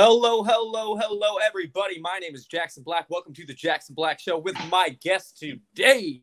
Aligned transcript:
Hello, 0.00 0.44
hello, 0.44 0.94
hello, 0.94 1.38
everybody. 1.44 1.98
My 2.00 2.20
name 2.20 2.32
is 2.32 2.46
Jackson 2.46 2.84
Black. 2.84 3.06
Welcome 3.10 3.34
to 3.34 3.44
the 3.44 3.52
Jackson 3.52 3.96
Black 3.96 4.20
Show 4.20 4.38
with 4.38 4.54
my 4.70 4.96
guest 5.02 5.40
today, 5.40 6.22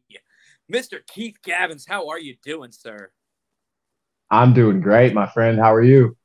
Mr. 0.71 1.05
Keith 1.05 1.35
Gavins. 1.45 1.83
How 1.85 2.07
are 2.07 2.17
you 2.17 2.37
doing, 2.41 2.71
sir? 2.71 3.11
I'm 4.31 4.53
doing 4.53 4.79
great, 4.79 5.13
my 5.13 5.27
friend. 5.27 5.59
How 5.59 5.73
are 5.73 5.83
you? 5.83 6.15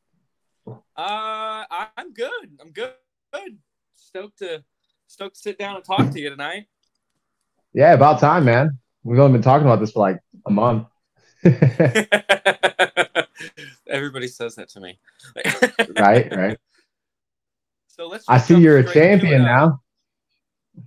Uh, 0.68 1.64
I'm 1.96 2.12
good. 2.14 2.56
I'm 2.60 2.70
good. 2.70 2.92
Good. 3.32 3.58
Stoked 3.96 4.38
to 4.38 4.62
stoked 5.08 5.34
to 5.34 5.40
sit 5.40 5.58
down 5.58 5.74
and 5.74 5.84
talk 5.84 6.08
to 6.08 6.20
you 6.20 6.30
tonight. 6.30 6.66
Yeah, 7.72 7.94
about 7.94 8.20
time, 8.20 8.44
man. 8.44 8.78
We've 9.02 9.18
only 9.18 9.32
been 9.32 9.42
talking 9.42 9.66
about 9.66 9.80
this 9.80 9.90
for 9.90 10.08
like 10.08 10.20
a 10.46 10.52
month. 10.52 10.86
Everybody 13.88 14.28
says 14.28 14.54
that 14.54 14.68
to 14.68 14.80
me. 14.80 15.00
right, 15.98 16.32
right. 16.32 16.56
So 18.00 18.06
let's. 18.06 18.24
I 18.28 18.38
see 18.38 18.58
you're 18.58 18.78
a 18.78 18.92
champion. 18.92 19.42
Now. 19.42 19.82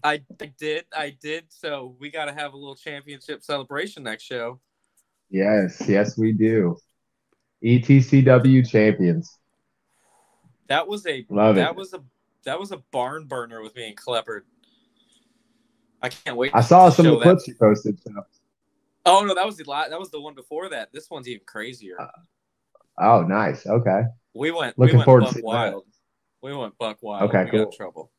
I, 0.03 0.23
I 0.41 0.51
did. 0.57 0.85
I 0.97 1.15
did. 1.21 1.45
So 1.49 1.95
we 1.99 2.09
got 2.09 2.25
to 2.25 2.33
have 2.33 2.53
a 2.53 2.57
little 2.57 2.75
championship 2.75 3.43
celebration 3.43 4.01
next 4.01 4.23
show. 4.23 4.59
Yes, 5.29 5.83
yes, 5.87 6.17
we 6.17 6.31
do. 6.31 6.75
ETCW 7.63 8.67
champions. 8.67 9.37
That 10.69 10.87
was 10.87 11.05
a 11.05 11.23
Love 11.29 11.57
that 11.57 11.71
it. 11.71 11.75
was 11.75 11.93
a 11.93 12.03
that 12.45 12.59
was 12.59 12.71
a 12.71 12.77
barn 12.91 13.25
burner 13.25 13.61
with 13.61 13.75
me 13.75 13.89
and 13.89 13.95
Cleppard. 13.95 14.45
I 16.01 16.09
can't 16.09 16.35
wait. 16.35 16.49
I 16.55 16.61
saw 16.61 16.89
some 16.89 17.05
of 17.05 17.11
the 17.11 17.17
that. 17.19 17.23
clips 17.25 17.47
you 17.47 17.53
posted. 17.59 17.99
So. 18.01 18.11
Oh 19.05 19.23
no, 19.23 19.35
that 19.35 19.45
was 19.45 19.57
the 19.57 19.65
la- 19.65 19.87
that 19.87 19.99
was 19.99 20.09
the 20.09 20.19
one 20.19 20.33
before 20.33 20.67
that. 20.69 20.91
This 20.91 21.11
one's 21.11 21.27
even 21.27 21.43
crazier. 21.45 22.01
Uh, 22.01 22.07
Oh, 22.99 23.21
nice. 23.21 23.67
Okay. 23.67 24.01
we 24.33 24.49
went 24.51 24.79
looking 24.79 24.95
we 24.95 24.97
went 24.97 25.05
forward 25.05 25.25
to 25.27 25.33
seeing 25.33 25.45
that. 25.45 25.75
We 26.43 26.53
went 26.53 26.77
buck 26.77 26.97
wild. 27.01 27.29
Okay, 27.29 27.45
we 27.45 27.57
got 27.57 27.71
cool. 27.71 27.71
in 27.71 27.71
trouble. 27.71 28.11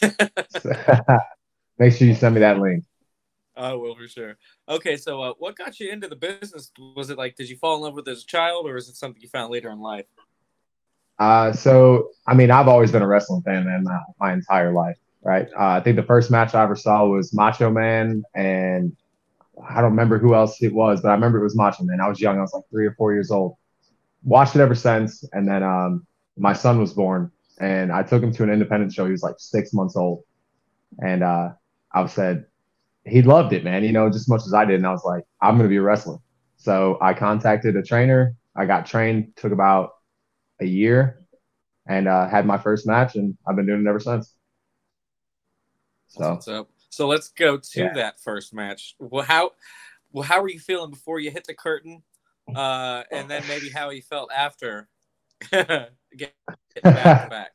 Make 1.78 1.92
sure 1.92 2.06
you 2.06 2.14
send 2.14 2.36
me 2.36 2.40
that 2.40 2.60
link. 2.60 2.84
I 3.56 3.72
will 3.72 3.96
for 3.96 4.06
sure. 4.06 4.36
Okay, 4.68 4.96
so 4.96 5.20
uh, 5.20 5.32
what 5.38 5.56
got 5.56 5.80
you 5.80 5.90
into 5.90 6.06
the 6.06 6.14
business? 6.14 6.70
Was 6.94 7.10
it 7.10 7.18
like 7.18 7.34
did 7.34 7.48
you 7.48 7.56
fall 7.56 7.74
in 7.74 7.82
love 7.82 7.94
with 7.94 8.06
it 8.06 8.12
as 8.12 8.22
a 8.22 8.26
child, 8.26 8.66
or 8.66 8.76
is 8.76 8.88
it 8.88 8.94
something 8.94 9.20
you 9.20 9.28
found 9.28 9.50
later 9.50 9.70
in 9.72 9.80
life? 9.80 10.06
Uh, 11.18 11.52
so, 11.52 12.10
I 12.28 12.34
mean, 12.34 12.52
I've 12.52 12.68
always 12.68 12.92
been 12.92 13.02
a 13.02 13.06
wrestling 13.06 13.42
fan, 13.42 13.64
man, 13.64 13.82
my, 13.82 13.98
my 14.20 14.32
entire 14.32 14.72
life, 14.72 14.98
right? 15.22 15.48
Uh, 15.58 15.70
I 15.70 15.80
think 15.80 15.96
the 15.96 16.04
first 16.04 16.30
match 16.30 16.54
I 16.54 16.62
ever 16.62 16.76
saw 16.76 17.04
was 17.06 17.34
Macho 17.34 17.68
Man, 17.68 18.22
and 18.36 18.96
I 19.68 19.80
don't 19.80 19.90
remember 19.90 20.18
who 20.18 20.36
else 20.36 20.62
it 20.62 20.72
was, 20.72 21.00
but 21.00 21.08
I 21.08 21.14
remember 21.14 21.40
it 21.40 21.44
was 21.44 21.56
Macho 21.56 21.82
Man. 21.82 22.00
I 22.00 22.08
was 22.08 22.20
young, 22.20 22.38
I 22.38 22.42
was 22.42 22.52
like 22.54 22.64
three 22.70 22.86
or 22.86 22.92
four 22.92 23.12
years 23.12 23.32
old. 23.32 23.56
Watched 24.22 24.54
it 24.54 24.60
ever 24.60 24.76
since, 24.76 25.24
and 25.32 25.48
then 25.48 25.64
um, 25.64 26.06
my 26.36 26.52
son 26.52 26.78
was 26.78 26.92
born, 26.92 27.32
and 27.60 27.92
I 27.92 28.02
took 28.02 28.22
him 28.22 28.32
to 28.32 28.42
an 28.42 28.50
independent 28.50 28.92
show. 28.92 29.04
He 29.04 29.12
was 29.12 29.22
like 29.22 29.36
six 29.38 29.72
months 29.72 29.96
old, 29.96 30.22
and 30.98 31.22
uh, 31.22 31.50
I 31.92 32.06
said 32.06 32.46
he 33.04 33.22
loved 33.22 33.52
it, 33.52 33.64
man. 33.64 33.84
You 33.84 33.92
know, 33.92 34.08
just 34.08 34.22
as 34.24 34.28
much 34.28 34.42
as 34.46 34.54
I 34.54 34.64
did, 34.64 34.76
and 34.76 34.86
I 34.86 34.90
was 34.92 35.04
like, 35.04 35.24
I'm 35.40 35.56
gonna 35.56 35.68
be 35.68 35.76
a 35.76 35.82
wrestler. 35.82 36.18
So 36.56 36.98
I 37.00 37.14
contacted 37.14 37.76
a 37.76 37.82
trainer. 37.82 38.34
I 38.56 38.66
got 38.66 38.86
trained. 38.86 39.36
Took 39.36 39.52
about 39.52 39.90
a 40.60 40.64
year 40.66 41.26
and 41.86 42.08
uh, 42.08 42.28
had 42.28 42.46
my 42.46 42.58
first 42.58 42.86
match, 42.86 43.14
and 43.16 43.36
I've 43.46 43.56
been 43.56 43.66
doing 43.66 43.82
it 43.82 43.88
ever 43.88 44.00
since. 44.00 44.34
That's 46.16 46.44
So. 46.44 46.68
So 46.88 47.06
let's 47.06 47.28
go 47.28 47.58
to 47.58 47.80
Yeah. 47.80 47.92
that 47.94 48.18
first 48.20 48.54
match. 48.54 48.94
Well, 48.98 49.24
how 49.24 49.52
well 50.12 50.24
how 50.24 50.40
were 50.40 50.48
you 50.48 50.58
feeling 50.58 50.90
before 50.90 51.20
you 51.20 51.30
hit 51.30 51.46
the 51.46 51.54
curtain, 51.54 52.02
uh, 52.54 53.02
and 53.12 53.30
then 53.30 53.42
maybe 53.48 53.68
how 53.68 53.90
you 53.90 54.00
felt 54.00 54.30
after 54.34 54.88
back 56.82 57.30
back. 57.30 57.50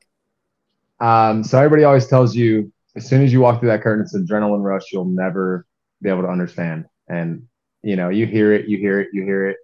Um, 0.99 1.43
so 1.43 1.57
everybody 1.57 1.83
always 1.83 2.07
tells 2.07 2.35
you 2.35 2.71
as 2.95 3.07
soon 3.07 3.23
as 3.23 3.31
you 3.31 3.41
walk 3.41 3.59
through 3.59 3.69
that 3.69 3.81
curtain, 3.81 4.03
it's 4.03 4.13
an 4.13 4.25
adrenaline 4.25 4.63
rush. 4.63 4.91
You'll 4.91 5.05
never 5.05 5.65
be 6.01 6.09
able 6.09 6.23
to 6.23 6.27
understand, 6.27 6.85
and 7.07 7.43
you 7.83 7.95
know 7.95 8.09
you 8.09 8.25
hear 8.25 8.53
it, 8.53 8.67
you 8.67 8.77
hear 8.77 8.99
it, 8.99 9.09
you 9.13 9.23
hear 9.23 9.49
it, 9.49 9.57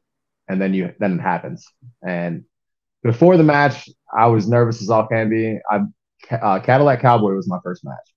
and 0.48 0.62
then 0.62 0.74
you 0.74 0.94
then 1.00 1.20
it 1.20 1.22
happens. 1.22 1.66
And 2.06 2.46
before 3.04 3.38
the 3.38 3.44
match, 3.44 3.90
I 4.16 4.28
was 4.28 4.48
nervous 4.48 4.82
as 4.82 4.90
all 4.90 5.08
can 5.08 5.30
be. 5.30 5.60
I 5.70 5.82
uh, 6.36 6.60
Cadillac 6.60 7.02
Cowboy 7.02 7.34
was 7.34 7.48
my 7.48 7.60
first 7.64 7.84
match, 7.84 8.14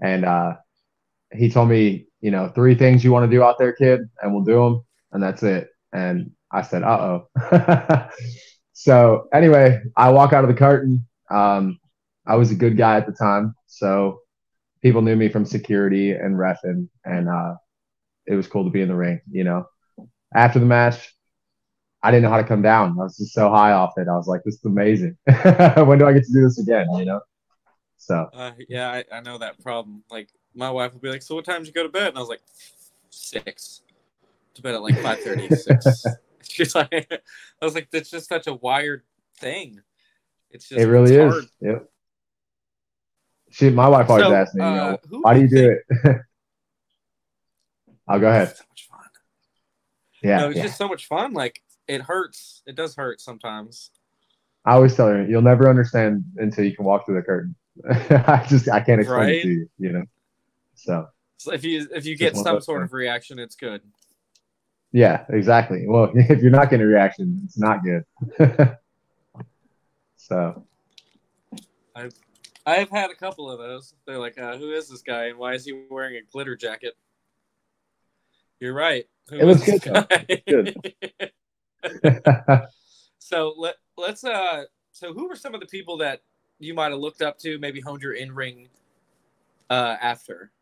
and 0.00 0.24
uh, 0.24 0.54
he 1.32 1.50
told 1.50 1.68
me, 1.68 2.06
you 2.20 2.30
know, 2.30 2.50
three 2.54 2.74
things 2.74 3.04
you 3.04 3.12
want 3.12 3.30
to 3.30 3.36
do 3.36 3.42
out 3.42 3.58
there, 3.58 3.72
kid, 3.72 4.00
and 4.22 4.34
we'll 4.34 4.44
do 4.44 4.54
them, 4.54 4.84
and 5.12 5.22
that's 5.22 5.42
it. 5.42 5.68
And 5.92 6.32
I 6.50 6.62
said, 6.62 6.82
uh 6.82 7.20
oh. 7.40 8.08
so 8.74 9.28
anyway, 9.32 9.80
I 9.96 10.10
walk 10.10 10.32
out 10.32 10.44
of 10.44 10.48
the 10.48 10.56
carton. 10.56 11.06
Um, 11.30 11.78
I 12.26 12.34
was 12.36 12.50
a 12.50 12.56
good 12.56 12.76
guy 12.76 12.96
at 12.96 13.06
the 13.06 13.12
time, 13.12 13.54
so 13.66 14.20
people 14.82 15.00
knew 15.00 15.14
me 15.14 15.28
from 15.28 15.44
security 15.44 16.10
and 16.10 16.36
refing, 16.36 16.88
and 17.04 17.28
uh, 17.28 17.54
it 18.26 18.34
was 18.34 18.48
cool 18.48 18.64
to 18.64 18.70
be 18.70 18.82
in 18.82 18.88
the 18.88 18.96
ring. 18.96 19.20
You 19.30 19.44
know, 19.44 19.68
after 20.34 20.58
the 20.58 20.66
match, 20.66 21.14
I 22.02 22.10
didn't 22.10 22.24
know 22.24 22.30
how 22.30 22.38
to 22.38 22.46
come 22.46 22.62
down. 22.62 22.96
I 22.98 23.04
was 23.04 23.16
just 23.16 23.32
so 23.32 23.48
high 23.48 23.72
off 23.72 23.92
it. 23.96 24.08
I 24.08 24.16
was 24.16 24.26
like, 24.26 24.42
"This 24.44 24.56
is 24.56 24.64
amazing. 24.64 25.16
when 25.24 25.98
do 25.98 26.06
I 26.06 26.12
get 26.12 26.24
to 26.24 26.32
do 26.32 26.42
this 26.42 26.58
again?" 26.58 26.86
You 26.98 27.04
know. 27.04 27.20
So 27.96 28.28
Uh, 28.34 28.52
yeah, 28.68 28.90
I, 28.90 29.04
I 29.16 29.20
know 29.20 29.38
that 29.38 29.62
problem. 29.62 30.02
Like 30.10 30.30
my 30.52 30.70
wife 30.70 30.92
would 30.94 31.02
be 31.02 31.10
like, 31.10 31.22
"So 31.22 31.36
what 31.36 31.44
time 31.44 31.60
did 31.60 31.68
you 31.68 31.72
go 31.74 31.84
to 31.84 31.88
bed?" 31.88 32.08
And 32.08 32.16
I 32.16 32.20
was 32.20 32.28
like, 32.28 32.42
six. 33.10 33.82
To 34.54 34.62
bed 34.62 34.74
at 34.74 34.82
like 34.82 34.98
five 34.98 35.20
thirty. 35.20 35.48
Six. 35.48 36.06
She's 36.50 36.74
like, 36.74 36.92
I 37.60 37.64
was 37.64 37.74
like, 37.74 37.90
that's 37.90 38.10
just 38.10 38.28
such 38.28 38.46
a 38.46 38.54
wired 38.54 39.02
thing. 39.38 39.80
It's 40.50 40.68
just 40.68 40.80
it 40.80 40.86
really 40.86 41.14
it's 41.14 41.24
is. 41.24 41.32
hard. 41.32 41.44
Yep. 41.60 41.90
She, 43.50 43.70
my 43.70 43.88
wife 43.88 44.10
always 44.10 44.24
So, 44.26 44.34
asks 44.34 44.54
me, 44.54 44.64
you 44.64 44.70
uh, 44.70 44.74
know, 44.92 44.98
who 45.08 45.20
"Why 45.22 45.34
do 45.34 45.40
you 45.42 45.48
do 45.48 45.56
think- 45.88 46.06
it?" 46.06 46.20
I'll 48.08 48.18
go 48.20 48.28
ahead. 48.28 48.48
So 48.56 48.64
much 48.68 48.88
fun. 48.90 48.98
Yeah, 50.22 50.38
no, 50.40 50.48
it's 50.48 50.56
yeah. 50.56 50.62
just 50.64 50.78
so 50.78 50.88
much 50.88 51.06
fun. 51.06 51.32
Like 51.34 51.62
it 51.86 52.00
hurts. 52.02 52.62
It 52.66 52.74
does 52.76 52.96
hurt 52.96 53.20
sometimes. 53.20 53.90
I 54.64 54.72
always 54.72 54.96
tell 54.96 55.08
her, 55.08 55.24
"You'll 55.24 55.42
never 55.42 55.68
understand 55.68 56.24
until 56.36 56.64
you 56.64 56.74
can 56.74 56.84
walk 56.84 57.06
through 57.06 57.16
the 57.16 57.22
curtain." 57.22 57.54
I 57.90 58.44
just 58.48 58.68
I 58.68 58.80
can't 58.80 59.00
explain 59.00 59.20
Right? 59.20 59.34
it 59.36 59.42
to 59.42 59.48
you, 59.48 59.70
you 59.78 59.92
know. 59.92 60.04
So 60.74 61.06
So 61.36 61.52
if 61.52 61.64
you 61.64 61.86
if 61.94 62.06
you 62.06 62.16
get 62.16 62.36
some 62.36 62.60
sort 62.60 62.80
things. 62.80 62.88
of 62.90 62.92
reaction, 62.92 63.38
it's 63.38 63.56
good. 63.56 63.82
Yeah, 64.94 65.24
exactly. 65.28 65.86
Well, 65.88 66.12
if 66.14 66.40
you're 66.40 66.52
not 66.52 66.70
getting 66.70 66.86
a 66.86 66.88
reaction, 66.88 67.42
it's 67.44 67.58
not 67.58 67.80
good. 67.82 68.04
so 70.16 70.64
I've 71.96 72.14
I've 72.64 72.90
had 72.90 73.10
a 73.10 73.16
couple 73.16 73.50
of 73.50 73.58
those. 73.58 73.92
They're 74.06 74.20
like, 74.20 74.38
uh, 74.38 74.56
"Who 74.56 74.70
is 74.70 74.88
this 74.88 75.02
guy, 75.02 75.24
and 75.26 75.38
why 75.38 75.54
is 75.54 75.64
he 75.64 75.84
wearing 75.90 76.14
a 76.14 76.20
glitter 76.32 76.54
jacket?" 76.54 76.94
You're 78.60 78.72
right. 78.72 79.06
Who 79.30 79.40
It 79.40 79.48
is 79.48 79.64
good, 79.64 79.82
guy? 79.82 80.06
so 83.18 83.52
let 83.58 83.74
let's 83.98 84.22
uh. 84.22 84.62
So 84.92 85.12
who 85.12 85.28
were 85.28 85.34
some 85.34 85.54
of 85.54 85.60
the 85.60 85.66
people 85.66 85.98
that 85.98 86.22
you 86.60 86.72
might 86.72 86.92
have 86.92 87.00
looked 87.00 87.20
up 87.20 87.36
to? 87.38 87.58
Maybe 87.58 87.80
honed 87.80 88.02
your 88.02 88.12
in 88.12 88.32
ring 88.32 88.68
uh, 89.68 89.96
after. 90.00 90.52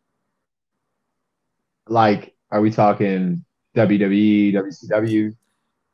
like, 1.87 2.35
are 2.51 2.63
we 2.63 2.71
talking 2.71 3.45
WWE, 3.77 4.55
WCW 4.55 5.35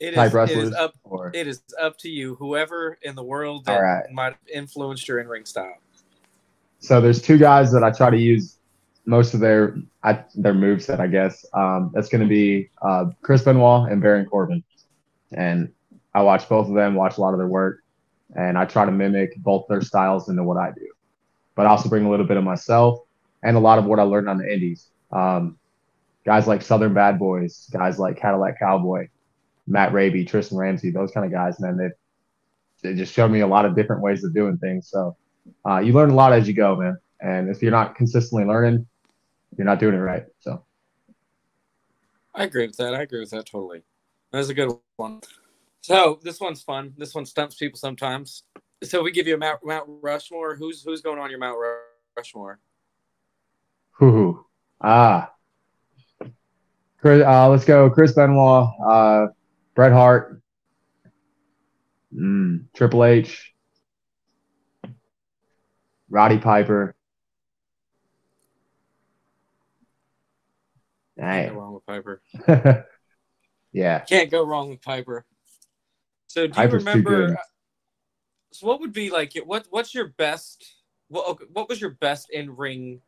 It 0.01 0.15
type 0.15 0.29
is, 0.29 0.35
wrestlers, 0.35 0.69
is 0.69 0.75
up. 0.75 0.95
or 1.05 1.31
It 1.35 1.47
is 1.47 1.63
up 1.81 1.97
to 1.99 2.09
you. 2.09 2.35
Whoever 2.37 2.99
in 3.03 3.15
the 3.15 3.23
world 3.23 3.65
that 3.67 3.79
right. 3.79 4.05
might 4.13 4.33
have 4.33 4.49
influenced 4.53 5.07
your 5.09 5.21
in 5.21 5.29
ring 5.29 5.45
style. 5.45 5.77
so 6.81 7.01
there's 7.01 7.21
two 7.23 7.39
guys 7.39 7.73
that 7.73 7.83
I 7.85 7.91
try 7.91 8.11
to 8.11 8.19
use 8.19 8.59
most 9.07 9.33
of 9.35 9.41
their 9.41 9.77
I, 10.03 10.25
their 10.35 10.55
moveset, 10.55 11.01
I 11.01 11.07
guess. 11.07 11.45
Um, 11.55 11.91
that's 11.95 12.09
going 12.09 12.21
to 12.23 12.29
be 12.29 12.71
uh, 12.83 13.07
Chris 13.23 13.43
Benoit 13.43 13.91
and 13.91 14.03
Baron 14.03 14.27
Corbin, 14.27 14.63
and 15.33 15.73
I 16.15 16.23
watch 16.23 16.49
both 16.49 16.69
of 16.69 16.75
them, 16.75 16.95
watch 16.95 17.17
a 17.19 17.21
lot 17.21 17.33
of 17.33 17.39
their 17.39 17.49
work, 17.49 17.83
and 18.37 18.59
I 18.59 18.65
try 18.65 18.85
to 18.85 18.93
mimic 18.93 19.37
both 19.39 19.67
their 19.69 19.81
styles 19.81 20.29
into 20.29 20.43
what 20.43 20.57
I 20.59 20.73
do, 20.73 20.89
but 21.55 21.67
I 21.67 21.71
also 21.71 21.89
bring 21.89 22.05
a 22.05 22.11
little 22.11 22.27
bit 22.27 22.37
of 22.37 22.45
myself 22.45 23.01
and 23.43 23.57
a 23.57 23.61
lot 23.61 23.79
of 23.79 23.85
what 23.87 23.99
I 23.99 24.03
learned 24.03 24.29
on 24.29 24.39
the 24.39 24.53
Indies. 24.53 24.89
Um, 25.13 25.59
guys 26.25 26.47
like 26.47 26.63
Southern 26.63 26.95
Bad 26.95 27.19
Boys, 27.19 27.69
guys 27.73 27.99
like 27.99 28.21
Cadillac 28.21 28.59
Cowboy, 28.59 29.09
Matt 29.67 29.93
Raby, 29.93 30.25
Tristan 30.25 30.59
Ramsey, 30.59 30.91
those 30.91 31.11
kind 31.13 31.27
of 31.27 31.33
guys, 31.33 31.61
man. 31.61 31.77
They 31.77 31.89
they 32.83 32.95
just 32.95 33.13
showed 33.13 33.31
me 33.31 33.41
a 33.41 33.47
lot 33.47 33.65
of 33.65 33.75
different 33.75 34.03
ways 34.03 34.23
of 34.25 34.35
doing 34.35 34.57
things. 34.59 34.89
So 34.89 35.17
uh, 35.69 35.79
you 35.79 35.93
learn 35.93 36.11
a 36.11 36.15
lot 36.15 36.33
as 36.33 36.47
you 36.47 36.55
go, 36.55 36.77
man. 36.77 36.97
And 37.21 37.49
if 37.49 37.63
you're 37.63 37.73
not 37.73 37.97
consistently 37.97 38.45
learning, 38.45 38.87
you're 39.57 39.65
not 39.65 39.81
doing 39.81 39.95
it 39.95 39.99
right. 39.99 40.25
So 40.41 40.65
I 42.35 42.45
agree 42.45 42.67
with 42.67 42.77
that. 42.77 42.95
I 42.95 43.03
agree 43.03 43.21
with 43.21 43.31
that 43.31 43.47
totally. 43.47 43.83
That's 44.31 44.49
a 44.49 44.55
good 44.55 44.71
one. 44.97 45.21
So 45.81 46.21
this 46.23 46.41
one's 46.41 46.63
fun. 46.63 46.95
This 46.97 47.15
one 47.15 47.27
stumps 47.27 47.57
people 47.57 47.79
sometimes. 47.79 48.45
So 48.85 49.03
we 49.03 49.11
give 49.11 49.27
you 49.27 49.35
a 49.35 49.39
Mount, 49.39 49.61
Mount 49.65 49.89
Rushmore. 49.89 50.55
Who's 50.55 50.83
who's 50.83 51.01
going 51.01 51.19
on 51.19 51.31
your 51.31 51.41
Mount 51.41 51.59
Rushmore? 52.17 52.61
Whoo 53.99 54.45
ah, 54.81 55.33
Chris, 57.01 57.25
uh, 57.25 57.49
let's 57.49 57.65
go. 57.65 57.89
Chris 57.91 58.13
Benoit, 58.13 58.69
uh, 58.85 59.27
Bret 59.75 59.93
Hart, 59.93 60.41
mm, 62.15 62.65
Triple 62.75 63.05
H, 63.05 63.55
Roddy 66.11 66.39
Piper. 66.39 66.97
Can't 71.19 71.53
go 71.53 71.61
wrong 71.61 71.75
with 71.75 71.87
Piper. 71.87 72.23
yeah. 73.73 74.01
Can't 74.01 74.31
go 74.31 74.45
wrong 74.45 74.71
with 74.71 74.83
Piper. 74.83 75.25
So 76.29 76.47
do 76.47 76.53
Piper's 76.53 76.85
you 76.85 76.91
remember? 76.91 77.37
So 78.53 78.67
what 78.67 78.81
would 78.81 78.93
be 78.93 79.11
like? 79.11 79.35
What 79.45 79.67
What's 79.71 79.95
your 79.95 80.09
best? 80.09 80.75
What 81.09 81.29
okay, 81.29 81.45
What 81.53 81.69
was 81.69 81.81
your 81.81 81.91
best 81.91 82.31
in 82.31 82.55
ring 82.57 83.01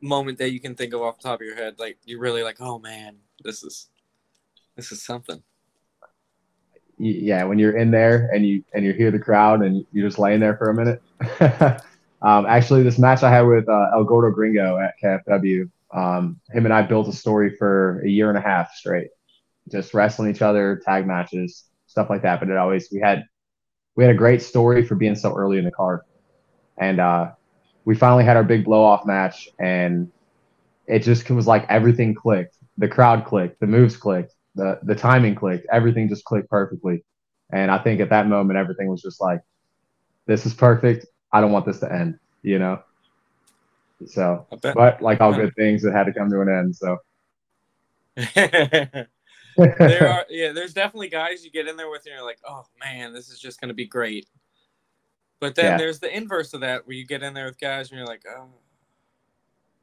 moment 0.00 0.38
that 0.38 0.52
you 0.52 0.60
can 0.60 0.74
think 0.74 0.94
of 0.94 1.02
off 1.02 1.18
the 1.18 1.28
top 1.28 1.40
of 1.40 1.46
your 1.46 1.56
head? 1.56 1.76
Like 1.78 1.98
you're 2.04 2.20
really 2.20 2.42
like, 2.42 2.60
oh 2.60 2.78
man, 2.78 3.16
this 3.42 3.62
is 3.62 3.88
this 4.76 4.92
is 4.92 5.02
something. 5.02 5.42
Yeah, 6.98 7.44
when 7.44 7.58
you're 7.58 7.78
in 7.78 7.90
there 7.90 8.28
and 8.32 8.46
you 8.46 8.62
and 8.74 8.84
you 8.84 8.92
hear 8.92 9.10
the 9.10 9.18
crowd 9.18 9.62
and 9.62 9.86
you're 9.92 10.06
just 10.06 10.18
laying 10.18 10.40
there 10.40 10.56
for 10.56 10.70
a 10.70 10.74
minute. 10.74 11.02
um, 12.22 12.44
actually, 12.46 12.82
this 12.82 12.98
match 12.98 13.22
I 13.22 13.30
had 13.30 13.42
with 13.42 13.68
uh, 13.68 13.90
El 13.94 14.04
Gordo 14.04 14.30
Gringo 14.30 14.78
at 14.78 14.94
KFW, 15.02 15.70
um, 15.92 16.38
him 16.50 16.66
and 16.66 16.74
I 16.74 16.82
built 16.82 17.08
a 17.08 17.12
story 17.12 17.56
for 17.56 18.02
a 18.04 18.08
year 18.08 18.28
and 18.28 18.36
a 18.36 18.40
half 18.42 18.74
straight, 18.74 19.08
just 19.70 19.94
wrestling 19.94 20.30
each 20.30 20.42
other, 20.42 20.80
tag 20.84 21.06
matches, 21.06 21.64
stuff 21.86 22.10
like 22.10 22.22
that. 22.22 22.38
But 22.38 22.50
it 22.50 22.56
always 22.58 22.90
we 22.92 23.00
had 23.00 23.24
we 23.96 24.04
had 24.04 24.14
a 24.14 24.18
great 24.18 24.42
story 24.42 24.84
for 24.84 24.94
being 24.94 25.14
so 25.14 25.34
early 25.34 25.56
in 25.58 25.64
the 25.64 25.70
card, 25.70 26.00
and 26.76 27.00
uh, 27.00 27.30
we 27.90 27.96
finally 27.96 28.22
had 28.22 28.36
our 28.36 28.44
big 28.44 28.64
blow 28.64 28.84
off 28.84 29.04
match, 29.04 29.48
and 29.58 30.12
it 30.86 31.00
just 31.00 31.28
was 31.28 31.48
like 31.48 31.66
everything 31.68 32.14
clicked. 32.14 32.56
The 32.78 32.86
crowd 32.86 33.24
clicked, 33.24 33.58
the 33.58 33.66
moves 33.66 33.96
clicked, 33.96 34.32
the 34.54 34.78
the 34.84 34.94
timing 34.94 35.34
clicked, 35.34 35.66
everything 35.72 36.08
just 36.08 36.24
clicked 36.24 36.48
perfectly. 36.48 37.02
And 37.52 37.68
I 37.68 37.78
think 37.78 38.00
at 38.00 38.10
that 38.10 38.28
moment, 38.28 38.60
everything 38.60 38.86
was 38.86 39.02
just 39.02 39.20
like, 39.20 39.40
this 40.26 40.46
is 40.46 40.54
perfect. 40.54 41.04
I 41.32 41.40
don't 41.40 41.50
want 41.50 41.66
this 41.66 41.80
to 41.80 41.92
end, 41.92 42.20
you 42.42 42.60
know? 42.60 42.80
So, 44.06 44.46
but 44.62 45.02
like 45.02 45.20
all 45.20 45.34
good 45.34 45.52
things, 45.56 45.84
it 45.84 45.90
had 45.90 46.04
to 46.04 46.12
come 46.12 46.30
to 46.30 46.42
an 46.42 46.48
end. 46.48 46.76
So, 46.76 46.96
there 49.56 50.08
are 50.08 50.26
yeah, 50.30 50.52
there's 50.52 50.74
definitely 50.74 51.08
guys 51.08 51.44
you 51.44 51.50
get 51.50 51.66
in 51.66 51.76
there 51.76 51.90
with 51.90 52.06
and 52.06 52.14
you're 52.14 52.24
like, 52.24 52.38
oh 52.48 52.66
man, 52.78 53.12
this 53.12 53.30
is 53.30 53.40
just 53.40 53.60
gonna 53.60 53.74
be 53.74 53.86
great. 53.86 54.28
But 55.40 55.54
then 55.54 55.72
Yeah. 55.72 55.76
there's 55.78 55.98
the 55.98 56.14
inverse 56.14 56.52
of 56.54 56.60
that 56.60 56.86
where 56.86 56.96
you 56.96 57.06
get 57.06 57.22
in 57.22 57.34
there 57.34 57.46
with 57.46 57.58
guys 57.58 57.90
and 57.90 57.98
you're 57.98 58.06
like, 58.06 58.22
oh, 58.28 58.50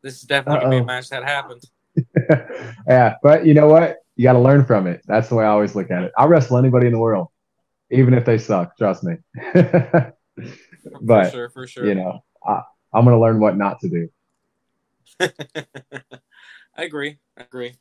this 0.01 0.15
is 0.15 0.21
definitely 0.21 0.61
gonna 0.61 0.69
be 0.69 0.77
a 0.77 0.85
match 0.85 1.09
that 1.09 1.23
happens. 1.23 1.71
yeah, 2.87 3.15
but 3.23 3.45
you 3.45 3.53
know 3.53 3.67
what? 3.67 3.97
You 4.15 4.23
got 4.23 4.33
to 4.33 4.39
learn 4.39 4.65
from 4.65 4.87
it. 4.87 5.01
That's 5.05 5.29
the 5.29 5.35
way 5.35 5.45
I 5.45 5.49
always 5.49 5.75
look 5.75 5.91
at 5.91 6.03
it. 6.03 6.11
I'll 6.17 6.27
wrestle 6.27 6.57
anybody 6.57 6.87
in 6.87 6.93
the 6.93 6.99
world, 6.99 7.27
even 7.91 8.13
if 8.13 8.25
they 8.25 8.37
suck. 8.37 8.77
Trust 8.77 9.03
me. 9.03 9.15
but 9.53 10.13
for 11.05 11.29
sure, 11.31 11.49
for 11.49 11.67
sure. 11.67 11.85
you 11.85 11.95
know, 11.95 12.19
I, 12.45 12.61
I'm 12.93 13.03
going 13.03 13.15
to 13.15 13.21
learn 13.21 13.39
what 13.39 13.57
not 13.57 13.79
to 13.81 13.89
do. 13.89 14.09
I 15.19 16.83
agree. 16.83 17.17
I 17.37 17.43
agree. 17.43 17.75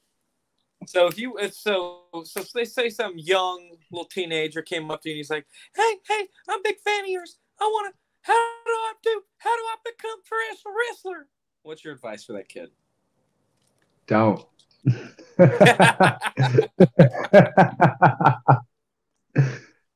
So 0.87 1.07
if 1.07 1.19
you 1.19 1.39
if 1.39 1.55
so 1.55 2.03
so 2.25 2.43
they 2.55 2.65
say 2.65 2.91
some 2.91 3.15
young 3.17 3.77
little 3.91 4.05
teenager 4.05 4.63
came 4.63 4.91
up 4.91 5.03
to 5.03 5.09
you 5.09 5.15
and 5.15 5.17
he's 5.17 5.31
like, 5.31 5.47
Hey, 5.75 5.95
hey, 6.07 6.29
I'm 6.49 6.61
a 6.61 6.63
big 6.63 6.79
fan 6.81 7.05
of 7.05 7.09
yours. 7.11 7.39
I 7.61 7.71
wanna 7.73 7.93
how 8.23 8.35
do 8.35 8.71
I 8.71 8.93
do 9.03 9.23
how 9.39 9.55
do 9.55 9.63
I 9.63 9.77
become 9.85 10.19
professional 10.25 10.75
wrestler? 10.75 11.29
What's 11.63 11.85
your 11.85 11.95
advice 11.95 12.25
for 12.25 12.33
that 12.35 12.49
kid? 12.49 12.71
Don't. 14.07 14.45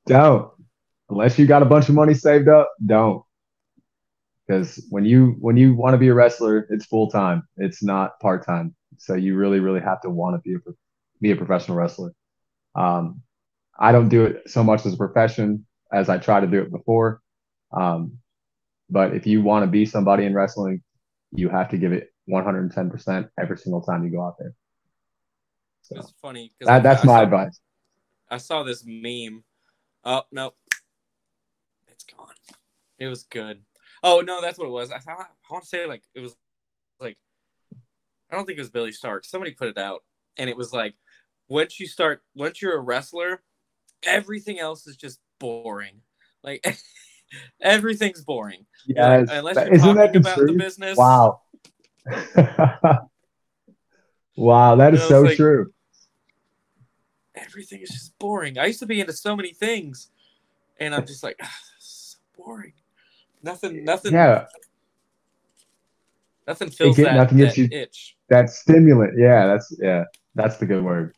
don't. 0.06 0.50
Unless 1.08 1.38
you 1.38 1.46
got 1.46 1.62
a 1.62 1.66
bunch 1.66 1.88
of 1.88 1.94
money 1.94 2.14
saved 2.14 2.48
up, 2.48 2.72
don't. 2.84 3.22
Because 4.46 4.84
when 4.90 5.04
you 5.04 5.36
when 5.38 5.56
you 5.56 5.74
want 5.74 5.94
to 5.94 5.98
be 5.98 6.08
a 6.08 6.14
wrestler, 6.14 6.66
it's 6.70 6.86
full 6.86 7.08
time. 7.08 7.44
It's 7.56 7.82
not 7.82 8.18
part 8.20 8.44
time. 8.44 8.74
So 8.98 9.14
you 9.14 9.36
really, 9.36 9.60
really 9.60 9.80
have 9.80 10.00
to 10.02 10.10
want 10.10 10.36
to 10.36 10.40
be 10.40 10.56
a 10.56 10.58
be 11.20 11.30
a 11.30 11.36
professional 11.36 11.76
wrestler. 11.76 12.12
Um, 12.74 13.22
I 13.78 13.92
don't 13.92 14.08
do 14.08 14.24
it 14.24 14.50
so 14.50 14.64
much 14.64 14.84
as 14.86 14.94
a 14.94 14.96
profession 14.96 15.66
as 15.92 16.08
I 16.08 16.18
try 16.18 16.40
to 16.40 16.46
do 16.46 16.60
it 16.60 16.70
before. 16.70 17.20
Um, 17.72 18.18
but 18.88 19.14
if 19.14 19.26
you 19.26 19.42
want 19.42 19.64
to 19.64 19.70
be 19.70 19.86
somebody 19.86 20.24
in 20.24 20.34
wrestling, 20.34 20.82
you 21.32 21.48
have 21.48 21.70
to 21.70 21.78
give 21.78 21.92
it 21.92 22.12
110% 22.28 23.28
every 23.38 23.58
single 23.58 23.82
time 23.82 24.04
you 24.04 24.10
go 24.10 24.22
out 24.24 24.36
there. 24.38 24.54
So 25.82 25.96
It's 25.98 26.12
funny 26.20 26.52
because 26.58 26.68
that, 26.68 26.82
that's 26.82 27.02
I, 27.02 27.06
my 27.06 27.18
saw, 27.18 27.22
advice. 27.22 27.60
I 28.30 28.36
saw 28.38 28.62
this 28.62 28.84
meme. 28.86 29.42
Oh 30.04 30.22
no, 30.30 30.52
it's 31.88 32.04
gone. 32.04 32.28
It 32.98 33.08
was 33.08 33.24
good. 33.24 33.62
Oh 34.02 34.20
no, 34.20 34.40
that's 34.40 34.58
what 34.58 34.66
it 34.66 34.72
was. 34.72 34.90
I 34.90 34.98
thought 34.98 35.18
I 35.20 35.52
want 35.52 35.64
to 35.64 35.68
say 35.68 35.86
like 35.86 36.02
it 36.14 36.20
was 36.20 36.36
like 37.00 37.16
I 38.30 38.36
don't 38.36 38.46
think 38.46 38.58
it 38.58 38.62
was 38.62 38.70
Billy 38.70 38.92
Stark. 38.92 39.24
Somebody 39.24 39.52
put 39.52 39.68
it 39.68 39.78
out, 39.78 40.04
and 40.36 40.48
it 40.48 40.56
was 40.56 40.72
like 40.72 40.94
once 41.48 41.80
you 41.80 41.86
start 41.86 42.22
once 42.34 42.62
you're 42.62 42.76
a 42.76 42.80
wrestler, 42.80 43.42
everything 44.04 44.58
else 44.58 44.86
is 44.86 44.96
just 44.96 45.18
boring. 45.38 46.02
Like 46.42 46.64
everything's 47.60 48.22
boring. 48.24 48.66
Yes. 48.86 49.28
Unless 49.30 49.54
That- 49.56 49.66
you're 49.66 49.76
isn't 49.76 49.96
that 49.96 50.06
talking 50.06 50.20
about 50.20 50.38
the 50.38 50.52
business. 50.54 50.96
Wow. 50.96 51.40
wow, 54.36 54.76
that 54.76 54.94
is 54.94 55.02
so 55.04 55.22
like- 55.22 55.36
true. 55.36 55.72
Everything 57.36 57.80
is 57.80 57.88
just 57.90 58.18
boring. 58.18 58.58
I 58.58 58.66
used 58.66 58.80
to 58.80 58.86
be 58.86 59.00
into 59.00 59.12
so 59.14 59.34
many 59.34 59.52
things, 59.52 60.10
and 60.78 60.94
I'm 60.94 61.06
just 61.06 61.22
like, 61.22 61.36
ah, 61.42 61.56
so 61.78 62.18
boring. 62.36 62.72
Nothing, 63.42 63.84
nothing, 63.84 64.12
Yeah, 64.12 64.44
nothing 66.46 66.68
fills 66.70 66.96
get- 66.96 67.04
that, 67.04 67.14
nothing 67.16 67.38
gets 67.38 67.56
that 67.56 67.62
you- 67.62 67.68
itch. 67.70 68.16
that 68.28 68.50
stimulant. 68.50 69.18
Yeah, 69.18 69.46
that's 69.46 69.74
yeah, 69.80 70.04
that's 70.34 70.58
the 70.58 70.66
good 70.66 70.84
word. 70.84 71.14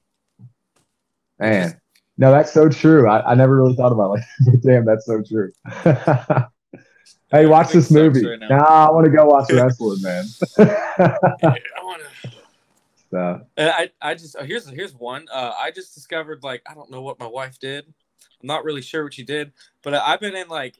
Man, 1.40 1.80
no, 2.22 2.30
that's 2.30 2.52
so 2.52 2.68
true. 2.68 3.08
I, 3.08 3.32
I 3.32 3.34
never 3.34 3.56
really 3.56 3.74
thought 3.74 3.90
about 3.90 4.04
it 4.04 4.20
like, 4.20 4.24
that. 4.46 4.62
damn, 4.62 4.84
that's 4.84 5.06
so 5.06 5.20
true. 5.22 5.50
hey, 7.32 7.46
watch 7.46 7.72
this 7.72 7.90
movie. 7.90 8.24
right 8.24 8.38
now. 8.38 8.46
nah, 8.46 8.86
I 8.86 8.90
want 8.92 9.06
to 9.06 9.10
go 9.10 9.26
watch 9.26 9.50
wrestling, 9.50 10.00
man. 10.02 10.24
I 10.56 11.18
want 11.82 12.02
to. 12.22 12.30
so, 13.10 13.40
I, 13.58 13.90
I 14.00 14.14
just 14.14 14.36
uh, 14.36 14.44
here's 14.44 14.68
here's 14.68 14.94
one. 14.94 15.26
Uh, 15.32 15.52
I 15.58 15.72
just 15.72 15.96
discovered 15.96 16.44
like 16.44 16.62
I 16.64 16.74
don't 16.74 16.92
know 16.92 17.02
what 17.02 17.18
my 17.18 17.26
wife 17.26 17.58
did. 17.58 17.86
I'm 18.40 18.46
not 18.46 18.62
really 18.62 18.82
sure 18.82 19.02
what 19.02 19.14
she 19.14 19.24
did, 19.24 19.50
but 19.82 19.92
I've 19.94 20.20
been 20.20 20.36
in 20.36 20.46
like 20.46 20.76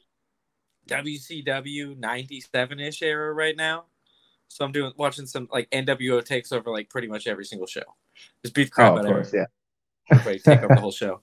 WCW 0.87 1.97
'97 1.97 2.79
ish 2.79 3.01
era 3.01 3.33
right 3.33 3.57
now. 3.57 3.83
So 4.47 4.63
I'm 4.63 4.71
doing 4.71 4.93
watching 4.95 5.25
some 5.25 5.49
like 5.51 5.69
NWO 5.71 6.23
takes 6.23 6.53
over 6.53 6.71
like 6.71 6.89
pretty 6.89 7.09
much 7.09 7.27
every 7.27 7.43
single 7.43 7.67
show. 7.67 7.83
Just 8.45 8.53
beat 8.53 8.65
the 8.65 8.69
crap 8.69 8.93
oh, 8.93 8.99
out 8.99 8.99
of 8.99 9.05
of 9.07 9.11
course, 9.11 9.33
yeah. 9.33 9.47
Everybody, 10.11 10.39
take 10.39 10.59
over 10.59 10.75
the 10.75 10.81
whole 10.81 10.91
show. 10.91 11.21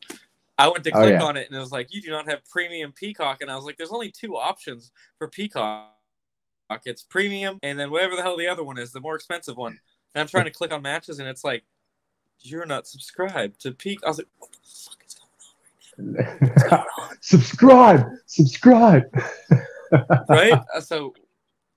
I 0.59 0.69
went 0.69 0.85
to 0.85 0.91
Oh, 0.91 1.01
click 1.01 1.13
yeah. 1.13 1.23
on 1.23 1.37
it 1.37 1.47
and 1.49 1.57
it 1.57 1.61
was 1.61 1.73
like, 1.73 1.93
you 1.93 2.03
do 2.03 2.11
not 2.11 2.29
have 2.29 2.45
premium 2.45 2.93
Peacock, 2.93 3.41
and 3.41 3.51
I 3.51 3.57
was 3.57 3.65
like, 3.65 3.77
there's 3.79 3.93
only 3.93 4.11
two 4.11 4.37
options 4.37 4.93
for 5.19 5.29
Peacock. 5.29 5.89
It's 6.85 7.03
premium 7.03 7.59
and 7.63 7.79
then 7.79 7.91
whatever 7.91 8.15
the 8.15 8.23
hell 8.23 8.37
the 8.37 8.47
other 8.47 8.63
one 8.63 8.79
is, 8.79 8.93
the 8.93 9.01
more 9.01 9.17
expensive 9.17 9.57
one. 9.57 9.79
And 10.15 10.21
I'm 10.21 10.29
trying 10.29 10.45
to 10.45 10.51
click 10.51 10.73
on 10.73 10.83
matches 10.83 11.19
and 11.19 11.29
it's 11.29 11.43
like, 11.43 11.65
you're 12.41 12.67
not 12.67 12.87
subscribed 12.87 13.61
to 13.63 13.73
Peak. 13.73 14.01
I 14.05 14.09
was 14.09 14.19
like, 14.19 14.29
what 14.39 14.51
the 14.53 14.59
fuck 14.63 15.05
is 15.07 15.17
going 15.99 16.79
on? 16.79 16.87
subscribe, 17.21 18.07
subscribe. 18.27 19.03
right? 20.29 20.61
Uh, 20.75 20.81
so 20.81 21.15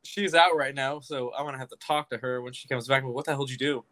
she's 0.03 0.35
out 0.35 0.55
right 0.55 0.75
now, 0.75 0.99
so 0.99 1.33
I'm 1.37 1.45
gonna 1.45 1.57
have 1.57 1.69
to 1.69 1.75
talk 1.77 2.09
to 2.11 2.17
her 2.17 2.41
when 2.41 2.53
she 2.53 2.67
comes 2.67 2.87
back. 2.87 3.03
What 3.03 3.25
the 3.25 3.31
hell 3.31 3.45
did 3.45 3.51
you 3.51 3.57
do? 3.57 3.83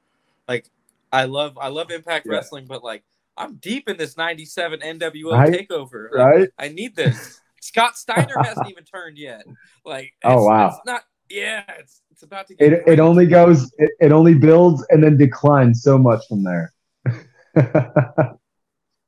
Like, 0.47 0.69
I 1.11 1.25
love 1.25 1.57
I 1.57 1.67
love 1.69 1.91
Impact 1.91 2.25
Yeah. 2.25 2.33
Wrestling, 2.33 2.65
but 2.67 2.83
like 2.83 3.03
I'm 3.37 3.55
deep 3.55 3.89
in 3.89 3.97
this 3.97 4.17
'97 4.17 4.79
NWO 4.81 5.31
Right? 5.31 5.51
takeover. 5.69 6.09
Like, 6.11 6.19
Right? 6.25 6.49
I 6.59 6.67
need 6.69 6.95
this. 6.95 7.39
Scott 7.61 7.95
Steiner 7.97 8.35
hasn't 8.43 8.69
even 8.69 8.83
turned 8.83 9.17
yet. 9.17 9.45
Like, 9.85 10.13
Oh, 10.23 10.45
wow. 10.45 10.67
it's 10.69 10.79
not. 10.85 11.03
Yeah, 11.29 11.63
it's 11.79 12.01
it's 12.11 12.23
about 12.23 12.47
to 12.47 12.55
get. 12.55 12.73
It, 12.73 12.83
it 12.87 12.99
only 12.99 13.25
goes, 13.25 13.71
it, 13.77 13.91
it 13.99 14.11
only 14.11 14.33
builds 14.33 14.85
and 14.89 15.01
then 15.03 15.15
declines 15.17 15.81
so 15.83 15.97
much 15.97 16.21
from 16.27 16.43
there. 16.43 16.73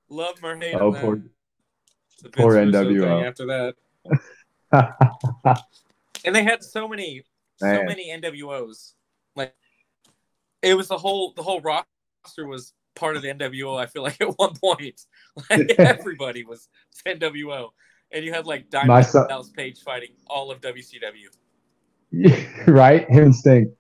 love 0.09 0.39
her 0.39 0.55
hate 0.57 0.75
Oh, 0.75 0.91
poor- 0.93 1.15
man. 1.17 1.29
Poor 2.31 2.53
NWO. 2.53 3.25
After 3.27 3.45
that, 3.47 3.75
and 6.25 6.33
they 6.33 6.43
had 6.43 6.63
so 6.63 6.87
many 6.87 7.23
so 7.57 7.83
many 7.83 8.09
NWOs. 8.11 8.93
Like 9.35 9.53
it 10.61 10.75
was 10.75 10.87
the 10.87 10.97
whole 10.97 11.33
the 11.35 11.43
whole 11.43 11.59
roster 12.23 12.47
was 12.47 12.73
part 12.95 13.15
of 13.15 13.21
the 13.21 13.29
NWO. 13.29 13.79
I 13.79 13.85
feel 13.85 14.03
like 14.03 14.19
at 14.21 14.37
one 14.37 14.55
point, 14.55 15.01
like 15.49 15.71
everybody 15.77 16.43
was 16.43 16.67
NWO, 17.05 17.69
and 18.11 18.23
you 18.25 18.33
had 18.33 18.45
like 18.45 18.69
Diamond 18.69 19.05
son- 19.05 19.27
Dallas 19.27 19.49
Page 19.49 19.81
fighting 19.81 20.09
all 20.27 20.51
of 20.51 20.61
WCW. 20.61 21.29
right? 22.67 23.09
Him 23.09 23.23
and 23.25 23.35
Sting. 23.35 23.75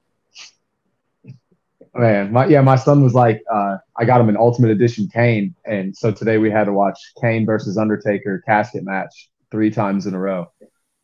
Man, 1.95 2.31
my 2.31 2.47
yeah, 2.47 2.61
my 2.61 2.75
son 2.75 3.03
was 3.03 3.13
like, 3.13 3.39
uh, 3.53 3.77
I 3.95 4.05
got 4.05 4.19
him 4.19 4.27
an 4.29 4.37
Ultimate 4.37 4.71
Edition 4.71 5.07
Kane, 5.13 5.53
and 5.65 5.95
so 5.95 6.11
today 6.11 6.39
we 6.39 6.49
had 6.49 6.63
to 6.63 6.73
watch 6.73 6.97
Kane 7.21 7.45
versus 7.45 7.77
Undertaker 7.77 8.41
casket 8.47 8.83
match 8.83 9.29
three 9.51 9.69
times 9.69 10.07
in 10.07 10.15
a 10.15 10.19
row. 10.19 10.51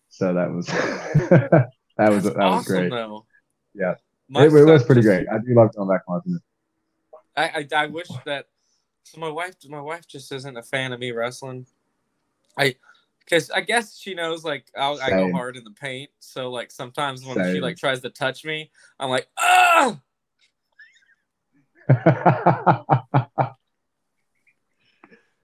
So 0.09 0.33
that 0.33 0.51
was 0.51 0.65
That 1.99 2.11
was 2.11 2.23
That's 2.23 2.35
that 2.37 2.45
was 2.45 2.61
awesome, 2.61 2.75
great. 2.75 2.89
Though. 2.91 3.25
Yeah. 3.75 3.95
My 4.29 4.45
It, 4.45 4.53
it 4.53 4.65
was 4.65 4.83
pretty 4.83 5.01
just- 5.01 5.07
great. 5.13 5.27
I 5.29 5.37
do 5.37 5.53
love 5.53 5.75
going 5.75 5.89
back 5.89 6.01
it. 6.07 6.41
I, 7.39 7.59
I 7.59 7.67
I 7.83 7.85
wish 7.87 8.09
that 8.25 8.47
so 9.03 9.19
my 9.19 9.29
wife 9.29 9.55
my 9.67 9.81
wife 9.81 10.07
just 10.07 10.31
isn't 10.31 10.57
a 10.57 10.63
fan 10.63 10.93
of 10.93 10.99
me 10.99 11.11
wrestling. 11.11 11.65
I 12.57 12.75
because 13.19 13.49
I 13.51 13.61
guess 13.61 13.97
she 13.97 14.13
knows 14.13 14.43
like 14.43 14.65
I'll, 14.77 14.99
I 15.01 15.09
go 15.11 15.31
hard 15.31 15.55
in 15.57 15.63
the 15.63 15.71
paint. 15.71 16.09
So 16.19 16.49
like 16.51 16.71
sometimes 16.71 17.25
when 17.25 17.37
she 17.53 17.61
like 17.61 17.77
tries 17.77 18.01
to 18.01 18.09
touch 18.09 18.43
me, 18.45 18.71
I'm 18.99 19.09
like 19.09 19.27
ah. 19.37 19.99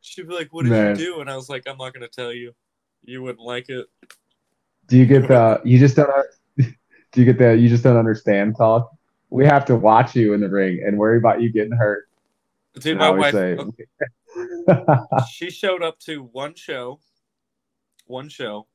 She'd 0.01 0.27
be 0.27 0.35
like, 0.35 0.53
"What 0.53 0.63
did 0.63 0.71
Man. 0.71 0.89
you 0.99 1.05
do?" 1.05 1.21
And 1.21 1.29
I 1.29 1.35
was 1.35 1.49
like, 1.49 1.63
"I'm 1.67 1.77
not 1.77 1.93
gonna 1.93 2.07
tell 2.07 2.31
you. 2.31 2.53
You 3.03 3.23
wouldn't 3.23 3.43
like 3.43 3.69
it." 3.69 3.87
do 4.87 4.97
you 4.97 5.05
get 5.05 5.27
the 5.27 5.61
you 5.63 5.79
just 5.79 5.95
don't 5.95 6.09
do 6.57 6.65
you 7.15 7.25
get 7.25 7.37
the 7.37 7.55
you 7.55 7.69
just 7.69 7.83
don't 7.83 7.97
understand 7.97 8.55
talk? 8.57 8.91
We 9.29 9.45
have 9.45 9.65
to 9.65 9.75
watch 9.75 10.15
you 10.15 10.33
in 10.33 10.41
the 10.41 10.49
ring 10.49 10.83
and 10.85 10.97
worry 10.97 11.17
about 11.17 11.41
you 11.41 11.51
getting 11.51 11.71
hurt. 11.71 12.07
Dude, 12.79 12.97
my 12.97 13.09
wife, 13.09 13.33
say, 13.33 13.57
she 15.31 15.49
showed 15.49 15.81
up 15.81 15.97
to 15.99 16.23
one 16.23 16.55
show, 16.55 16.99
one 18.05 18.27
show, 18.29 18.67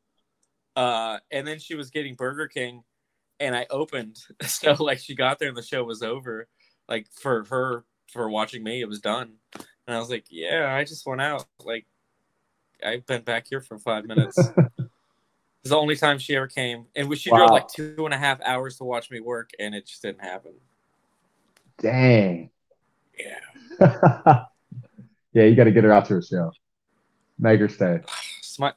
uh, 0.75 1.19
and 1.31 1.47
then 1.47 1.59
she 1.59 1.75
was 1.75 1.91
getting 1.91 2.15
Burger 2.15 2.49
King, 2.49 2.83
and 3.39 3.55
I 3.55 3.67
opened. 3.71 4.19
So 4.43 4.73
like 4.73 4.99
she 4.99 5.15
got 5.15 5.39
there 5.39 5.49
and 5.49 5.57
the 5.57 5.63
show 5.63 5.85
was 5.85 6.03
over. 6.03 6.49
Like 6.89 7.07
for 7.13 7.45
her 7.51 7.85
for 8.09 8.29
watching 8.29 8.63
me, 8.63 8.81
it 8.81 8.89
was 8.89 9.01
done, 9.01 9.35
and 9.55 9.97
I 9.97 9.99
was 9.99 10.11
like, 10.11 10.27
yeah, 10.31 10.75
I 10.75 10.85
just 10.85 11.07
went 11.07 11.21
out. 11.21 11.47
Like 11.65 11.87
I've 12.85 13.07
been 13.07 13.23
back 13.23 13.47
here 13.49 13.61
for 13.61 13.79
five 13.79 14.07
minutes. 14.07 14.39
it's 15.63 15.71
the 15.71 15.77
only 15.77 15.97
time 15.97 16.19
she 16.19 16.37
ever 16.37 16.47
came, 16.47 16.87
and 16.97 17.09
we- 17.09 17.17
she 17.17 17.31
drove 17.31 17.51
like 17.51 17.69
two 17.69 17.95
and 18.05 18.15
a 18.15 18.19
half 18.19 18.41
hours 18.43 18.77
to 18.79 18.85
watch 18.85 19.11
me 19.11 19.21
work, 19.21 19.51
and 19.59 19.75
it 19.75 19.87
just 19.87 20.03
didn't 20.03 20.23
happen. 20.23 20.53
Dang. 21.79 22.51
Yeah. 23.19 23.41
yeah, 25.33 25.45
you 25.45 25.55
got 25.55 25.65
to 25.65 25.71
get 25.73 25.85
her 25.85 25.93
out 25.93 26.07
to 26.07 26.17
a 26.17 26.23
show. 26.23 26.53
Make 27.39 27.61
her 27.61 27.69
stay. 27.69 28.01
My 28.59 28.73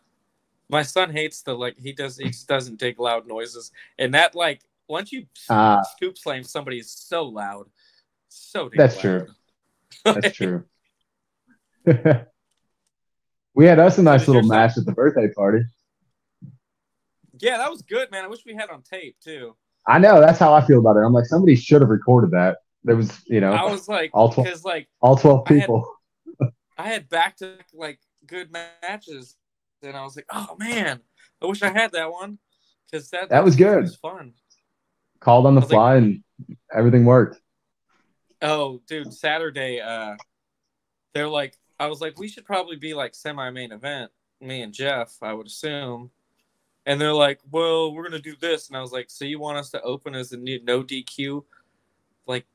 my 0.70 0.82
son 0.84 1.12
hates 1.12 1.42
the 1.42 1.54
like 1.54 1.78
he 1.78 1.92
does 1.92 2.18
he 2.18 2.26
just 2.28 2.48
doesn't 2.48 2.80
dig 2.80 2.98
loud 3.00 3.28
noises 3.28 3.72
and 4.00 4.14
that 4.14 4.34
like 4.34 4.62
once 4.88 5.12
you 5.12 5.26
Ah. 5.50 5.82
scoop 5.96 6.18
slam 6.18 6.44
somebody 6.44 6.80
is 6.80 6.90
so 6.90 7.26
loud 7.26 7.68
so 8.30 8.70
That's 8.74 8.96
loud. 8.96 9.02
true. 9.02 9.28
That's 10.06 10.32
true. 10.36 10.64
we 13.54 13.66
had 13.66 13.80
us 13.80 13.98
a 13.98 14.04
nice 14.04 14.26
little 14.28 14.44
match 14.44 14.78
at 14.78 14.86
the 14.86 14.94
birthday 14.94 15.28
party. 15.34 15.64
Yeah 17.40 17.58
that 17.58 17.70
was 17.72 17.82
good 17.82 18.10
man 18.12 18.24
i 18.24 18.28
wish 18.28 18.42
we 18.46 18.54
had 18.54 18.70
on 18.70 18.82
tape 18.82 19.16
too 19.24 19.56
I 19.86 20.00
know 20.00 20.22
that's 20.22 20.40
how 20.40 20.54
I 20.54 20.66
feel 20.66 20.80
about 20.80 20.96
it. 20.96 21.02
I'm 21.02 21.12
like 21.12 21.26
somebody 21.26 21.58
should 21.58 21.82
have 21.82 21.90
recorded 21.90 22.32
that. 22.32 22.60
There 22.86 22.96
was, 22.96 23.22
you 23.26 23.42
know, 23.42 23.52
i 23.52 23.70
was 23.70 23.90
like 23.90 24.12
all 24.14 24.32
twelve, 24.32 24.64
like 24.64 24.88
all 25.02 25.18
twelve 25.18 25.44
people. 25.44 25.86
i 26.78 26.88
had 26.88 27.10
back 27.10 27.36
to 27.38 27.56
like 27.74 28.00
good 28.26 28.50
matches 28.82 29.36
and 29.82 29.98
i 29.98 30.04
was 30.04 30.16
like 30.16 30.26
oh 30.32 30.56
man 30.58 31.02
i 31.42 31.46
wish 31.46 31.62
i 31.62 31.70
had 31.70 31.92
that 31.92 32.10
one 32.10 32.40
because 32.90 33.10
that 33.10 33.28
That 33.28 33.44
was 33.44 33.58
good. 33.58 33.82
was 33.82 33.98
fun 33.98 34.34
Called 35.20 35.46
on 35.46 35.54
the 35.56 35.60
was 35.62 35.70
like- 35.70 35.76
fly 35.76 35.96
and 35.98 36.24
everything 36.74 37.04
worked. 37.04 37.42
Oh, 38.42 38.82
dude, 38.88 39.14
Saturday, 39.14 39.82
uh 39.82 40.16
they're 41.14 41.28
like 41.28 41.58
I 41.78 41.88
was 41.88 42.00
like, 42.00 42.18
we 42.18 42.30
should 42.30 42.46
probably 42.46 42.78
be 42.78 42.94
like 42.94 43.16
semi 43.16 43.50
main 43.50 43.74
event, 43.74 44.12
me 44.40 44.62
and 44.62 44.74
Jeff, 44.74 45.18
I 45.22 45.34
would 45.34 45.48
assume. 45.48 46.12
And 46.86 47.00
they're 47.00 47.14
like, 47.14 47.40
Well, 47.52 47.94
we're 47.94 48.04
gonna 48.04 48.20
do 48.20 48.36
this. 48.40 48.68
And 48.68 48.78
I 48.78 48.82
was 48.82 48.92
like, 48.92 49.10
So 49.10 49.26
you 49.26 49.40
want 49.40 49.58
us 49.58 49.70
to 49.72 49.82
open 49.82 50.16
as 50.16 50.32
a 50.32 50.38
new 50.38 50.60
no 50.64 50.84
DQ? 50.84 51.44
Like, 52.28 52.46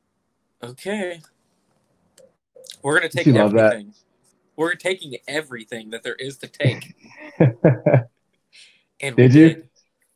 okay. 0.63 1.21
We're 2.83 2.97
gonna 2.99 3.09
take 3.09 3.27
everything. 3.29 3.95
We're 4.57 4.75
taking 4.75 5.17
everything 5.29 5.91
that 5.91 6.03
there 6.03 6.15
is 6.17 6.37
to 6.39 6.47
take. 6.49 6.95
And 9.01 9.15
we 9.17 9.29
Did 9.29 9.35
you? 9.35 9.49
did. 9.49 9.69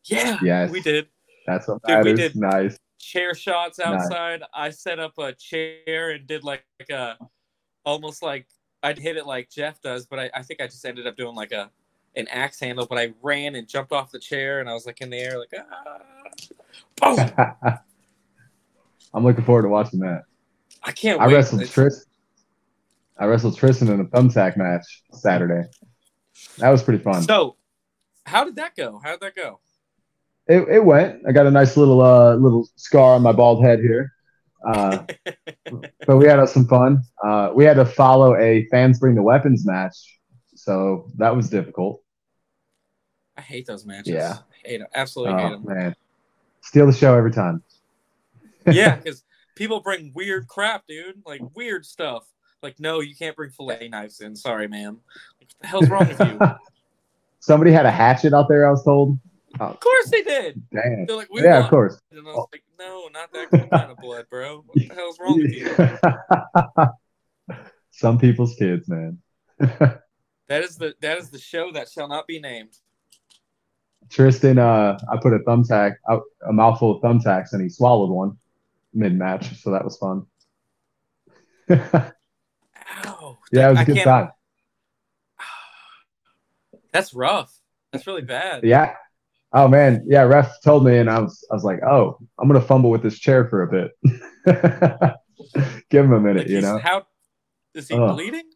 Yeah, 0.07 0.39
Yes. 0.43 0.71
we 0.73 0.81
did. 0.81 1.07
That's 1.47 1.69
what 1.69 1.81
Dude, 1.87 2.05
we 2.05 2.15
did. 2.15 2.35
Nice. 2.35 2.77
chair 2.99 3.33
shots 3.35 3.79
Nice. 3.79 3.87
outside. 3.87 4.43
I 4.53 4.71
set 4.71 4.99
up 4.99 5.17
a 5.19 5.33
chair 5.35 6.11
and 6.11 6.27
did 6.27 6.43
like 6.43 6.65
a 6.91 7.15
almost 7.85 8.23
like 8.25 8.47
I'd 8.83 8.99
hit 8.99 9.17
it 9.17 9.25
like 9.27 9.49
Jeff 9.51 9.81
does, 9.81 10.07
but 10.07 10.19
I, 10.19 10.31
I 10.35 10.43
think 10.43 10.61
I 10.61 10.67
just 10.67 10.85
ended 10.85 11.07
up 11.07 11.17
doing 11.17 11.37
like 11.37 11.53
a 11.53 11.71
an 12.17 12.29
axe 12.29 12.61
handle. 12.61 12.87
But 12.87 12.99
I 12.99 13.13
ran 13.23 13.55
and 13.55 13.69
jumped 13.69 13.93
off 13.93 14.11
the 14.11 14.19
chair 14.19 14.61
and 14.61 14.69
I 14.69 14.75
was 14.75 14.87
like 14.87 15.01
in 15.01 15.11
the 15.11 15.19
air 15.19 15.39
like 15.39 15.53
ah, 17.01 17.17
boom. 17.17 17.79
I'm 19.15 19.25
looking 19.25 19.45
forward 19.45 19.63
to 19.63 19.69
watching 19.69 20.01
that. 20.01 20.23
I 20.83 20.93
can't. 20.93 21.21
I 21.21 21.27
wait. 21.27 21.35
wrestled 21.35 21.69
Tris. 21.69 22.07
I 23.19 23.27
wrestled 23.27 23.57
Tristan 23.57 23.89
in 23.89 24.01
a 24.01 24.05
thumbtack 24.05 24.57
match 24.57 25.03
Saturday. 25.13 25.69
That 26.59 26.71
was 26.71 26.83
pretty 26.83 27.03
fun. 27.03 27.23
So, 27.23 27.57
how 28.25 28.45
did 28.45 28.57
that 28.57 28.75
go? 28.75 29.01
How 29.03 29.11
did 29.11 29.21
that 29.21 29.37
go? 29.37 29.61
It, 30.49 30.67
it 30.69 30.85
went. 30.85 31.23
I 31.29 31.33
got 31.33 31.47
a 31.47 31.51
nice 31.51 31.77
little 31.77 32.01
uh 32.03 32.35
little 32.37 32.69
scar 32.77 33.15
on 33.15 33.23
my 33.23 33.33
bald 33.33 33.65
head 33.65 33.81
here. 33.81 34.13
Uh, 34.67 35.05
but 36.07 36.17
we 36.17 36.27
had 36.27 36.45
some 36.49 36.67
fun. 36.67 37.03
Uh, 37.23 37.51
we 37.55 37.65
had 37.65 37.75
to 37.75 37.85
follow 37.85 38.37
a 38.37 38.67
fans 38.71 38.99
bring 38.99 39.15
the 39.15 39.23
weapons 39.23 39.67
match, 39.67 39.95
so 40.63 41.09
that 41.17 41.35
was 41.35 41.51
difficult. 41.51 42.03
I 43.37 43.41
hate 43.41 43.67
those 43.67 43.85
matches. 43.85 44.15
Yeah. 44.15 44.37
I 44.65 44.69
hate 44.69 44.79
them. 44.79 44.87
Absolutely 44.95 45.35
oh, 45.35 45.39
hate 45.39 45.55
Oh 45.55 45.59
them. 45.59 45.77
man, 45.77 45.97
steal 46.61 46.87
the 46.87 46.93
show 46.93 47.17
every 47.17 47.33
time. 47.33 47.65
yeah, 48.71 48.95
because 48.95 49.25
people 49.57 49.81
bring 49.81 50.13
weird 50.15 50.47
crap, 50.47 50.87
dude. 50.87 51.21
Like 51.27 51.41
weird 51.57 51.85
stuff. 51.85 52.29
Like, 52.63 52.79
no, 52.79 53.01
you 53.01 53.17
can't 53.17 53.35
bring 53.35 53.51
fillet 53.51 53.89
knives 53.89 54.21
in. 54.21 54.37
Sorry, 54.37 54.69
ma'am. 54.69 55.01
What 55.39 55.49
the 55.61 55.67
hell's 55.67 55.89
wrong 55.89 56.07
with 56.07 56.21
you? 56.21 56.39
Somebody 57.41 57.73
had 57.73 57.85
a 57.85 57.91
hatchet 57.91 58.33
out 58.33 58.47
there. 58.49 58.69
I 58.69 58.71
was 58.71 58.85
told. 58.85 59.19
Of 59.59 59.81
course 59.81 60.11
they 60.11 60.23
did. 60.23 60.63
They're 60.71 61.07
like, 61.09 61.27
Yeah, 61.33 61.65
of 61.65 61.71
course. 61.71 62.01
And 62.13 62.21
I 62.21 62.23
was 62.23 62.47
like, 62.53 62.63
no, 62.79 63.09
not 63.13 63.33
that 63.33 63.51
kind 63.51 63.91
of 63.91 63.97
blood, 63.97 64.27
bro. 64.31 64.63
What 64.65 64.77
the 64.77 64.95
hell's 64.95 65.19
wrong 65.19 65.43
with 65.43 65.53
you? 65.53 65.75
Some 67.91 68.19
people's 68.19 68.55
kids, 68.55 68.89
man. 68.89 69.19
That 70.49 70.63
is 70.63 70.77
the 70.77 70.95
that 71.01 71.19
is 71.19 71.31
the 71.31 71.39
show 71.39 71.73
that 71.73 71.89
shall 71.89 72.09
not 72.09 72.27
be 72.27 72.41
named. 72.41 72.77
Tristan, 74.11 74.59
uh, 74.59 74.99
I 75.11 75.17
put 75.17 75.33
a 75.33 75.39
thumbtack, 75.39 75.95
out, 76.11 76.23
a 76.47 76.53
mouthful 76.53 76.97
of 76.97 77.03
thumbtacks, 77.03 77.53
and 77.53 77.63
he 77.63 77.69
swallowed 77.71 78.11
one 78.11 78.37
mid 78.93 79.15
match, 79.17 79.59
so 79.63 79.71
that 79.71 79.85
was 79.85 79.97
fun. 79.97 80.27
yeah, 81.69 82.11
Ow. 83.07 83.39
it 83.53 83.69
was 83.71 83.79
I 83.79 83.83
a 83.83 83.85
good 83.85 83.97
can't- 83.97 84.05
time. 84.05 84.29
That's 86.93 87.15
rough. 87.15 87.57
That's 87.93 88.07
really 88.07 88.23
bad. 88.23 88.65
Yeah. 88.65 88.95
Oh 89.55 89.69
man, 89.69 90.05
yeah. 90.07 90.23
Ref 90.23 90.51
told 90.63 90.85
me, 90.85 90.99
and 90.99 91.09
I 91.11 91.19
was, 91.21 91.47
I 91.51 91.55
was 91.55 91.65
like, 91.65 91.83
oh, 91.83 92.19
I'm 92.39 92.49
gonna 92.49 92.61
fumble 92.61 92.91
with 92.91 93.03
this 93.03 93.19
chair 93.19 93.47
for 93.49 93.63
a 93.63 93.69
bit. 93.69 93.93
Give 95.91 96.05
him 96.05 96.13
a 96.13 96.21
minute, 96.21 96.45
Like, 96.45 96.49
you 96.49 96.61
know. 96.61 96.79
How 96.79 97.07
is 97.75 97.89
he 97.89 97.97
bleeding? 97.97 98.51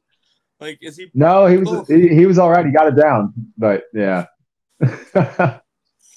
Like, 0.60 0.78
is 0.80 0.96
he? 0.96 1.10
No, 1.14 1.46
he 1.46 1.58
was, 1.58 1.86
he, 1.88 2.08
he 2.08 2.26
was 2.26 2.38
all 2.38 2.50
right. 2.50 2.64
He 2.64 2.72
got 2.72 2.88
it 2.88 2.96
down, 2.96 3.32
but 3.58 3.84
yeah, 3.92 4.26
that 4.80 5.62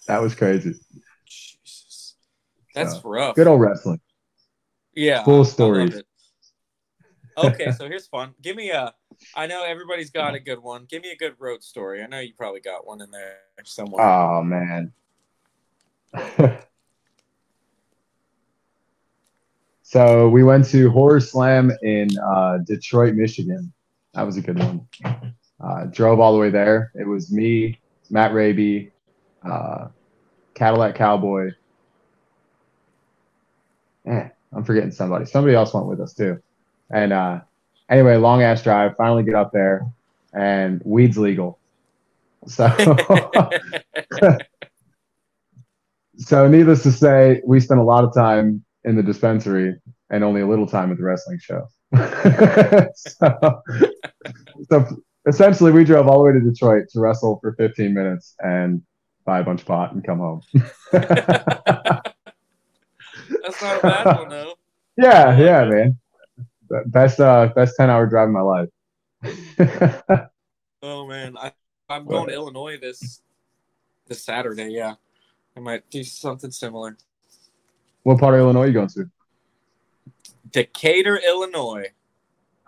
was 0.08 0.34
crazy. 0.34 0.76
Jesus, 1.26 2.16
that's 2.74 3.04
rough. 3.04 3.36
Good 3.36 3.48
old 3.48 3.62
wrestling. 3.62 4.00
Yeah, 4.96 5.24
Full 5.24 5.46
stories. 5.46 6.02
Okay, 7.38 7.72
so 7.72 7.88
here's 7.90 8.08
fun. 8.08 8.34
Give 8.42 8.56
me 8.56 8.72
a. 8.72 8.94
I 9.36 9.48
know 9.48 9.66
everybody's 9.66 10.10
got 10.10 10.34
a 10.36 10.40
good 10.40 10.60
one. 10.60 10.86
Give 10.90 11.04
me 11.04 11.12
a 11.12 11.18
good 11.18 11.36
road 11.40 11.62
story. 11.62 12.02
I 12.02 12.08
know 12.08 12.20
you 12.20 12.34
probably 12.34 12.62
got 12.62 12.88
one 12.88 13.02
in 13.02 13.12
there 13.12 13.40
somewhere. 13.66 14.06
Oh 14.06 14.42
man. 14.42 14.94
so 19.84 20.30
we 20.30 20.44
went 20.44 20.66
to 20.70 20.90
Horror 20.90 21.20
Slam 21.20 21.72
in 21.84 22.10
uh, 22.18 22.60
Detroit, 22.60 23.16
Michigan. 23.16 23.74
That 24.14 24.24
was 24.24 24.38
a 24.38 24.42
good 24.42 24.60
one. 24.60 24.88
Uh, 25.62 25.86
drove 25.86 26.20
all 26.20 26.34
the 26.34 26.40
way 26.40 26.50
there. 26.50 26.92
It 26.96 27.08
was 27.08 27.32
me, 27.32 27.80
Matt 28.10 28.34
Raby, 28.34 28.92
uh, 29.44 29.88
Cadillac 30.56 30.96
Cowboy. 30.96 31.52
Eh, 34.06 34.30
I'm 34.54 34.64
forgetting 34.64 34.92
somebody. 34.92 35.26
Somebody 35.26 35.56
else 35.56 35.74
went 35.74 35.88
with 35.88 36.00
us 36.00 36.14
too. 36.14 36.42
And 36.90 37.14
uh, 37.14 37.42
anyway, 37.90 38.18
long 38.18 38.42
ass 38.42 38.64
drive. 38.64 38.96
Finally 38.98 39.24
get 39.24 39.36
up 39.36 39.52
there, 39.52 39.86
and 40.34 40.82
weed's 40.86 41.18
legal. 41.18 41.60
So. 42.48 42.68
So, 46.20 46.50
needless 46.50 46.84
to 46.84 46.92
say, 46.92 47.42
we 47.46 47.62
spent 47.62 47.80
a 47.80 47.84
lot 47.84 48.04
of 48.04 48.14
time 48.14 48.64
in 48.84 48.98
the 48.98 49.04
dispensary 49.04 49.78
and 50.10 50.22
only 50.22 50.42
a 50.42 50.48
little 50.48 50.68
time 50.68 50.92
at 50.92 50.98
the 50.98 51.04
wrestling 51.04 51.40
show. 51.40 51.66
so, 52.96 53.62
so, 54.70 55.02
essentially, 55.28 55.72
we 55.72 55.84
drove 55.84 56.08
all 56.08 56.20
the 56.20 56.26
way 56.26 56.34
to 56.34 56.40
Detroit 56.40 56.88
to 56.90 57.00
wrestle 57.00 57.40
for 57.42 57.54
15 57.54 57.94
minutes, 57.94 58.36
and 58.40 58.84
buy 59.26 59.40
a 59.40 59.44
bunch 59.44 59.62
of 59.62 59.68
pot, 59.68 59.94
and 59.94 60.04
come 60.04 60.20
home. 60.20 60.42
That's 63.42 63.62
not 63.62 63.78
a 63.78 63.82
bad 63.82 64.06
one 64.06 64.30
though. 64.30 64.54
yeah, 64.98 65.38
yeah, 65.38 65.66
man. 65.66 65.98
Best 66.88 67.20
uh 67.20 67.48
best 67.56 67.76
ten 67.78 67.90
hour 67.90 68.06
drive 68.06 68.28
of 68.28 68.34
my 68.34 68.42
life. 68.42 68.70
Oh 70.82 71.08
man, 71.08 71.38
I 71.38 71.52
I'm 71.90 72.06
going 72.06 72.28
to 72.28 72.34
Illinois 72.34 72.78
this 72.80 73.22
this 74.08 74.24
Saturday. 74.24 74.70
Yeah, 74.70 74.96
I 75.58 75.60
might 75.60 75.90
do 75.90 76.04
something 76.04 76.52
similar. 76.52 76.98
what 78.04 78.20
part 78.20 78.36
of 78.36 78.40
Illinois 78.40 78.62
are 78.62 78.68
you 78.68 78.74
going 78.74 78.88
to? 78.90 79.10
Decatur, 80.52 81.20
Illinois. 81.26 81.88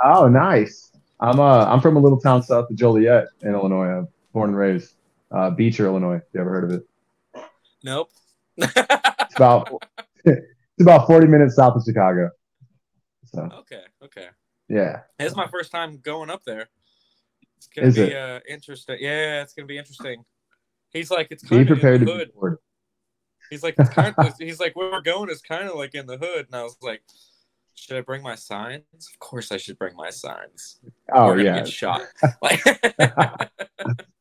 Oh, 0.04 0.28
nice. 0.28 0.92
I'm 1.20 1.40
uh 1.40 1.66
I'm 1.66 1.82
from 1.82 1.98
a 1.98 2.00
little 2.00 2.20
town 2.20 2.42
south 2.42 2.70
of 2.70 2.76
Joliet 2.76 3.28
in 3.42 3.54
Illinois. 3.54 3.88
I'm 3.98 4.08
born 4.34 4.50
and 4.50 4.58
raised. 4.58 4.96
Uh, 5.32 5.50
Beecher, 5.52 5.86
Illinois. 5.86 6.20
You 6.34 6.42
ever 6.42 6.50
heard 6.50 6.64
of 6.66 6.72
it? 6.72 7.44
Nope. 7.84 8.12
It's 8.58 9.36
about 9.36 9.72
it's 10.26 10.82
about 10.82 11.08
40 11.08 11.28
minutes 11.28 11.56
south 11.56 11.76
of 11.76 11.84
Chicago. 11.86 12.32
So 13.26 13.48
okay, 13.60 13.84
okay. 14.04 14.28
yeah. 14.68 15.02
It's 15.20 15.36
my 15.36 15.48
first 15.48 15.72
time 15.72 15.98
going 15.98 16.30
up 16.30 16.44
there. 16.44 16.70
It's 17.58 17.68
gonna 17.68 17.88
Is 17.88 17.96
be 17.96 18.02
it? 18.02 18.16
uh 18.16 18.40
interesting. 18.50 18.98
Yeah, 19.00 19.42
it's 19.44 19.54
gonna 19.54 19.68
be 19.68 19.78
interesting. 19.78 20.26
He's 20.90 21.12
like, 21.12 21.28
it's 21.32 21.44
Be 21.44 21.50
kind 21.50 21.62
of 21.62 21.68
prepared 21.68 22.02
in 22.02 22.08
to 22.08 22.14
the 22.14 22.26
be 22.26 22.36
hood. 22.40 22.58
He's 23.50 23.64
like, 23.64 23.76
it's 23.78 23.90
kind 23.90 24.14
of. 24.18 24.34
He's 24.40 24.60
like, 24.60 24.76
where 24.76 24.92
we're 24.92 25.02
going 25.02 25.30
is 25.30 25.42
kind 25.42 25.68
of 25.70 25.76
like 25.76 25.94
in 25.96 26.08
the 26.08 26.18
hood, 26.18 26.48
and 26.48 26.56
I 26.56 26.64
was 26.64 26.76
like, 26.82 27.04
should 27.76 27.98
I 27.98 28.02
bring 28.02 28.22
my 28.22 28.36
signs? 28.36 28.84
Of 28.94 29.20
course, 29.20 29.52
I 29.52 29.58
should 29.58 29.78
bring 29.78 29.96
my 29.96 30.10
signs. 30.10 30.80
Oh 31.14 31.36
yeah. 31.36 31.56
get 31.56 31.68
shot. 31.68 32.02
Like, 32.42 32.62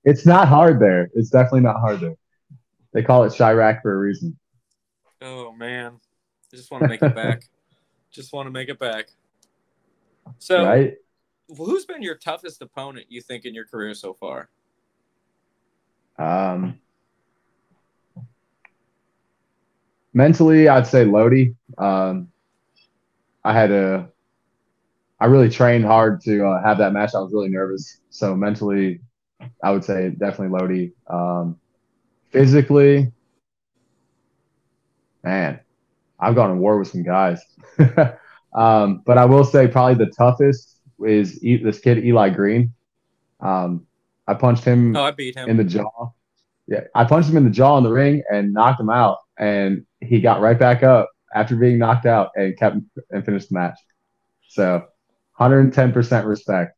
It's 0.04 0.24
not 0.24 0.48
hard 0.48 0.80
there. 0.80 1.10
It's 1.14 1.30
definitely 1.30 1.60
not 1.60 1.80
hard 1.80 2.00
there. 2.00 2.16
They 2.92 3.02
call 3.02 3.24
it 3.24 3.32
Chiraq 3.32 3.82
for 3.82 3.94
a 3.94 3.98
reason. 3.98 4.38
oh 5.22 5.52
man, 5.52 6.00
I 6.52 6.56
just 6.56 6.70
want 6.70 6.82
to 6.82 6.88
make 6.88 7.02
it 7.02 7.14
back. 7.14 7.42
Just 8.12 8.32
want 8.32 8.48
to 8.48 8.50
make 8.50 8.68
it 8.68 8.80
back. 8.80 9.06
So, 10.40 10.64
right? 10.64 10.94
who's 11.56 11.84
been 11.84 12.02
your 12.02 12.16
toughest 12.16 12.60
opponent 12.60 13.06
you 13.08 13.20
think 13.20 13.44
in 13.44 13.54
your 13.54 13.64
career 13.64 13.94
so 13.94 14.14
far? 14.14 14.48
Um, 16.18 16.80
mentally, 20.12 20.68
I'd 20.68 20.88
say 20.88 21.04
Lodi. 21.04 21.54
Um, 21.78 22.29
I 23.44 23.52
had 23.52 23.70
a, 23.70 24.08
I 25.18 25.26
really 25.26 25.48
trained 25.50 25.84
hard 25.84 26.20
to 26.22 26.46
uh, 26.46 26.62
have 26.62 26.78
that 26.78 26.92
match. 26.92 27.14
I 27.14 27.20
was 27.20 27.32
really 27.32 27.48
nervous, 27.48 27.98
so 28.10 28.34
mentally, 28.36 29.00
I 29.62 29.70
would 29.72 29.84
say 29.84 30.10
definitely 30.10 30.58
Lodi. 30.58 30.92
Um, 31.08 31.58
physically, 32.30 33.12
man, 35.22 35.60
I've 36.18 36.34
gone 36.34 36.50
to 36.50 36.56
war 36.56 36.78
with 36.78 36.88
some 36.88 37.02
guys. 37.02 37.40
um, 38.54 39.02
but 39.06 39.18
I 39.18 39.24
will 39.24 39.44
say 39.44 39.68
probably 39.68 40.04
the 40.04 40.10
toughest 40.12 40.76
is 41.04 41.42
E- 41.42 41.62
this 41.62 41.78
kid 41.80 42.04
Eli 42.04 42.30
Green. 42.30 42.72
Um, 43.40 43.86
I 44.26 44.34
punched 44.34 44.64
him 44.64 44.94
Oh, 44.96 45.04
I 45.04 45.10
beat 45.12 45.34
him. 45.34 45.48
in 45.48 45.56
the 45.56 45.64
jaw. 45.64 46.10
Yeah, 46.66 46.82
I 46.94 47.04
punched 47.04 47.28
him 47.30 47.36
in 47.36 47.44
the 47.44 47.50
jaw 47.50 47.78
in 47.78 47.84
the 47.84 47.92
ring 47.92 48.22
and 48.30 48.52
knocked 48.52 48.80
him 48.80 48.90
out, 48.90 49.18
and 49.38 49.84
he 50.00 50.20
got 50.20 50.40
right 50.40 50.58
back 50.58 50.82
up 50.82 51.08
after 51.34 51.56
being 51.56 51.78
knocked 51.78 52.06
out 52.06 52.30
and 52.36 52.56
kept 52.58 52.76
and 53.10 53.24
finished 53.24 53.48
the 53.50 53.54
match. 53.54 53.78
So, 54.48 54.86
110% 55.38 56.26
respect. 56.26 56.76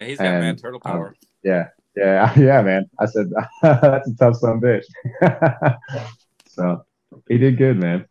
Yeah, 0.00 0.06
he's 0.06 0.20
got 0.20 0.34
and, 0.34 0.40
mad 0.40 0.58
turtle 0.58 0.80
um, 0.84 0.92
power. 0.92 1.16
Yeah, 1.44 1.68
yeah, 1.96 2.32
yeah, 2.38 2.62
man. 2.62 2.86
I 2.98 3.06
said 3.06 3.30
that's 3.62 4.08
a 4.10 4.16
tough 4.16 4.36
son 4.36 4.56
of 4.58 4.62
a 4.62 4.66
bitch. 4.66 5.78
so 6.46 6.84
he 7.28 7.38
did 7.38 7.58
good, 7.58 7.78
man. 7.78 8.06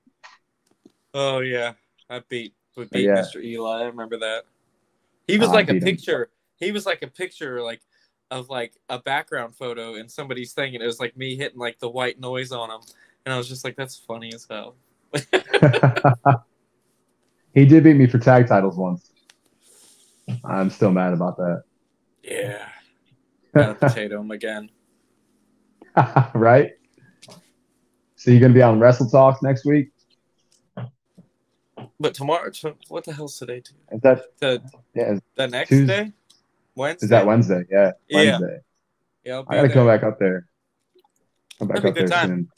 Oh 1.14 1.40
yeah, 1.40 1.74
I 2.10 2.22
beat 2.28 2.54
we 2.76 2.86
beat 2.86 3.04
Yeah. 3.06 3.14
Mr. 3.14 3.44
Eli. 3.44 3.82
I 3.82 3.86
remember 3.86 4.18
that. 4.20 4.46
He 5.28 5.38
was 5.38 5.50
Oh, 5.50 5.54
like 5.54 5.70
a 5.70 5.74
beat 5.74 5.84
him. 5.84 5.96
picture. 5.96 6.30
He 6.58 6.72
was 6.72 6.86
like 6.86 7.02
a 7.02 7.08
picture, 7.08 7.62
like 7.62 7.82
of 8.30 8.50
like 8.50 8.74
a 8.90 9.00
background 9.00 9.56
photo 9.56 9.96
in 9.96 10.10
somebody's 10.10 10.54
thing, 10.54 10.74
and 10.76 10.84
it 10.84 10.88
was 10.88 11.00
like 11.00 11.18
me 11.18 11.36
hitting 11.36 11.60
like 11.60 11.80
the 11.80 11.90
white 11.90 12.20
noise 12.20 12.52
on 12.52 12.70
him, 12.72 12.82
and 13.26 13.34
I 13.34 13.38
was 13.38 13.48
just 13.50 13.64
like, 13.66 13.76
"That's 13.76 13.98
funny 13.98 14.34
as 14.34 14.48
hell." 14.50 14.76
he 17.54 17.66
did 17.66 17.84
beat 17.84 17.96
me 17.96 18.08
for 18.08 18.18
tag 18.20 18.48
titles 18.48 18.78
once. 18.78 19.12
I'm 20.44 20.70
still 20.70 20.92
mad 20.92 21.14
about 21.14 21.38
that. 21.38 21.64
Yeah, 22.24 22.66
gotta 23.56 23.76
potato 23.76 24.22
him 24.22 24.32
again. 24.32 24.70
right? 26.34 26.72
So 28.16 28.32
you're 28.32 28.40
gonna 28.40 28.54
be 28.54 28.62
on 28.62 28.80
Wrestle 28.80 29.10
Talk 29.10 29.42
next 29.44 29.66
week? 29.66 29.90
But 32.00 32.14
tomorrow, 32.14 32.52
what 32.88 33.04
the 33.06 33.14
hell's 33.14 33.38
today? 33.38 33.64
Is 33.92 34.02
that 34.02 34.22
The 34.40 34.62
yeah? 34.96 35.16
The 35.36 35.48
next 35.48 35.70
Tuesday. 35.70 36.04
day, 36.06 36.12
Wednesday. 36.76 37.06
is 37.06 37.10
that 37.10 37.26
Wednesday? 37.26 37.64
Yeah, 37.70 37.92
Yeah. 38.08 38.40
Wednesday. 38.40 38.60
Yeah, 39.26 39.42
be 39.42 39.46
I 39.50 39.56
gotta 39.56 39.68
there. 39.68 39.76
come 39.76 39.88
back 39.88 40.04
up 40.04 40.20
there. 40.20 40.48
Come 41.60 41.68
back 41.68 41.82
That'd 41.82 41.90
up 41.90 41.96
there 41.96 42.08
time. 42.08 42.28
soon. 42.28 42.50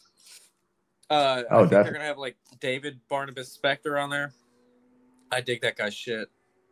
Uh, 1.10 1.44
Oh, 1.50 1.58
I 1.58 1.60
think 1.60 1.72
they're 1.72 1.92
gonna 1.94 2.06
have 2.06 2.18
like 2.18 2.38
David 2.60 3.00
Barnabas 3.10 3.58
Spector 3.58 4.02
on 4.02 4.10
there. 4.10 4.34
I 5.32 5.42
dig 5.42 5.62
that 5.62 5.76
guy's 5.78 5.94
shit, 5.94 6.30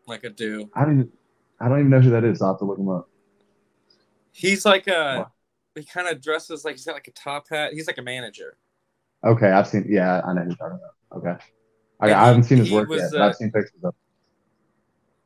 like 0.07 0.25
I 0.25 0.29
do. 0.29 0.69
I 0.73 0.85
don't. 0.85 0.93
Even, 0.99 1.11
I 1.59 1.67
don't 1.67 1.79
even 1.79 1.89
know 1.89 1.99
who 1.99 2.11
that 2.11 2.23
is. 2.23 2.41
I'll 2.41 2.49
have 2.53 2.59
to 2.59 2.65
look 2.65 2.77
him 2.77 2.89
up. 2.89 3.09
He's 4.31 4.65
like 4.65 4.87
a. 4.87 5.17
What? 5.17 5.31
He 5.75 5.85
kind 5.85 6.07
of 6.07 6.21
dresses 6.21 6.65
like 6.65 6.75
he's 6.75 6.85
got 6.85 6.93
like 6.93 7.07
a 7.07 7.11
top 7.11 7.47
hat. 7.49 7.73
He's 7.73 7.87
like 7.87 7.97
a 7.97 8.01
manager. 8.01 8.57
Okay, 9.23 9.49
I've 9.49 9.67
seen. 9.67 9.85
Yeah, 9.87 10.21
I 10.25 10.33
know 10.33 10.41
who 10.41 10.47
you're 10.49 10.55
talking 10.57 10.79
about. 10.79 11.17
Okay, 11.17 11.43
I, 11.99 12.13
I 12.13 12.27
haven't 12.27 12.43
he- 12.43 12.47
seen 12.49 12.57
his 12.59 12.71
work 12.71 12.89
was, 12.89 13.01
yet, 13.01 13.11
but 13.11 13.21
uh, 13.21 13.27
I've 13.29 13.35
seen 13.35 13.51
pictures 13.51 13.83
of. 13.83 13.93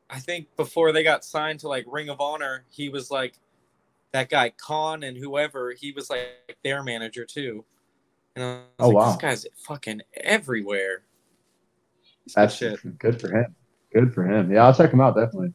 I 0.08 0.20
think 0.20 0.54
before 0.56 0.92
they 0.92 1.02
got 1.02 1.24
signed 1.24 1.60
to 1.60 1.68
like 1.68 1.84
Ring 1.88 2.08
of 2.08 2.20
Honor, 2.20 2.64
he 2.70 2.88
was 2.88 3.10
like 3.10 3.40
that 4.12 4.28
guy 4.28 4.50
Khan 4.50 5.02
and 5.02 5.16
whoever. 5.16 5.72
He 5.72 5.92
was 5.92 6.10
like 6.10 6.56
their 6.62 6.82
manager 6.82 7.24
too. 7.24 7.64
And 8.36 8.44
I 8.44 8.48
was 8.48 8.62
Oh, 8.78 8.88
like, 8.88 8.94
wow. 8.96 9.06
this 9.12 9.16
guy's 9.22 9.46
fucking 9.66 10.02
everywhere. 10.14 11.02
He's 12.24 12.34
good 12.34 12.40
That's 12.42 12.54
shit. 12.54 12.98
good 12.98 13.20
for 13.20 13.30
him. 13.30 13.54
Good 13.92 14.14
for 14.14 14.24
him. 14.24 14.52
Yeah, 14.52 14.66
I'll 14.66 14.74
check 14.74 14.92
him 14.92 15.00
out 15.00 15.16
definitely. 15.16 15.54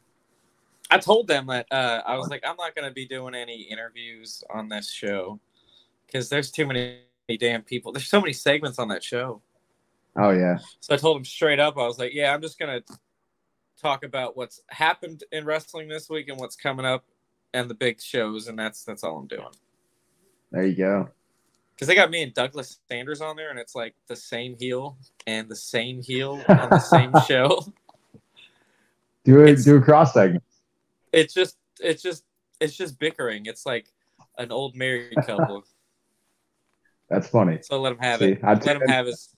I 0.90 0.98
told 0.98 1.26
them 1.28 1.46
that 1.46 1.66
uh, 1.70 2.02
I 2.04 2.16
was 2.18 2.28
like, 2.28 2.42
I'm 2.46 2.56
not 2.56 2.74
going 2.74 2.86
to 2.86 2.92
be 2.92 3.06
doing 3.06 3.34
any 3.34 3.62
interviews 3.62 4.42
on 4.50 4.68
this 4.68 4.90
show 4.90 5.40
because 6.06 6.28
there's 6.28 6.50
too 6.50 6.66
many 6.66 6.98
damn 7.38 7.62
people. 7.62 7.92
There's 7.92 8.08
so 8.08 8.20
many 8.20 8.32
segments 8.34 8.78
on 8.78 8.88
that 8.88 9.02
show. 9.02 9.40
Oh 10.16 10.30
yeah, 10.30 10.58
So 10.80 10.92
I 10.92 10.98
told 10.98 11.16
him 11.16 11.24
straight 11.24 11.58
up, 11.58 11.78
I 11.78 11.86
was 11.86 11.98
like, 11.98 12.12
yeah, 12.12 12.34
I'm 12.34 12.42
just 12.42 12.58
going 12.58 12.82
to 12.82 12.98
talk 13.80 14.04
about 14.04 14.36
what's 14.36 14.60
happened 14.68 15.24
in 15.32 15.46
wrestling 15.46 15.88
this 15.88 16.10
week 16.10 16.28
and 16.28 16.38
what's 16.38 16.56
coming 16.56 16.84
up 16.84 17.06
and 17.54 17.70
the 17.70 17.74
big 17.74 17.98
shows, 18.00 18.48
and 18.48 18.58
that's 18.58 18.84
that's 18.84 19.04
all 19.04 19.16
I'm 19.16 19.26
doing. 19.26 19.46
there 20.50 20.66
you 20.66 20.76
go. 20.76 21.08
Because 21.82 21.88
they 21.88 21.94
got 21.96 22.10
me 22.12 22.22
and 22.22 22.32
Douglas 22.32 22.78
Sanders 22.88 23.20
on 23.20 23.34
there, 23.34 23.50
and 23.50 23.58
it's 23.58 23.74
like 23.74 23.96
the 24.06 24.14
same 24.14 24.54
heel 24.56 24.96
and 25.26 25.48
the 25.48 25.56
same 25.56 26.00
heel 26.00 26.40
on 26.48 26.70
the 26.70 26.78
same 26.78 27.10
show. 27.26 27.60
Do 29.24 29.40
a 29.40 29.46
It's- 29.46 29.64
do 29.64 29.74
a 29.78 29.80
cross 29.82 30.14
segment. 30.14 30.44
It's 31.12 31.34
just, 31.34 31.56
it's 31.80 32.00
just, 32.00 32.22
it's 32.60 32.76
just 32.76 33.00
bickering. 33.00 33.46
It's 33.46 33.66
like 33.66 33.86
an 34.38 34.52
old 34.52 34.76
married 34.76 35.16
couple. 35.26 35.64
That's 37.10 37.26
funny. 37.28 37.58
So 37.62 37.80
let 37.80 37.94
him 37.94 37.98
have 37.98 38.20
See, 38.20 38.26
it. 38.30 38.44
I'd 38.44 38.64
Let 38.64 38.76
him 38.76 38.88
have 38.88 39.06
his. 39.06 39.34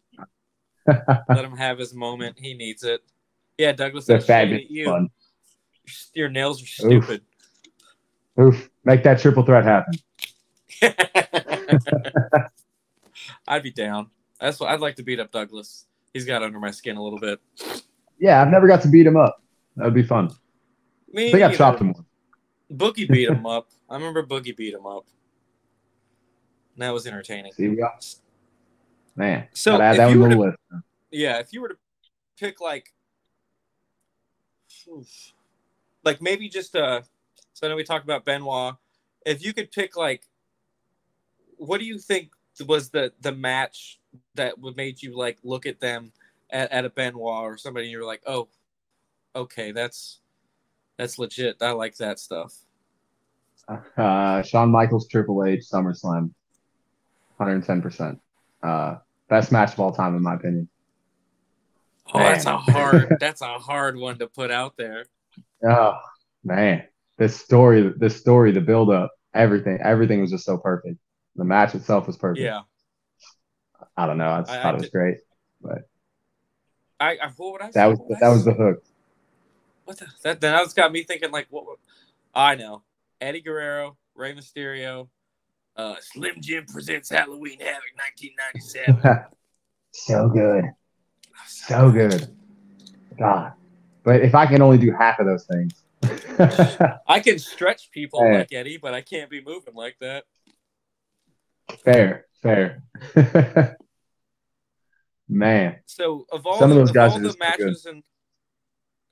let 0.86 1.44
him 1.46 1.56
have 1.56 1.78
his 1.78 1.94
moment. 1.94 2.38
He 2.38 2.52
needs 2.52 2.84
it. 2.84 3.02
Yeah, 3.56 3.72
Douglas. 3.72 4.04
The 4.04 4.20
shade 4.20 4.66
you. 4.68 4.84
fun. 4.84 5.08
Your 6.12 6.28
nails 6.28 6.60
are 6.60 6.92
Oof. 6.92 7.04
stupid. 7.04 7.22
Oof! 8.38 8.68
Make 8.84 9.02
that 9.04 9.18
triple 9.18 9.44
threat 9.46 9.64
happen. 9.64 9.94
I'd 13.48 13.62
be 13.62 13.70
down. 13.70 14.10
That's 14.40 14.58
what 14.60 14.70
I'd 14.70 14.80
like 14.80 14.96
to 14.96 15.02
beat 15.02 15.20
up 15.20 15.30
Douglas. 15.30 15.86
He's 16.12 16.24
got 16.24 16.42
under 16.42 16.58
my 16.60 16.70
skin 16.70 16.96
a 16.96 17.02
little 17.02 17.18
bit. 17.18 17.40
Yeah, 18.18 18.40
I've 18.40 18.48
never 18.48 18.66
got 18.66 18.82
to 18.82 18.88
beat 18.88 19.06
him 19.06 19.16
up. 19.16 19.42
That 19.76 19.84
would 19.84 19.94
be 19.94 20.02
fun. 20.02 20.30
Me 21.12 21.28
I 21.28 21.32
think 21.32 21.42
I 21.44 21.54
chopped 21.54 21.80
him 21.80 21.92
once. 21.92 22.06
Boogie 22.72 23.08
beat 23.08 23.28
him 23.28 23.46
up. 23.46 23.68
I 23.88 23.94
remember 23.94 24.24
Boogie 24.24 24.56
beat 24.56 24.74
him 24.74 24.86
up. 24.86 25.06
And 26.74 26.82
that 26.82 26.92
was 26.92 27.06
entertaining. 27.06 27.52
See, 27.52 27.68
we 27.68 27.76
got 27.76 28.04
man. 29.14 29.46
So, 29.52 29.80
add 29.80 29.92
if 29.92 29.96
that 29.98 30.10
you 30.10 30.20
one 30.20 30.30
to 30.30 30.36
the 30.36 30.42
list. 30.42 30.58
Yeah, 31.10 31.38
if 31.38 31.52
you 31.52 31.60
were 31.60 31.68
to 31.68 31.76
pick 32.38 32.60
like, 32.60 32.92
like 36.04 36.20
maybe 36.20 36.48
just 36.48 36.74
uh, 36.74 37.02
so 37.54 37.66
I 37.66 37.70
know 37.70 37.76
we 37.76 37.84
talked 37.84 38.04
about 38.04 38.24
Benoit. 38.24 38.74
If 39.24 39.44
you 39.44 39.54
could 39.54 39.70
pick 39.70 39.96
like, 39.96 40.26
what 41.66 41.80
do 41.80 41.86
you 41.86 41.98
think 41.98 42.30
was 42.66 42.90
the 42.90 43.12
the 43.20 43.32
match 43.32 44.00
that 44.34 44.58
would 44.58 44.76
made 44.76 45.02
you 45.02 45.16
like 45.16 45.38
look 45.42 45.66
at 45.66 45.80
them 45.80 46.12
at, 46.50 46.70
at 46.70 46.84
a 46.84 46.90
Benoit 46.90 47.44
or 47.44 47.56
somebody 47.56 47.86
and 47.86 47.92
you 47.92 47.98
were 47.98 48.04
like, 48.04 48.22
oh, 48.26 48.48
okay, 49.34 49.72
that's 49.72 50.20
that's 50.96 51.18
legit. 51.18 51.56
I 51.60 51.72
like 51.72 51.96
that 51.96 52.18
stuff. 52.18 52.54
Uh, 53.96 54.42
Shawn 54.42 54.70
Michaels 54.70 55.08
Triple 55.08 55.44
H 55.44 55.64
SummerSlam. 55.72 56.30
110%. 57.40 58.18
Uh, 58.62 58.96
best 59.28 59.50
match 59.50 59.72
of 59.72 59.80
all 59.80 59.92
time, 59.92 60.14
in 60.16 60.22
my 60.22 60.34
opinion. 60.34 60.68
Oh, 62.12 62.18
that's 62.18 62.44
a 62.44 62.56
hard. 62.56 63.16
that's 63.20 63.40
a 63.40 63.58
hard 63.58 63.96
one 63.96 64.18
to 64.18 64.26
put 64.26 64.50
out 64.50 64.76
there. 64.76 65.06
Oh 65.66 65.98
man, 66.44 66.84
this 67.16 67.36
story, 67.36 67.92
this 67.96 68.16
story, 68.16 68.52
the 68.52 68.60
build 68.60 68.90
up, 68.90 69.10
everything, 69.34 69.78
everything 69.82 70.20
was 70.20 70.30
just 70.30 70.44
so 70.44 70.58
perfect. 70.58 70.98
The 71.36 71.44
match 71.44 71.74
itself 71.74 72.06
was 72.06 72.16
perfect. 72.16 72.44
Yeah. 72.44 72.60
I 73.96 74.06
don't 74.06 74.18
know. 74.18 74.30
I 74.30 74.40
just 74.40 74.50
I- 74.50 74.56
thought 74.62 74.66
I 74.66 74.70
it 74.70 74.74
was 74.74 74.82
did- 74.84 74.92
great, 74.92 75.16
but 75.60 75.78
I, 77.00 77.10
I 77.22 77.28
what 77.36 77.52
would 77.52 77.62
I 77.62 77.66
say? 77.66 77.72
that 77.74 77.86
was 77.86 78.00
I 78.00 78.18
that 78.20 78.28
was 78.28 78.44
the 78.44 78.52
hook. 78.52 78.84
What 79.84 79.98
the, 79.98 80.06
that 80.22 80.40
then 80.40 80.52
that's 80.52 80.72
got 80.74 80.92
me 80.92 81.02
thinking 81.02 81.30
like 81.30 81.46
what 81.50 81.66
I 82.34 82.54
know. 82.54 82.82
Eddie 83.20 83.40
Guerrero, 83.42 83.96
Rey 84.14 84.34
Mysterio, 84.34 85.08
uh, 85.76 85.96
Slim 86.00 86.36
Jim 86.40 86.64
presents 86.66 87.10
Halloween 87.10 87.58
Havoc 87.60 87.82
1997. 88.22 89.24
so 89.92 90.28
good, 90.28 90.64
so 91.46 91.90
good. 91.90 92.28
God, 93.18 93.52
but 94.02 94.20
if 94.22 94.34
I 94.34 94.46
can 94.46 94.62
only 94.62 94.78
do 94.78 94.92
half 94.92 95.18
of 95.20 95.26
those 95.26 95.46
things, 95.46 95.72
I 97.06 97.20
can 97.20 97.38
stretch 97.38 97.90
people 97.90 98.20
Hey. 98.22 98.38
like 98.38 98.52
Eddie, 98.52 98.78
but 98.78 98.94
I 98.94 99.00
can't 99.02 99.30
be 99.30 99.42
moving 99.42 99.74
like 99.74 99.96
that. 100.00 100.24
Fair, 101.84 102.26
fair. 102.42 102.82
Man, 105.28 105.76
So 105.86 106.26
of 106.30 106.46
all 106.46 106.58
Some 106.58 106.70
of 106.70 106.76
the, 106.76 106.82
those 106.84 106.92
guys 106.92 107.12
all 107.12 107.18
the 107.18 107.34
matches 107.38 107.86
and 107.86 108.02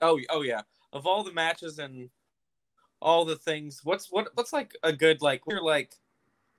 oh 0.00 0.20
oh 0.28 0.42
yeah, 0.42 0.60
of 0.92 1.06
all 1.06 1.24
the 1.24 1.32
matches 1.32 1.78
and 1.78 2.10
all 3.00 3.24
the 3.24 3.36
things, 3.36 3.80
what's 3.82 4.12
what 4.12 4.28
what's 4.34 4.52
like 4.52 4.76
a 4.82 4.92
good 4.92 5.22
like 5.22 5.42
your 5.48 5.62
like 5.62 5.94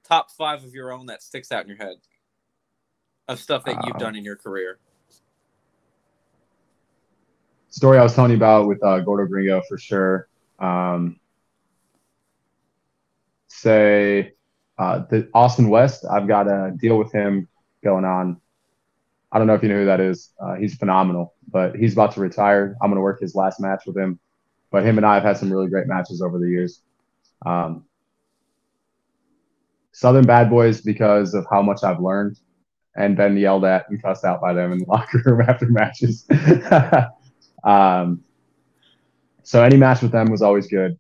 top 0.03 0.31
five 0.31 0.63
of 0.63 0.73
your 0.73 0.91
own 0.91 1.05
that 1.05 1.21
sticks 1.21 1.51
out 1.51 1.61
in 1.63 1.67
your 1.69 1.77
head 1.77 1.97
of 3.27 3.39
stuff 3.39 3.63
that 3.65 3.85
you've 3.85 3.95
Uh, 3.95 3.99
done 3.99 4.15
in 4.15 4.23
your 4.25 4.35
career? 4.35 4.79
story 7.69 7.97
I 7.97 8.03
was 8.03 8.13
telling 8.13 8.31
you 8.31 8.37
about 8.37 8.67
with 8.67 8.83
uh, 8.83 8.99
Gordo 8.99 9.27
Gringo 9.27 9.61
for 9.67 9.77
sure. 9.77 10.27
Um, 10.59 11.19
say 13.47 14.33
uh, 14.83 15.05
the 15.09 15.29
Austin 15.33 15.69
West. 15.69 16.05
I've 16.11 16.27
got 16.27 16.47
a 16.47 16.73
deal 16.77 16.97
with 16.97 17.11
him 17.11 17.47
going 17.83 18.03
on. 18.03 18.39
I 19.31 19.37
don't 19.37 19.47
know 19.47 19.53
if 19.53 19.63
you 19.63 19.69
know 19.69 19.79
who 19.79 19.85
that 19.85 20.01
is. 20.01 20.31
Uh, 20.39 20.55
he's 20.55 20.75
phenomenal, 20.75 21.33
but 21.49 21.75
he's 21.75 21.93
about 21.93 22.11
to 22.13 22.19
retire. 22.19 22.75
I'm 22.81 22.89
going 22.89 22.97
to 22.97 23.01
work 23.01 23.21
his 23.21 23.33
last 23.33 23.59
match 23.61 23.83
with 23.87 23.97
him. 23.97 24.19
But 24.71 24.83
him 24.85 24.97
and 24.97 25.05
I 25.05 25.15
have 25.15 25.23
had 25.23 25.37
some 25.37 25.51
really 25.51 25.69
great 25.69 25.87
matches 25.87 26.21
over 26.21 26.37
the 26.37 26.49
years. 26.49 26.81
Um, 27.45 27.85
Southern 29.93 30.25
Bad 30.25 30.49
Boys 30.49 30.81
because 30.81 31.33
of 31.33 31.45
how 31.49 31.61
much 31.61 31.83
I've 31.83 32.01
learned 32.01 32.39
and 32.95 33.15
been 33.15 33.37
yelled 33.37 33.63
at 33.65 33.89
and 33.89 34.01
cussed 34.01 34.25
out 34.25 34.41
by 34.41 34.53
them 34.53 34.73
in 34.73 34.79
the 34.79 34.85
locker 34.87 35.21
room 35.25 35.41
after 35.47 35.67
matches. 35.67 36.25
um, 37.63 38.23
so 39.43 39.63
any 39.63 39.77
match 39.77 40.01
with 40.01 40.11
them 40.11 40.29
was 40.29 40.41
always 40.41 40.67
good, 40.67 40.99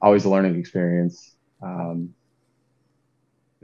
always 0.00 0.24
a 0.24 0.30
learning 0.30 0.58
experience. 0.58 1.34
Um, 1.62 2.14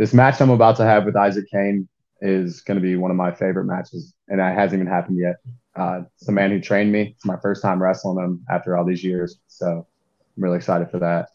this 0.01 0.15
match 0.15 0.41
I'm 0.41 0.49
about 0.49 0.77
to 0.77 0.85
have 0.85 1.05
with 1.05 1.15
Isaac 1.15 1.45
Kane 1.51 1.87
is 2.23 2.63
going 2.63 2.77
to 2.77 2.83
be 2.83 2.97
one 2.97 3.11
of 3.11 3.19
my 3.19 3.33
favorite 3.33 3.67
matches, 3.67 4.15
and 4.29 4.41
it 4.41 4.45
hasn't 4.55 4.81
even 4.81 4.91
happened 4.91 5.19
yet. 5.19 5.37
Uh, 5.77 6.01
it's 6.17 6.25
the 6.25 6.33
man 6.33 6.51
who 6.51 6.59
trained 6.59 6.91
me. 6.91 7.13
It's 7.15 7.27
my 7.27 7.37
first 7.43 7.61
time 7.61 7.83
wrestling 7.83 8.17
him 8.17 8.43
after 8.49 8.79
all 8.79 8.87
these 8.87 9.05
years, 9.05 9.39
so 9.47 9.87
I'm 10.37 10.43
really 10.43 10.57
excited 10.57 10.91
for 10.91 11.01
that. 11.01 11.29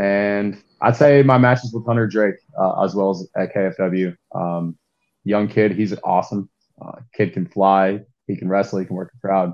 And 0.00 0.62
I'd 0.80 0.94
say 0.94 1.24
my 1.24 1.36
matches 1.36 1.72
with 1.74 1.84
Hunter 1.84 2.06
Drake, 2.06 2.36
uh, 2.56 2.80
as 2.84 2.94
well 2.94 3.10
as 3.10 3.26
at 3.36 3.52
KFW. 3.52 4.14
Um, 4.32 4.78
young 5.24 5.48
kid, 5.48 5.72
he's 5.72 5.92
awesome. 6.04 6.48
Uh, 6.80 7.00
kid 7.12 7.32
can 7.32 7.44
fly, 7.48 8.02
he 8.28 8.36
can 8.36 8.48
wrestle, 8.48 8.78
he 8.78 8.84
can 8.84 8.94
work 8.94 9.10
the 9.12 9.18
crowd. 9.18 9.52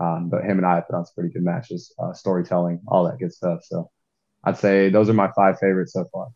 Um, 0.00 0.30
but 0.30 0.44
him 0.44 0.56
and 0.56 0.66
I 0.66 0.76
have 0.76 0.86
put 0.86 0.96
on 0.96 1.04
some 1.04 1.12
pretty 1.14 1.34
good 1.34 1.44
matches, 1.44 1.94
uh, 1.98 2.14
storytelling, 2.14 2.80
all 2.88 3.04
that 3.04 3.18
good 3.18 3.34
stuff. 3.34 3.60
So 3.64 3.90
I'd 4.44 4.56
say 4.56 4.88
those 4.88 5.10
are 5.10 5.12
my 5.12 5.30
five 5.36 5.58
favorites 5.58 5.92
so 5.92 6.06
far. 6.10 6.28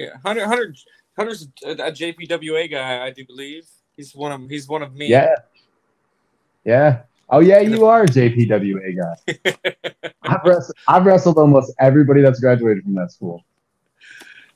Yeah, 0.00 0.16
Hunter 0.24 0.46
Hunter 0.46 0.74
Hunter's 1.16 1.48
a, 1.64 1.70
a 1.72 1.92
JPWA 1.92 2.70
guy, 2.70 3.04
I 3.04 3.10
do 3.10 3.24
believe. 3.26 3.66
He's 3.96 4.14
one 4.14 4.32
of 4.32 4.48
he's 4.48 4.68
one 4.68 4.82
of 4.82 4.94
me. 4.94 5.08
Yeah. 5.08 5.34
Yeah. 6.64 7.02
Oh 7.28 7.40
yeah, 7.40 7.60
you 7.60 7.84
are 7.86 8.02
a 8.02 8.06
JPWA 8.06 8.96
guy. 8.96 9.54
I've 10.22 10.40
wrestled, 10.44 10.76
I've 10.88 11.04
wrestled 11.06 11.38
almost 11.38 11.72
everybody 11.78 12.22
that's 12.22 12.40
graduated 12.40 12.82
from 12.84 12.94
that 12.96 13.12
school. 13.12 13.44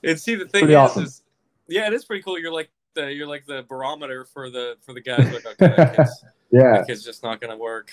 and 0.03 0.19
see 0.19 0.35
the 0.35 0.45
thing 0.47 0.63
Pretty 0.63 0.73
is, 0.75 0.79
awesome. 0.79 1.05
is 1.05 1.23
yeah, 1.69 1.87
it 1.87 1.93
is 1.93 2.05
pretty 2.05 2.23
cool. 2.23 2.39
You're 2.39 2.53
like 2.53 2.71
the 2.95 3.13
you're 3.13 3.27
like 3.27 3.45
the 3.47 3.65
barometer 3.69 4.25
for 4.25 4.51
the 4.51 4.77
for 4.83 4.93
the 4.93 5.01
guys 5.01 5.31
like 5.33 5.47
okay, 5.47 5.75
that 5.77 5.97
kid's, 5.97 6.25
Yeah. 6.51 6.73
that 6.79 6.87
kid's 6.87 7.05
just 7.05 7.23
not 7.23 7.41
gonna 7.41 7.57
work. 7.57 7.91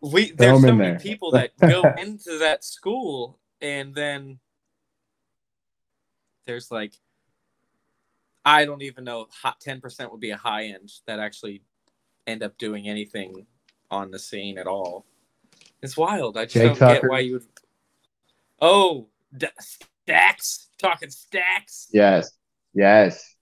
We 0.00 0.26
Throw 0.28 0.58
so 0.58 0.72
many 0.72 0.90
there. 0.92 0.98
people 0.98 1.30
that 1.32 1.50
go 1.60 1.82
into 1.98 2.38
that 2.38 2.64
school 2.64 3.38
and 3.60 3.94
then 3.94 4.38
there's 6.46 6.70
like 6.70 6.94
I 8.44 8.64
don't 8.64 8.82
even 8.82 9.04
know 9.04 9.26
hot 9.42 9.60
ten 9.60 9.80
percent 9.80 10.10
would 10.10 10.20
be 10.20 10.30
a 10.30 10.36
high 10.36 10.64
end 10.66 10.90
that 11.06 11.18
actually 11.20 11.62
end 12.26 12.42
up 12.42 12.58
doing 12.58 12.88
anything 12.88 13.46
on 13.90 14.10
the 14.10 14.18
scene 14.18 14.58
at 14.58 14.66
all. 14.66 15.04
It's 15.82 15.96
wild. 15.96 16.36
I 16.36 16.44
just 16.44 16.54
Jake 16.54 16.62
don't 16.68 16.76
Tucker. 16.76 17.00
get 17.02 17.10
why 17.10 17.20
you 17.20 17.34
would. 17.34 17.46
Oh, 18.60 19.08
D- 19.36 19.48
stacks 19.58 20.68
talking 20.78 21.10
stacks. 21.10 21.88
Yes. 21.92 22.30
Yes. 22.74 23.34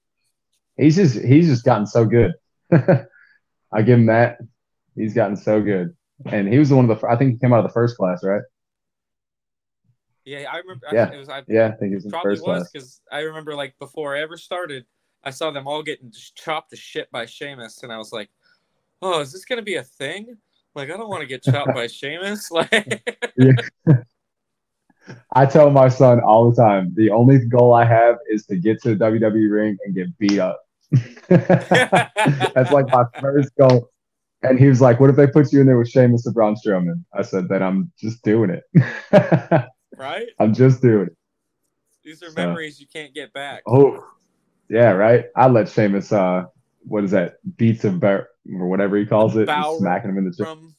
He's 0.77 0.97
just 0.97 1.19
he's 1.19 1.47
just 1.47 1.65
gotten 1.65 1.87
so 1.87 2.05
good. 2.05 2.33
I 2.73 3.83
give 3.83 3.99
him 3.99 4.07
that. 4.07 4.39
He's 4.97 5.15
gotten 5.15 5.37
so 5.37 5.61
good. 5.61 5.95
And 6.27 6.49
he 6.49 6.59
was 6.59 6.69
the 6.69 6.77
one 6.77 6.91
of 6.91 7.01
the 7.01 7.07
I 7.07 7.17
think 7.17 7.33
he 7.33 7.39
came 7.39 7.53
out 7.53 7.61
of 7.65 7.67
the 7.67 7.73
first 7.73 7.97
class, 7.97 8.23
right? 8.25 8.43
Yeah, 10.25 10.51
I 10.51 10.59
remember. 10.59 10.87
Yeah. 10.93 11.09
I, 11.11 11.15
it 11.15 11.19
was 11.19 11.29
I 11.29 11.43
Yeah, 11.49 11.69
I 11.69 11.73
think 11.73 11.91
he 11.91 11.95
was 11.97 12.07
probably 12.07 12.41
was 12.41 12.71
because 12.71 13.01
I 13.11 13.21
remember 13.21 13.55
like 13.55 13.79
before 13.79 14.17
I 14.17 14.21
ever 14.21 14.37
started, 14.37 14.85
I 15.25 15.31
saw 15.31 15.51
them 15.51 15.67
all 15.67 15.83
getting 15.83 16.11
just 16.11 16.37
chopped 16.37 16.71
to 16.71 16.77
shit 16.77 17.11
by 17.11 17.27
Sheamus, 17.27 17.83
and 17.83 17.93
I 17.93 17.99
was 17.99 18.13
like, 18.13 18.31
"Oh, 19.03 19.21
is 19.21 19.33
this 19.33 19.45
gonna 19.45 19.63
be 19.63 19.77
a 19.77 19.83
thing?" 19.83 20.37
Like, 20.75 20.91
I 20.91 20.97
don't 20.97 21.09
want 21.09 21.23
to 21.23 21.27
get 21.27 21.43
chopped 21.43 21.75
by 21.75 21.87
Sheamus. 21.89 22.51
Like, 22.61 23.03
I 25.33 25.47
tell 25.47 25.71
my 25.71 25.89
son 25.89 26.21
all 26.21 26.51
the 26.51 26.57
time, 26.57 26.93
the 26.95 27.11
only 27.11 27.39
goal 27.47 27.75
I 27.75 27.85
have 27.85 28.17
is 28.31 28.47
to 28.47 28.57
get 28.57 28.81
to 28.83 28.95
the 28.95 29.05
WWE 29.05 29.51
ring 29.51 29.77
and 29.85 29.95
get 29.95 30.17
beat 30.19 30.39
up. 30.39 30.61
That's 31.29 32.71
like 32.71 32.87
my 32.89 33.05
first 33.19 33.51
goal. 33.57 33.91
And 34.43 34.59
he 34.59 34.69
was 34.69 34.81
like, 34.81 35.01
What 35.01 35.11
if 35.11 35.17
they 35.17 35.27
put 35.27 35.53
you 35.53 35.61
in 35.61 35.67
there 35.67 35.79
with 35.79 35.89
Sheamus 35.89 36.27
and 36.27 36.35
Braun 36.35 36.55
Strowman? 36.55 37.05
I 37.13 37.23
said, 37.23 37.49
Then 37.49 37.63
I'm 37.63 37.91
just 37.99 38.23
doing 38.23 38.51
it. 38.51 38.65
Right? 39.96 40.26
I'm 40.38 40.55
just 40.55 40.81
doing 40.83 41.07
it. 41.09 41.16
These 42.05 42.22
are 42.22 42.31
So- 42.31 42.35
memories 42.46 42.81
you 42.81 42.87
can't 42.92 43.12
get 43.14 43.33
back. 43.33 43.62
Oh, 43.66 44.05
yeah, 44.68 44.90
right. 44.92 45.26
I 45.37 45.48
let 45.48 45.68
Sheamus, 45.68 46.12
uh, 46.12 46.44
what 46.85 47.05
is 47.05 47.11
that? 47.11 47.35
Beats 47.57 47.85
of 47.85 48.00
Bear 48.00 48.29
or 48.55 48.68
whatever 48.68 48.96
he 48.96 49.05
calls 49.07 49.37
it, 49.37 49.48
smacking 49.79 50.11
him 50.11 50.18
in 50.18 50.24
the 50.24 50.31
chest. 50.31 50.42
From 50.48 50.74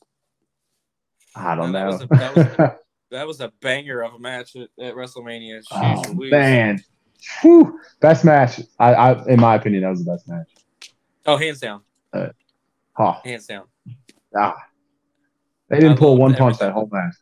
I 1.36 1.56
don't 1.56 1.72
No, 1.72 1.92
know. 1.92 1.98
that 1.98 2.02
was 2.02 2.02
a- 2.02 2.08
that 2.08 2.36
was 2.36 2.72
that 3.12 3.28
was 3.28 3.42
a 3.42 3.52
banger 3.62 4.02
of 4.02 4.14
a 4.14 4.20
match 4.20 4.56
at, 4.56 4.70
at 4.84 4.96
WrestleMania. 4.96 5.62
Jeez 5.72 6.06
oh, 6.08 6.12
Louise. 6.14 6.32
man. 6.32 6.84
Whew. 7.42 7.80
Best 8.00 8.26
match. 8.26 8.60
I, 8.80 8.94
I, 8.94 9.26
in 9.28 9.40
my 9.40 9.56
opinion, 9.56 9.84
that 9.84 9.90
was 9.90 10.04
the 10.04 10.12
best 10.12 10.28
match. 10.28 10.48
Oh, 11.26 11.38
hands 11.38 11.60
down, 11.60 11.82
Oh, 12.14 13.12
hands 13.24 13.46
down. 13.46 13.66
ah. 14.36 14.56
They 15.70 15.78
didn't 15.80 15.94
I 15.94 15.98
pull 15.98 16.18
one 16.18 16.34
punch 16.34 16.58
that 16.58 16.74
whole 16.74 16.90
match. 16.92 17.14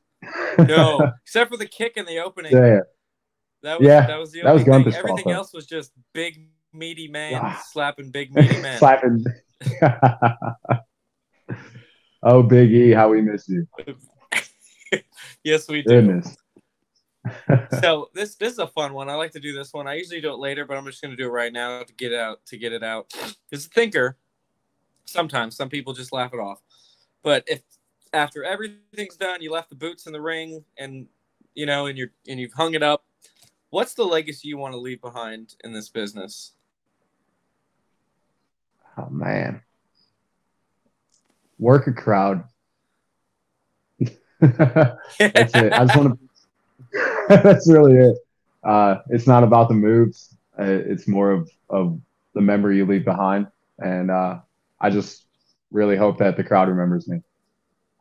No, 0.60 1.12
except 1.24 1.52
for 1.52 1.58
the 1.58 1.65
kick 1.68 1.98
in 1.98 2.06
the 2.06 2.20
opening. 2.20 2.52
yeah. 2.52 2.80
That 3.62 3.80
was 3.80 3.88
Yeah, 3.88 4.08
that 4.08 4.18
was 4.20 4.32
the 4.32 4.42
that 4.44 4.54
was 4.54 4.68
only 4.68 4.84
thing. 4.84 4.94
Everything 4.96 5.24
fault, 5.26 5.36
else 5.36 5.54
was 5.54 5.65
just 5.65 5.92
big 6.13 6.50
meaty 6.74 7.08
man 7.08 7.39
Ah. 7.44 7.62
slapping 7.72 8.10
big 8.12 8.34
meaty 8.34 8.58
man. 8.62 8.78
Slapping. 8.78 9.24
oh, 12.24 12.44
Big 12.44 12.72
E, 12.72 12.92
how 12.92 13.10
we 13.10 13.22
miss 13.22 13.50
you. 13.50 13.68
yes, 15.44 15.68
we 15.68 15.82
do. 15.82 15.89
Goodness. 15.89 16.36
So 17.82 18.10
this 18.15 18.36
this 18.36 18.54
is 18.54 18.60
a 18.60 18.68
fun 18.68 18.94
one. 18.94 19.10
I 19.10 19.15
like 19.15 19.32
to 19.34 19.39
do 19.39 19.54
this 19.54 19.74
one. 19.74 19.88
I 19.88 19.96
usually 19.96 20.22
do 20.22 20.32
it 20.32 20.39
later, 20.39 20.65
but 20.65 20.78
I'm 20.78 20.86
just 20.86 21.02
going 21.02 21.12
to 21.12 21.18
do 21.18 21.28
it 21.28 21.32
right 21.32 21.52
now 21.52 21.84
to 21.84 21.94
get 21.94 22.13
out 22.13 22.46
to 22.48 22.58
get 22.58 22.72
it 22.72 22.84
out. 22.84 23.12
A 23.52 23.58
thinker. 23.58 24.18
Sometimes 25.06 25.56
some 25.56 25.70
people 25.70 25.94
just 25.94 26.13
laugh 26.13 26.34
it 26.34 26.39
off, 26.39 26.62
but 27.24 27.44
if 27.48 27.62
after 28.13 28.43
everything's 28.43 29.15
done, 29.17 29.41
you 29.41 29.52
left 29.52 29.69
the 29.69 29.76
boots 29.76 30.08
in 30.08 30.13
the 30.13 30.22
ring, 30.22 30.63
and 30.78 31.08
you 31.54 31.65
know, 31.65 31.88
and 31.88 31.98
you're 31.98 32.12
and 32.28 32.39
you've 32.39 32.54
hung 32.54 32.74
it 32.74 32.84
up. 32.84 33.04
What's 33.69 33.93
the 33.93 34.04
legacy 34.04 34.48
you 34.48 34.58
want 34.58 34.74
to 34.74 34.80
leave 34.80 35.00
behind 35.00 35.56
in 35.63 35.74
this 35.74 35.89
business? 35.89 36.54
Oh, 38.98 39.10
man. 39.10 39.62
Work 41.60 41.86
a 41.88 41.93
crowd. 41.93 42.45
That's 44.39 45.56
it. 45.56 45.74
I 45.74 45.86
just 45.86 45.95
want 45.95 46.19
to. 46.19 46.19
That's 47.43 47.69
really 47.69 47.95
it. 47.95 48.17
Uh, 48.63 48.95
it's 49.10 49.28
not 49.28 49.43
about 49.43 49.67
the 49.67 49.76
moves. 49.76 50.36
Uh, 50.58 50.63
It's 50.63 51.08
more 51.08 51.32
of 51.32 51.50
of 51.69 52.00
the 52.34 52.41
memory 52.41 52.78
you 52.78 52.86
leave 52.86 53.06
behind, 53.06 53.48
and 53.78 54.10
uh, 54.10 54.39
I 54.82 54.89
just 54.89 55.26
really 55.72 55.95
hope 55.95 56.17
that 56.17 56.38
the 56.38 56.43
crowd 56.43 56.69
remembers 56.69 57.08
me. 57.08 57.22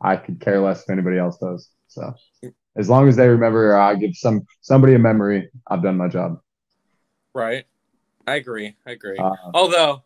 I 0.01 0.15
could 0.15 0.39
care 0.39 0.59
less 0.61 0.83
if 0.83 0.89
anybody 0.89 1.17
else 1.17 1.37
does. 1.37 1.69
So 1.87 2.13
as 2.77 2.89
long 2.89 3.07
as 3.07 3.15
they 3.15 3.27
remember, 3.27 3.77
I 3.77 3.95
give 3.95 4.15
some 4.15 4.45
somebody 4.61 4.93
a 4.95 4.99
memory. 4.99 5.49
I've 5.67 5.83
done 5.83 5.97
my 5.97 6.07
job. 6.07 6.39
Right. 7.33 7.65
I 8.27 8.35
agree. 8.35 8.75
I 8.85 8.91
agree. 8.91 9.17
Uh, 9.17 9.35
although, 9.53 10.03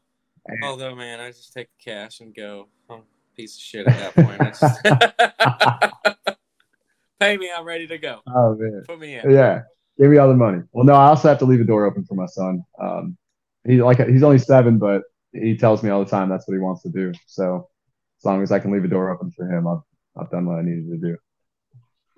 and- 0.47 0.63
although, 0.63 0.95
man, 0.95 1.19
I 1.19 1.29
just 1.29 1.53
take 1.53 1.67
the 1.77 1.91
cash 1.91 2.21
and 2.21 2.33
go. 2.33 2.67
I'm 2.89 2.99
a 2.99 3.03
piece 3.35 3.55
of 3.55 3.61
shit 3.61 3.87
at 3.87 3.97
that 3.97 4.15
point. 4.15 4.41
Just- 4.41 6.37
Pay 7.19 7.37
me. 7.37 7.49
I'm 7.55 7.65
ready 7.65 7.87
to 7.87 7.97
go. 7.97 8.21
oh 8.27 8.55
man. 8.55 8.83
Put 8.85 8.99
me 8.99 9.15
in. 9.15 9.29
Yeah, 9.31 9.61
give 9.99 10.09
me 10.09 10.17
all 10.17 10.27
the 10.27 10.33
money. 10.35 10.61
Well, 10.71 10.85
no, 10.85 10.93
I 10.93 11.07
also 11.07 11.29
have 11.29 11.39
to 11.39 11.45
leave 11.45 11.61
a 11.61 11.63
door 11.65 11.85
open 11.85 12.03
for 12.05 12.15
my 12.15 12.25
son. 12.25 12.63
Um, 12.81 13.17
he 13.65 13.81
like 13.81 13.99
he's 14.07 14.23
only 14.23 14.39
seven, 14.39 14.77
but 14.77 15.03
he 15.31 15.55
tells 15.57 15.83
me 15.83 15.89
all 15.89 16.03
the 16.03 16.09
time 16.09 16.29
that's 16.29 16.47
what 16.47 16.53
he 16.53 16.59
wants 16.59 16.81
to 16.83 16.89
do. 16.89 17.13
So 17.27 17.69
as 18.23 18.25
long 18.25 18.41
as 18.41 18.53
I 18.53 18.59
can 18.59 18.71
leave 18.71 18.85
a 18.85 18.87
door 18.87 19.11
open 19.11 19.31
for 19.31 19.45
him, 19.45 19.67
I've 19.67 19.81
I've 20.15 20.31
done 20.31 20.45
what 20.45 20.57
I 20.57 20.61
needed 20.61 20.89
to 20.89 20.97
do. 20.97 21.17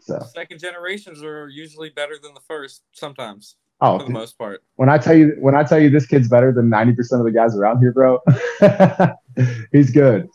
So 0.02 0.24
Second 0.36 0.60
generations 0.60 1.24
are 1.24 1.48
usually 1.48 1.89
better 1.89 2.15
than 2.22 2.36
the 2.36 2.41
first 2.41 2.84
sometimes, 2.94 3.56
oh, 3.82 3.98
for 3.98 4.06
the 4.06 4.12
most 4.12 4.38
part. 4.38 4.62
when 4.76 4.88
I 4.88 5.00
tell 5.00 5.15
you 5.15 5.36
when 5.39 5.56
I 5.56 5.63
tell 5.63 5.80
you 5.80 5.89
this 5.89 6.06
kid's 6.06 6.28
better 6.28 6.52
than 6.52 6.70
ninety 6.70 6.94
percent 6.94 7.22
of 7.22 7.26
the 7.26 7.32
guys 7.32 7.58
around 7.58 7.80
here, 7.80 7.91
bro, 7.91 8.20
he's 9.72 9.89
good. 9.89 10.28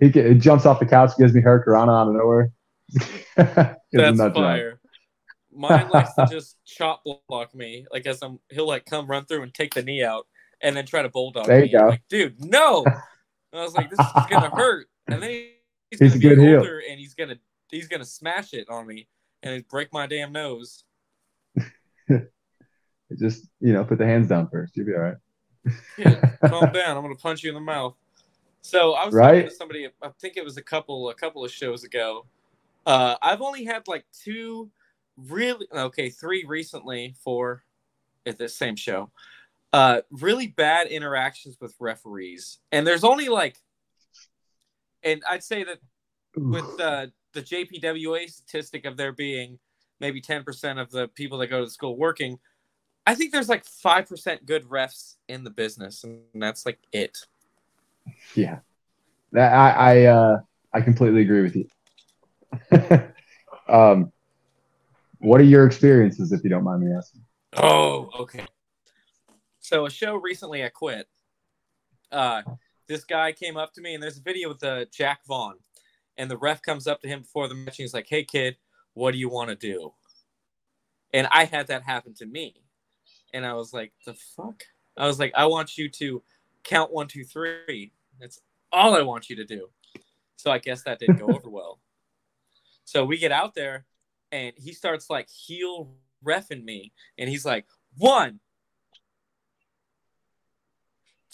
He, 0.00 0.10
can, 0.10 0.32
he 0.32 0.38
jumps 0.38 0.66
off 0.66 0.80
the 0.80 0.86
couch, 0.86 1.12
gives 1.18 1.32
me 1.32 1.42
Hurricanrana 1.42 1.90
out 1.90 2.08
of 2.08 2.14
nowhere. 2.14 2.52
That's 3.92 4.18
fire. 4.18 4.80
Mine 5.52 5.88
likes 5.90 6.14
to 6.14 6.26
just 6.30 6.56
chop 6.66 7.04
block 7.28 7.54
me, 7.54 7.86
like 7.92 8.06
as 8.06 8.20
I'm 8.22 8.40
he'll 8.48 8.66
like 8.66 8.84
come 8.84 9.06
run 9.06 9.26
through 9.26 9.42
and 9.42 9.54
take 9.54 9.74
the 9.74 9.82
knee 9.82 10.02
out, 10.02 10.26
and 10.60 10.76
then 10.76 10.86
try 10.86 11.02
to 11.02 11.08
bulldog 11.08 11.46
There 11.46 11.64
you 11.64 11.66
me. 11.66 11.78
Go. 11.78 11.86
Like, 11.86 12.02
dude, 12.08 12.44
no. 12.44 12.84
And 13.52 13.60
I 13.60 13.64
was 13.64 13.74
like, 13.74 13.90
this 13.90 13.98
is 14.00 14.06
gonna 14.30 14.50
hurt, 14.54 14.88
and 15.08 15.22
then 15.22 15.30
he- 15.30 15.52
he's, 15.90 16.00
He's 16.00 16.10
gonna 16.12 16.20
be 16.20 16.28
good 16.36 16.38
heel. 16.38 16.58
older, 16.58 16.82
and 16.88 16.98
he's 16.98 17.14
gonna 17.14 17.36
he's 17.70 17.88
gonna 17.88 18.04
smash 18.04 18.52
it 18.54 18.68
on 18.68 18.86
me 18.86 19.08
and 19.42 19.66
break 19.68 19.92
my 19.92 20.06
damn 20.06 20.32
nose. 20.32 20.84
Just 23.18 23.46
you 23.60 23.72
know, 23.72 23.84
put 23.84 23.98
the 23.98 24.06
hands 24.06 24.28
down 24.28 24.48
first. 24.50 24.76
You'll 24.76 24.86
be 24.86 24.94
all 24.94 25.00
right. 25.00 25.16
Yeah, 25.96 26.20
calm 26.46 26.72
down. 26.72 26.96
I'm 26.96 27.02
gonna 27.02 27.14
punch 27.14 27.42
you 27.42 27.48
in 27.50 27.54
the 27.54 27.60
mouth. 27.60 27.94
So 28.60 28.92
I 28.92 29.06
was 29.06 29.14
Right? 29.14 29.34
talking 29.36 29.48
to 29.48 29.54
somebody. 29.54 29.88
I 30.02 30.08
think 30.20 30.36
it 30.36 30.44
was 30.44 30.56
a 30.58 30.62
couple 30.62 31.08
a 31.08 31.14
couple 31.14 31.44
of 31.44 31.50
shows 31.50 31.84
ago. 31.84 32.26
Uh, 32.84 33.16
I've 33.22 33.40
only 33.40 33.64
had 33.64 33.88
like 33.88 34.04
two, 34.12 34.70
really 35.16 35.66
okay, 35.74 36.10
three 36.10 36.44
recently 36.46 37.14
for 37.22 37.62
at 38.26 38.36
this 38.36 38.54
same 38.54 38.76
show. 38.76 39.10
Uh, 39.72 40.00
really 40.10 40.46
bad 40.46 40.86
interactions 40.86 41.58
with 41.60 41.74
referees, 41.78 42.58
and 42.72 42.86
there's 42.86 43.04
only 43.04 43.28
like, 43.28 43.58
and 45.02 45.22
I'd 45.28 45.44
say 45.44 45.62
that 45.64 45.78
with 46.34 46.80
uh, 46.80 47.06
the 47.32 47.42
JPWA 47.42 48.30
statistic 48.30 48.86
of 48.86 48.96
there 48.96 49.12
being 49.12 49.58
maybe 50.00 50.20
10% 50.20 50.80
of 50.80 50.90
the 50.90 51.08
people 51.08 51.38
that 51.38 51.48
go 51.48 51.58
to 51.58 51.64
the 51.66 51.70
school 51.70 51.96
working, 51.96 52.38
I 53.06 53.14
think 53.14 53.32
there's 53.32 53.48
like 53.48 53.64
5% 53.64 54.46
good 54.46 54.64
refs 54.64 55.16
in 55.28 55.44
the 55.44 55.50
business, 55.50 56.04
and 56.04 56.20
that's 56.34 56.64
like 56.64 56.78
it. 56.92 57.18
Yeah, 58.34 58.60
that 59.32 59.52
I 59.52 59.70
I 59.70 60.04
uh, 60.04 60.38
I 60.72 60.80
completely 60.80 61.22
agree 61.22 61.42
with 61.42 61.56
you. 61.56 61.68
um, 63.68 64.12
what 65.18 65.40
are 65.40 65.44
your 65.44 65.66
experiences, 65.66 66.32
if 66.32 66.44
you 66.44 66.50
don't 66.50 66.64
mind 66.64 66.82
me 66.82 66.94
asking? 66.94 67.22
Oh, 67.54 68.10
okay. 68.20 68.46
So 69.68 69.84
a 69.84 69.90
show 69.90 70.14
recently 70.14 70.64
I 70.64 70.70
quit. 70.70 71.06
Uh, 72.10 72.40
this 72.86 73.04
guy 73.04 73.32
came 73.32 73.58
up 73.58 73.74
to 73.74 73.82
me, 73.82 73.92
and 73.92 74.02
there's 74.02 74.16
a 74.16 74.22
video 74.22 74.48
with 74.48 74.64
uh, 74.64 74.86
Jack 74.90 75.26
Vaughn, 75.26 75.56
and 76.16 76.30
the 76.30 76.38
ref 76.38 76.62
comes 76.62 76.86
up 76.86 77.02
to 77.02 77.06
him 77.06 77.20
before 77.20 77.48
the 77.48 77.54
match, 77.54 77.78
and 77.78 77.84
he's 77.84 77.92
like, 77.92 78.06
"Hey, 78.08 78.24
kid, 78.24 78.56
what 78.94 79.12
do 79.12 79.18
you 79.18 79.28
want 79.28 79.50
to 79.50 79.54
do?" 79.54 79.92
And 81.12 81.26
I 81.30 81.44
had 81.44 81.66
that 81.66 81.82
happen 81.82 82.14
to 82.14 82.24
me, 82.24 82.62
and 83.34 83.44
I 83.44 83.52
was 83.52 83.74
like, 83.74 83.92
"The 84.06 84.14
fuck?" 84.14 84.62
I 84.96 85.06
was 85.06 85.18
like, 85.18 85.34
"I 85.36 85.44
want 85.44 85.76
you 85.76 85.90
to 85.90 86.22
count 86.64 86.90
one, 86.90 87.06
two, 87.06 87.24
three. 87.24 87.92
That's 88.18 88.40
all 88.72 88.96
I 88.96 89.02
want 89.02 89.28
you 89.28 89.36
to 89.36 89.44
do." 89.44 89.68
So 90.36 90.50
I 90.50 90.60
guess 90.60 90.80
that 90.84 90.98
didn't 90.98 91.18
go 91.18 91.26
over 91.34 91.50
well. 91.50 91.78
So 92.86 93.04
we 93.04 93.18
get 93.18 93.32
out 93.32 93.54
there, 93.54 93.84
and 94.32 94.54
he 94.56 94.72
starts 94.72 95.10
like 95.10 95.28
heel 95.28 95.90
refing 96.24 96.64
me, 96.64 96.94
and 97.18 97.28
he's 97.28 97.44
like, 97.44 97.66
one, 97.98 98.40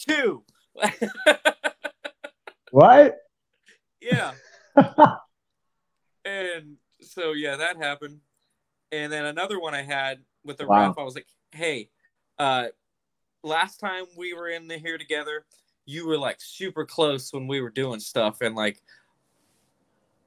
two. 0.07 0.43
What? 2.71 3.17
yeah. 4.01 4.33
And 6.25 6.77
so 7.01 7.33
yeah, 7.33 7.55
that 7.57 7.77
happened. 7.77 8.19
And 8.91 9.13
then 9.13 9.25
another 9.25 9.59
one 9.59 9.75
I 9.75 9.83
had 9.83 10.19
with 10.43 10.57
the 10.57 10.65
Wow. 10.67 10.87
ref, 10.87 10.97
I 10.97 11.03
was 11.03 11.15
like, 11.15 11.27
"Hey, 11.51 11.89
uh, 12.39 12.67
last 13.43 13.79
time 13.79 14.05
we 14.17 14.33
were 14.33 14.49
in 14.49 14.67
the 14.67 14.77
here 14.77 14.97
together, 14.97 15.45
you 15.85 16.07
were 16.07 16.17
like 16.17 16.37
super 16.39 16.83
close 16.85 17.31
when 17.31 17.47
we 17.47 17.61
were 17.61 17.69
doing 17.69 17.99
stuff, 17.99 18.41
and 18.41 18.55
like 18.55 18.81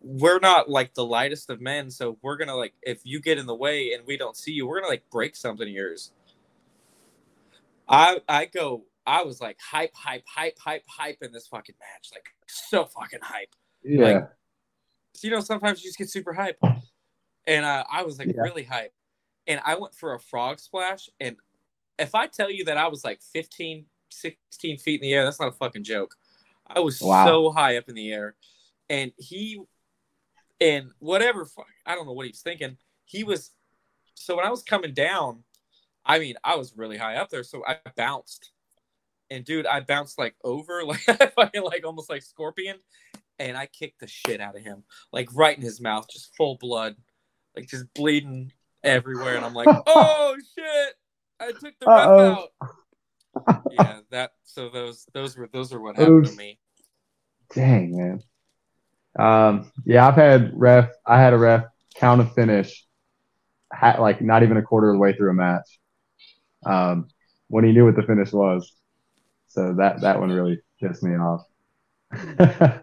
we're 0.01 0.39
not 0.39 0.71
like 0.71 0.95
the 0.95 1.05
lightest 1.05 1.51
of 1.51 1.61
men, 1.61 1.91
so 1.91 2.17
we're 2.23 2.37
gonna 2.37 2.55
like 2.57 2.75
if 2.83 3.01
you 3.05 3.21
get 3.21 3.39
in 3.39 3.47
the 3.47 3.55
way 3.55 3.93
and 3.93 4.07
we 4.07 4.17
don't 4.17 4.37
see 4.37 4.53
you, 4.53 4.67
we're 4.69 4.79
gonna 4.81 4.91
like 4.93 5.11
break 5.11 5.35
something 5.35 5.67
of 5.67 5.75
yours." 5.75 6.13
I 7.89 8.21
I 8.29 8.45
go. 8.45 8.85
I 9.09 9.23
was 9.23 9.41
like 9.41 9.59
hype, 9.61 9.95
hype, 9.95 10.25
hype, 10.27 10.59
hype, 10.59 10.85
hype 10.87 11.19
in 11.23 11.33
this 11.33 11.47
fucking 11.49 11.75
match, 11.81 12.11
like 12.13 12.27
so 12.47 12.85
fucking 12.85 13.21
hype. 13.23 13.55
Yeah. 13.83 14.05
Like- 14.05 14.29
you 15.23 15.31
know, 15.31 15.41
sometimes 15.41 15.83
you 15.83 15.89
just 15.89 15.99
get 15.99 16.09
super 16.11 16.33
hype. 16.33 16.59
And 17.47 17.65
uh, 17.65 17.83
I 17.91 18.03
was 18.05 18.19
like 18.21 18.29
Yeah. 18.29 18.43
really 18.43 18.63
hype. 18.63 18.93
And 19.49 19.61
I 19.65 19.75
went 19.75 19.95
for 19.95 20.15
a 20.15 20.21
frog 20.21 20.61
splash. 20.61 21.09
And 21.19 21.37
if 21.99 22.15
I 22.15 22.27
tell 22.29 22.51
you 22.53 22.65
that 22.67 22.77
I 22.77 22.87
was 22.87 23.03
like 23.03 23.21
15, 23.23 23.87
16 24.11 24.79
feet 24.79 25.01
in 25.03 25.09
the 25.09 25.15
air, 25.15 25.25
that's 25.25 25.41
not 25.41 25.49
a 25.49 25.53
fucking 25.53 25.83
joke. 25.83 26.15
I 26.69 26.79
was 26.81 27.01
Wow. 27.01 27.27
so 27.27 27.51
high 27.51 27.79
up 27.79 27.89
in 27.89 27.95
the 27.97 28.13
air. 28.13 28.37
And 28.89 29.11
he, 29.19 29.61
and 30.61 30.93
whatever, 31.01 31.49
I 31.85 31.95
don't 31.97 32.07
know 32.07 32.13
what 32.13 32.27
he 32.27 32.31
was 32.31 32.43
thinking. 32.43 32.77
He 33.05 33.25
was, 33.25 33.51
so 34.15 34.37
when 34.37 34.45
I 34.47 34.51
was 34.51 34.63
coming 34.63 34.93
down, 34.95 35.43
I 36.05 36.19
mean, 36.21 36.37
I 36.45 36.55
was 36.57 36.77
really 36.77 36.99
high 36.99 37.17
up 37.17 37.31
there. 37.31 37.43
So 37.43 37.65
I 37.67 37.79
bounced. 37.97 38.53
And 39.31 39.45
dude, 39.45 39.67
I 39.67 39.81
bounced 39.81 40.19
like 40.19 40.35
over, 40.43 40.85
like 40.85 41.01
fucking 41.01 41.63
like 41.63 41.85
almost 41.85 42.11
like 42.11 42.23
scorpion 42.23 42.77
and 43.39 43.57
I 43.57 43.67
kicked 43.67 44.01
the 44.01 44.07
shit 44.07 44.41
out 44.41 44.57
of 44.57 44.63
him, 44.63 44.85
like 45.13 45.29
right 45.35 45.57
in 45.57 45.63
his 45.63 45.81
mouth, 45.81 46.09
just 46.11 46.35
full 46.37 46.57
blood, 46.57 46.97
like 47.57 47.69
just 47.69 47.93
bleeding 47.95 48.53
everywhere. 48.83 49.37
And 49.37 49.45
I'm 49.45 49.55
like, 49.55 49.69
oh 49.87 50.37
shit, 50.57 50.95
I 51.41 51.53
took 51.53 51.79
the 51.79 51.87
ref 51.87 52.09
out. 52.09 53.63
yeah, 53.71 54.01
that. 54.11 54.33
So 54.45 54.69
those 54.69 55.07
those 55.13 55.37
were 55.37 55.49
those 55.53 55.73
are 55.73 55.81
what 55.81 55.97
happened 55.97 56.27
to 56.27 56.37
me. 56.37 56.59
Dang 57.55 57.97
man. 57.97 58.23
Um, 59.19 59.73
yeah, 59.85 60.07
I've 60.07 60.15
had 60.15 60.53
ref. 60.55 60.91
I 61.07 61.21
had 61.21 61.33
a 61.33 61.39
ref 61.39 61.65
count 61.97 62.21
a 62.21 62.27
finish, 62.27 62.87
ha- 63.73 64.01
like 64.01 64.21
not 64.21 64.43
even 64.43 64.57
a 64.57 64.63
quarter 64.63 64.91
of 64.91 64.95
the 64.95 65.01
way 65.01 65.13
through 65.13 65.31
a 65.31 65.35
match, 65.35 65.79
um, 66.67 67.09
when 67.49 67.65
he 67.65 67.73
knew 67.73 67.85
what 67.85 67.97
the 67.97 68.03
finish 68.03 68.33
was. 68.33 68.73
So 69.49 69.75
that 69.75 70.01
that 70.03 70.21
one 70.21 70.31
really 70.31 70.61
pissed 70.81 71.03
me 71.03 71.17
off. 71.17 71.45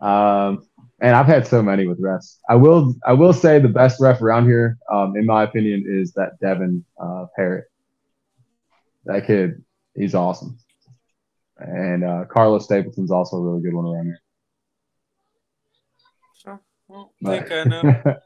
um, 0.00 0.66
and 1.00 1.14
I've 1.14 1.26
had 1.26 1.46
so 1.46 1.62
many 1.62 1.86
with 1.86 2.00
refs. 2.00 2.38
I 2.48 2.56
will 2.56 2.94
I 3.04 3.12
will 3.12 3.32
say 3.32 3.58
the 3.58 3.68
best 3.68 4.00
ref 4.00 4.20
around 4.20 4.46
here, 4.46 4.78
um, 4.90 5.16
in 5.16 5.26
my 5.26 5.44
opinion, 5.44 5.84
is 5.86 6.12
that 6.14 6.40
Devin 6.40 6.84
uh, 7.00 7.26
Parrott. 7.36 7.64
That 9.04 9.26
kid, 9.26 9.62
he's 9.94 10.14
awesome. 10.14 10.58
And 11.56 12.04
uh, 12.04 12.24
Carlos 12.30 12.64
Stapleton's 12.64 13.10
also 13.10 13.36
a 13.36 13.40
really 13.40 13.62
good 13.62 13.74
one 13.74 13.86
around 13.86 14.04
here. 14.06 14.20
So, 16.34 16.60
I 16.90 16.94
don't 16.94 17.10
think 17.24 17.52
I 17.52 17.64
know. 17.64 17.80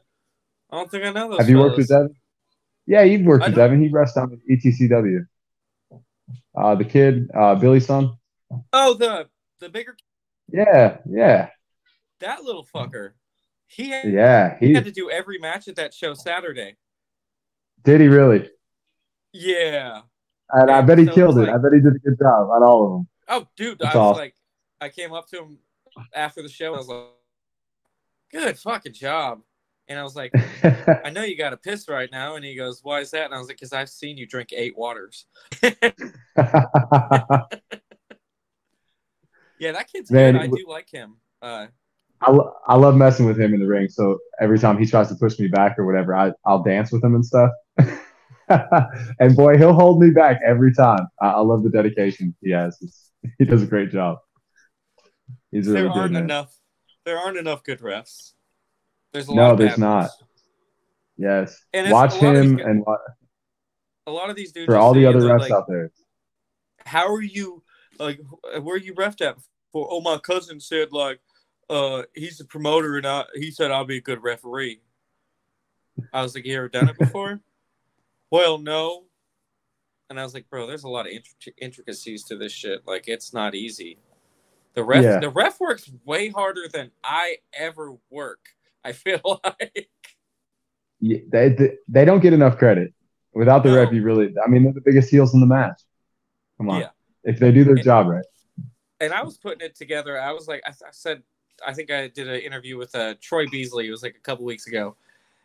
I 0.71 0.75
don't 0.75 0.91
think 0.91 1.03
I 1.05 1.11
know 1.11 1.29
those. 1.29 1.39
Have 1.39 1.49
you 1.49 1.59
worked 1.59 1.77
with. 1.77 1.87
Devin? 1.87 2.15
Yeah, 2.85 3.03
you've 3.03 3.25
worked 3.25 3.45
I 3.45 3.47
with. 3.47 3.55
Devin. 3.55 3.81
He 3.81 3.89
rests 3.89 4.17
E 4.17 4.57
ETCW. 4.57 5.25
Uh, 6.55 6.75
the 6.75 6.85
kid, 6.85 7.29
uh, 7.35 7.55
Billy's 7.55 7.85
son. 7.87 8.13
Oh, 8.71 8.93
the 8.93 9.27
the 9.59 9.69
bigger 9.69 9.95
Yeah, 10.51 10.97
yeah, 11.09 11.49
that 12.19 12.43
little 12.43 12.65
fucker. 12.73 13.11
He 13.67 13.89
had, 13.89 14.11
yeah. 14.11 14.57
he 14.59 14.67
He 14.67 14.73
had 14.73 14.85
to 14.85 14.91
do 14.91 15.09
every 15.09 15.39
match 15.39 15.67
at 15.67 15.75
that 15.77 15.93
show 15.95 16.13
Saturday. 16.13 16.75
did 17.83 18.01
he 18.01 18.07
really? 18.07 18.49
Yeah. 19.31 20.01
And 20.51 20.69
I 20.69 20.81
bet 20.81 20.99
he 20.99 21.05
so 21.07 21.13
killed 21.13 21.37
it. 21.39 21.47
like- 21.47 21.49
I 21.49 21.57
bet 21.57 21.73
he 21.73 21.79
did 21.79 21.95
a 21.95 21.99
good 21.99 22.19
job 22.19 22.49
on 22.51 22.61
all 22.61 22.85
of 22.85 22.91
them. 22.91 23.07
Oh, 23.29 23.47
dude, 23.57 23.79
That's 23.79 23.95
I 23.95 23.97
was 23.97 24.05
awesome. 24.11 24.19
like, 24.21 24.35
I 24.79 24.89
came 24.89 25.11
up 25.13 25.27
to 25.29 25.39
him 25.39 25.57
after 26.13 26.43
the 26.43 26.49
show. 26.49 26.67
And 26.67 26.75
I 26.75 26.77
was 26.77 26.87
like, 26.87 27.07
"Good 28.31 28.59
fucking 28.59 28.93
job." 28.93 29.41
And 29.87 29.97
I 29.99 30.03
was 30.03 30.15
like, 30.15 30.31
I 31.03 31.09
know 31.09 31.23
you 31.23 31.35
got 31.37 31.53
a 31.53 31.57
piss 31.57 31.89
right 31.89 32.09
now. 32.11 32.35
And 32.35 32.45
he 32.45 32.55
goes, 32.55 32.81
Why 32.83 32.99
is 32.99 33.11
that? 33.11 33.25
And 33.25 33.33
I 33.33 33.37
was 33.39 33.47
like, 33.47 33.57
Because 33.57 33.73
I've 33.73 33.89
seen 33.89 34.17
you 34.17 34.25
drink 34.27 34.49
eight 34.53 34.77
waters. 34.77 35.25
yeah, 39.59 39.71
that 39.71 39.91
kid's 39.91 40.11
Man, 40.11 40.33
good. 40.33 40.41
I 40.41 40.47
do 40.47 40.65
like 40.67 40.89
him. 40.89 41.17
Uh, 41.41 41.67
I, 42.21 42.31
lo- 42.31 42.53
I 42.67 42.75
love 42.75 42.95
messing 42.95 43.25
with 43.25 43.39
him 43.39 43.53
in 43.53 43.59
the 43.59 43.67
ring. 43.67 43.89
So 43.89 44.19
every 44.39 44.59
time 44.59 44.77
he 44.77 44.85
tries 44.85 45.09
to 45.09 45.15
push 45.15 45.37
me 45.39 45.47
back 45.47 45.77
or 45.77 45.85
whatever, 45.85 46.15
I, 46.15 46.31
I'll 46.45 46.63
dance 46.63 46.91
with 46.91 47.03
him 47.03 47.15
and 47.15 47.25
stuff. 47.25 47.49
and 49.19 49.35
boy, 49.35 49.57
he'll 49.57 49.73
hold 49.73 50.01
me 50.01 50.11
back 50.11 50.39
every 50.45 50.73
time. 50.73 51.07
I, 51.21 51.29
I 51.31 51.39
love 51.39 51.63
the 51.63 51.69
dedication 51.69 52.35
he 52.41 52.51
has. 52.51 52.77
It's, 52.81 53.11
he 53.37 53.45
does 53.45 53.61
a 53.63 53.67
great 53.67 53.91
job. 53.91 54.19
He's 55.51 55.67
really 55.67 55.81
there 55.81 55.89
good. 55.91 55.99
aren't 55.99 56.13
man. 56.13 56.23
enough. 56.23 56.55
There 57.05 57.17
aren't 57.17 57.37
enough 57.37 57.63
good 57.63 57.79
refs. 57.79 58.33
There's 59.11 59.27
a 59.27 59.31
lot 59.31 59.49
No, 59.51 59.55
there's 59.55 59.77
not. 59.77 60.09
Yes. 61.17 61.61
And 61.73 61.91
Watch 61.91 62.15
a 62.15 62.25
lot 62.25 62.35
of 62.35 62.41
these 62.41 62.51
him 62.51 62.57
guys- 62.57 62.65
and 62.67 62.85
wa- 62.85 62.97
A 64.07 64.11
lot 64.11 64.29
of 64.29 64.35
these 64.35 64.51
dudes 64.51 64.65
for 64.65 64.77
all 64.77 64.93
the 64.93 65.05
other 65.05 65.19
refs 65.19 65.39
like, 65.41 65.51
out 65.51 65.67
there. 65.67 65.91
How 66.85 67.11
are 67.13 67.21
you 67.21 67.63
like 67.99 68.19
where 68.61 68.75
are 68.75 68.79
you 68.79 68.93
ref 68.95 69.21
at 69.21 69.37
for 69.71 69.87
oh 69.89 70.01
my 70.01 70.17
cousin 70.17 70.59
said 70.59 70.91
like 70.91 71.19
uh 71.69 72.03
he's 72.15 72.39
a 72.39 72.45
promoter 72.45 72.97
and 72.97 73.05
I, 73.07 73.25
he 73.35 73.51
said 73.51 73.71
i'll 73.71 73.85
be 73.85 73.97
a 73.97 74.01
good 74.01 74.21
referee 74.23 74.81
i 76.11 76.21
was 76.21 76.35
like 76.35 76.45
you 76.45 76.57
ever 76.57 76.69
done 76.69 76.89
it 76.89 76.97
before 76.97 77.39
well 78.31 78.57
no 78.57 79.05
and 80.09 80.19
i 80.19 80.23
was 80.23 80.33
like 80.33 80.49
bro 80.49 80.67
there's 80.67 80.83
a 80.83 80.89
lot 80.89 81.05
of 81.05 81.11
intric- 81.13 81.53
intricacies 81.59 82.23
to 82.25 82.37
this 82.37 82.51
shit 82.51 82.81
like 82.87 83.07
it's 83.07 83.33
not 83.33 83.55
easy 83.55 83.97
the 84.73 84.83
ref 84.83 85.03
Yeah. 85.03 85.19
the 85.19 85.29
ref 85.29 85.59
works 85.59 85.89
way 86.05 86.29
harder 86.29 86.67
than 86.71 86.91
i 87.03 87.37
ever 87.53 87.95
work 88.09 88.39
i 88.83 88.91
feel 88.91 89.21
like 89.43 89.89
Yeah, 90.99 91.19
They, 91.31 91.49
they, 91.49 91.71
they 91.87 92.05
don't 92.05 92.21
get 92.21 92.33
enough 92.33 92.57
credit. 92.57 92.93
Without 93.33 93.63
the 93.63 93.69
No. 93.69 93.77
ref, 93.77 93.91
you 93.93 94.03
really, 94.03 94.33
I 94.45 94.47
mean, 94.47 94.63
they're 94.63 94.73
the 94.73 94.81
biggest 94.81 95.09
heels 95.09 95.33
in 95.33 95.39
the 95.39 95.45
match. 95.47 95.81
Come 96.63 96.69
on. 96.75 96.81
Yeah. 96.81 96.89
If 97.23 97.39
they 97.39 97.51
do 97.51 97.63
their 97.63 97.75
And- 97.75 97.83
job 97.83 98.07
right. 98.07 98.25
and 99.01 99.11
I 99.13 99.21
was 99.23 99.37
putting 99.37 99.65
it 99.65 99.75
together. 99.75 100.19
I 100.19 100.31
was 100.31 100.47
like, 100.47 100.61
I, 100.65 100.69
I 100.69 100.91
said, 100.91 101.23
I 101.65 101.73
think 101.73 101.91
I 101.91 102.07
did 102.07 102.27
an 102.29 102.39
interview 102.39 102.77
with 102.77 102.95
uh, 102.95 103.15
Troy 103.21 103.47
Beasley. 103.47 103.87
It 103.87 103.91
was 103.91 104.03
like 104.03 104.15
a 104.15 104.19
couple 104.21 104.45
weeks 104.45 104.67
ago, 104.67 104.95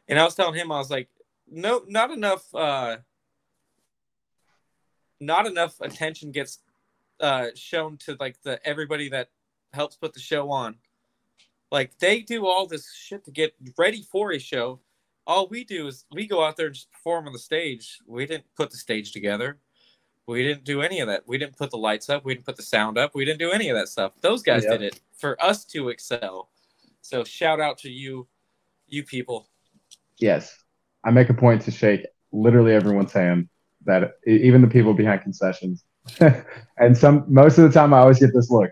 and 0.09 0.19
I 0.19 0.25
was 0.25 0.35
telling 0.35 0.55
him, 0.55 0.71
I 0.73 0.79
was 0.79 0.91
like, 0.91 1.09
no, 1.51 1.83
not 1.89 2.11
enough, 2.11 2.55
uh, 2.55 2.99
not 5.21 5.47
enough 5.47 5.81
attention 5.81 6.31
gets 6.31 6.61
uh, 7.21 7.49
shown 7.55 7.97
to 7.99 8.17
like 8.21 8.41
the 8.43 8.65
everybody 8.67 9.09
that 9.11 9.29
helps 9.73 9.97
put 9.97 10.15
the 10.15 10.21
show 10.21 10.51
on. 10.51 10.77
Like 11.71 11.99
they 11.99 12.21
do 12.21 12.47
all 12.47 12.67
this 12.67 12.95
shit 12.95 13.25
to 13.25 13.31
get 13.31 13.55
ready 13.77 14.03
for 14.03 14.33
a 14.33 14.39
show. 14.39 14.81
All 15.27 15.47
we 15.49 15.65
do 15.65 15.89
is 15.89 16.07
we 16.11 16.27
go 16.27 16.43
out 16.43 16.57
there 16.57 16.67
and 16.67 16.75
just 16.75 16.91
perform 16.91 17.27
on 17.27 17.33
the 17.35 17.39
stage. 17.39 17.99
We 18.07 18.25
didn't 18.25 18.47
put 18.57 18.71
the 18.71 18.79
stage 18.79 19.13
together. 19.13 19.59
We 20.29 20.43
didn't 20.43 20.65
do 20.65 20.83
any 20.83 21.01
of 21.01 21.09
that. 21.09 21.23
We 21.27 21.39
didn't 21.39 21.57
put 21.57 21.71
the 21.71 21.79
lights 21.79 22.11
up. 22.11 22.23
We 22.25 22.35
didn't 22.35 22.45
put 22.45 22.57
the 22.57 22.63
sound 22.63 22.99
up. 22.99 23.15
We 23.15 23.25
didn't 23.25 23.39
do 23.39 23.51
any 23.51 23.71
of 23.71 23.77
that 23.79 23.89
stuff. 23.89 24.13
Those 24.21 24.43
guys 24.43 24.63
Yep. 24.65 24.73
did 24.73 24.83
it 24.83 25.01
for 25.17 25.43
us 25.43 25.65
to 25.67 25.89
excel. 25.89 26.51
So 27.01 27.25
shout 27.25 27.61
out 27.61 27.79
to 27.79 27.91
you, 27.91 28.29
you 28.87 29.05
people. 29.05 29.49
Yes. 30.19 30.55
I 31.03 31.11
make 31.13 31.31
a 31.31 31.35
point 31.35 31.63
to 31.63 31.71
shake 31.71 32.07
literally 32.31 32.75
everyone's 32.75 33.13
hand, 33.13 33.49
that 33.87 34.19
even 34.27 34.61
the 34.61 34.69
people 34.69 34.93
behind 34.93 35.23
concessions. 35.23 35.85
and 36.77 36.97
some 36.97 37.25
most 37.27 37.57
of 37.57 37.65
the 37.65 37.71
time, 37.73 37.95
I 37.95 38.01
always 38.01 38.19
get 38.19 38.35
this 38.35 38.51
look. 38.51 38.71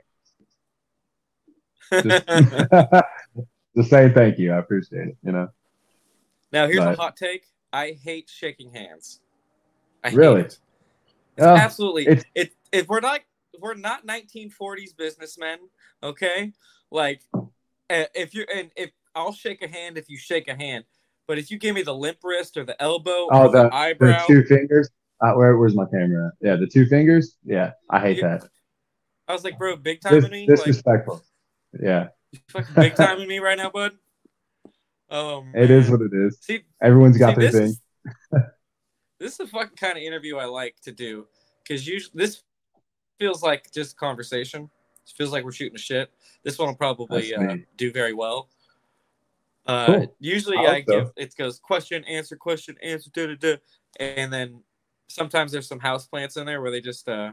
Just, 1.90 2.26
just 3.76 3.88
saying 3.90 4.12
thank 4.12 4.38
you. 4.38 4.52
I 4.52 4.58
appreciate 4.58 5.08
it. 5.08 5.16
You 5.22 5.32
know, 5.32 5.48
now 6.52 6.66
here's 6.66 6.80
But- 6.80 6.94
a 6.94 6.96
hot 7.00 7.16
take. 7.16 7.46
I 7.72 7.92
hate 7.92 8.28
shaking 8.28 8.72
hands. 8.72 9.20
I 10.04 10.10
hate 10.10 10.16
Really? 10.16 10.40
it. 10.42 10.58
It's 11.36 11.46
Oh, 11.46 11.54
absolutely 11.56 12.06
it's- 12.06 12.24
it. 12.34 12.52
If 12.72 12.88
we're 12.88 13.00
not 13.00 13.20
we're 13.60 13.74
not 13.74 14.06
1940s 14.06 14.96
businessmen, 14.96 15.58
okay? 16.02 16.52
Like 16.90 17.22
uh, 17.34 18.04
if 18.14 18.34
you're 18.34 18.46
and 18.54 18.70
if 18.76 18.90
I'll 19.14 19.32
shake 19.32 19.62
a 19.62 19.68
hand 19.68 19.96
if 19.98 20.08
you 20.10 20.18
shake 20.18 20.48
a 20.48 20.54
hand, 20.54 20.84
but 21.26 21.38
if 21.38 21.50
you 21.50 21.58
give 21.58 21.74
me 21.74 21.82
the 21.82 21.94
limp 21.94 22.18
wrist 22.24 22.56
or 22.56 22.64
the 22.64 22.80
elbow 22.82 23.28
Oh, 23.30 23.46
or 23.46 23.50
the, 23.50 23.62
the- 23.70 23.96
the 23.98 24.22
two 24.26 24.44
fingers. 24.44 24.90
Uh, 25.18 25.32
where, 25.32 25.56
where's 25.56 25.74
my 25.74 25.86
camera? 25.86 26.30
Yeah, 26.42 26.56
the 26.56 26.66
two 26.66 26.84
fingers. 26.84 27.36
Yeah, 27.42 27.72
I 27.88 28.00
hate 28.00 28.18
Yeah. 28.18 28.36
that. 28.36 28.50
I 29.26 29.32
was 29.32 29.44
like, 29.44 29.56
bro, 29.58 29.74
big 29.76 30.02
time 30.02 30.20
Dis- 30.20 30.30
me, 30.30 30.46
like 30.46 30.56
disrespectful. 30.58 31.22
Yeah, 31.80 32.08
fucking 32.48 32.74
big 32.74 32.94
time 32.96 33.20
in 33.22 33.26
me 33.28 33.38
right 33.38 33.56
now, 33.56 33.70
bud. 33.70 33.92
Um, 35.08 35.52
it 35.54 35.70
is 35.70 35.90
what 35.90 36.02
it 36.02 36.12
is. 36.12 36.36
see, 36.42 36.64
Everyone's 36.82 37.16
got 37.16 37.34
see, 37.36 37.40
their 37.40 37.50
thing. 37.50 37.62
is, 37.62 37.80
this 39.18 39.32
is 39.32 39.38
the 39.38 39.46
fucking 39.46 39.76
kind 39.76 39.96
of 39.96 40.02
interview 40.02 40.36
I 40.36 40.44
like 40.46 40.80
to 40.82 40.92
do 40.92 41.26
because 41.62 41.86
usually 41.86 42.12
this 42.14 42.42
feels 43.18 43.42
like 43.42 43.70
just 43.72 43.96
conversation. 43.96 44.70
It 45.06 45.12
feels 45.16 45.32
like 45.32 45.44
we're 45.44 45.52
shooting 45.52 45.76
a 45.76 45.78
shit. 45.78 46.10
This 46.42 46.58
one 46.58 46.68
will 46.68 46.76
probably 46.76 47.34
uh, 47.34 47.56
do 47.76 47.92
very 47.92 48.12
well. 48.12 48.48
Uh, 49.66 49.86
Cool. 49.86 50.16
Usually, 50.20 50.56
I 50.58 50.60
I, 50.60 50.74
hope 50.74 50.84
so. 50.86 51.00
give 51.00 51.12
it 51.16 51.36
goes 51.36 51.58
question, 51.58 52.04
answer, 52.04 52.36
question, 52.36 52.76
answer, 52.82 53.10
da 53.12 53.26
da 53.26 53.34
da, 53.34 53.56
and 53.98 54.32
then 54.32 54.62
sometimes 55.08 55.52
there's 55.52 55.66
some 55.68 55.80
house 55.80 56.06
plants 56.06 56.36
in 56.36 56.46
there 56.46 56.60
where 56.60 56.70
they 56.70 56.80
just 56.80 57.08
uh, 57.08 57.32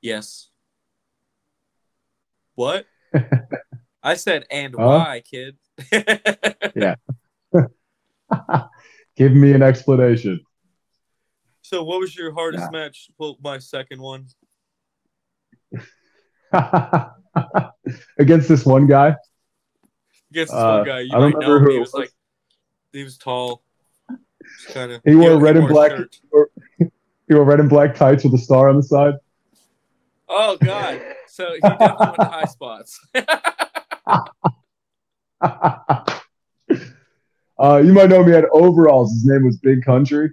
yes, 0.00 0.48
what? 2.54 2.86
I 4.02 4.14
said 4.14 4.46
and 4.50 4.74
Huh? 4.74 4.86
why, 4.86 5.20
kid. 5.20 5.56
Give 9.16 9.32
me 9.32 9.52
an 9.52 9.62
explanation. 9.62 10.40
so, 11.62 11.82
what 11.84 12.00
was 12.00 12.16
your 12.16 12.32
hardest 12.32 12.64
Yeah. 12.72 12.78
match? 12.80 13.10
Well, 13.18 13.36
my 13.42 13.58
second 13.58 14.00
one. 14.00 14.26
Against 18.18 18.48
this 18.48 18.64
one 18.66 18.86
guy. 18.86 19.14
Against 20.30 20.52
this 20.52 20.62
Uh, 20.62 20.76
one 20.78 20.84
guy, 20.86 21.00
you 21.00 21.10
I 21.12 21.18
don't 21.20 21.32
might 21.32 21.34
remember 21.38 21.60
know 21.60 21.64
who 21.66 21.72
He 21.72 21.78
was 21.78 21.92
was. 21.92 21.98
like, 22.00 22.12
he 22.92 23.04
was 23.04 23.18
tall, 23.18 23.62
kind 24.72 24.90
of. 24.92 25.02
He 25.04 25.14
wore 25.14 25.38
red 25.38 25.56
and 25.56 25.68
black. 25.68 25.92
He 27.28 27.34
wore 27.36 27.44
red 27.44 27.60
and 27.60 27.68
black 27.68 27.94
tights 27.94 28.24
with 28.24 28.34
a 28.34 28.38
star 28.38 28.68
on 28.68 28.76
the 28.76 28.82
side. 28.82 29.14
Oh 30.28 30.56
God! 30.56 31.00
So 31.28 31.54
he 31.54 31.60
definitely 31.60 32.08
went 32.10 32.20
to 32.22 32.28
high 32.28 32.44
spots. 32.46 32.98
Uh, 37.60 37.78
you 37.84 37.92
might 37.92 38.08
know 38.08 38.24
me 38.24 38.32
at 38.34 38.44
overalls. 38.52 39.12
His 39.12 39.26
name 39.26 39.44
was 39.44 39.56
Big 39.58 39.84
Country. 39.84 40.30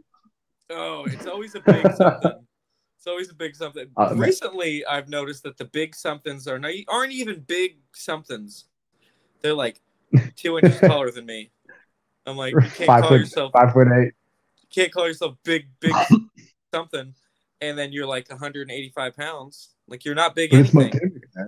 oh, 0.70 1.06
it's 1.06 1.26
always 1.28 1.56
a 1.56 1.60
big 1.62 1.92
something. 1.94 2.32
It's 3.00 3.06
always 3.06 3.30
a 3.30 3.36
big 3.36 3.56
something. 3.56 3.88
Uh, 3.96 4.10
man. 4.10 4.18
Recently, 4.18 4.84
I've 4.86 5.08
noticed 5.08 5.44
that 5.44 5.56
the 5.56 5.66
big 5.66 5.96
somethings 5.96 6.46
are 6.48 6.58
not 6.60 6.74
aren't 6.90 7.13
even 7.13 7.40
big 7.42 7.78
somethings. 7.94 8.66
They're 9.42 9.54
like 9.54 9.80
two 10.36 10.58
inches 10.58 10.80
taller 10.82 11.12
than 11.12 11.26
me. 11.28 11.52
I'm 12.26 12.36
like, 12.36 12.54
you 12.54 12.60
can't 12.60 12.86
Five 12.88 13.02
call 13.04 13.10
foot, 13.12 13.20
yourself 13.22 13.52
five 13.54 13.72
foot 13.72 13.88
eight. 13.88 14.12
you 14.62 14.68
can't 14.74 14.92
call 14.92 15.08
yourself 15.08 15.36
big, 15.46 15.68
big 15.80 15.94
something, 16.74 17.13
and 17.62 17.78
then 17.78 17.94
you're 17.94 18.08
like 18.08 18.30
185 18.30 19.16
pounds. 19.16 19.70
Like 19.88 20.04
you're 20.04 20.16
not 20.16 20.36
big 20.36 20.50
But 20.52 20.60
it's 20.62 20.74
my 20.74 20.82
anything. 20.82 21.00
gimmick, 21.00 21.30
man. 21.36 21.48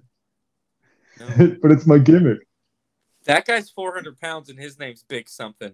No. 1.49 1.57
but 1.61 1.71
it's 1.71 1.87
my 1.87 1.97
gimmick. 1.97 2.39
That 3.25 3.45
guy's 3.45 3.69
400 3.69 4.19
pounds 4.19 4.49
and 4.49 4.59
his 4.59 4.79
name's 4.79 5.03
Big 5.03 5.29
Something. 5.29 5.73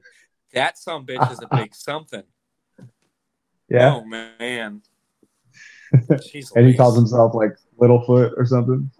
That 0.53 0.77
some 0.77 1.05
bitch 1.05 1.31
is 1.31 1.39
a 1.41 1.47
big 1.55 1.75
something. 1.75 2.23
Yeah. 3.69 3.95
Oh 3.95 4.05
man. 4.05 4.81
And 6.55 6.67
he 6.67 6.75
calls 6.75 6.95
himself 6.97 7.33
like 7.33 7.55
Littlefoot 7.79 8.33
or 8.35 8.45
something. 8.45 8.91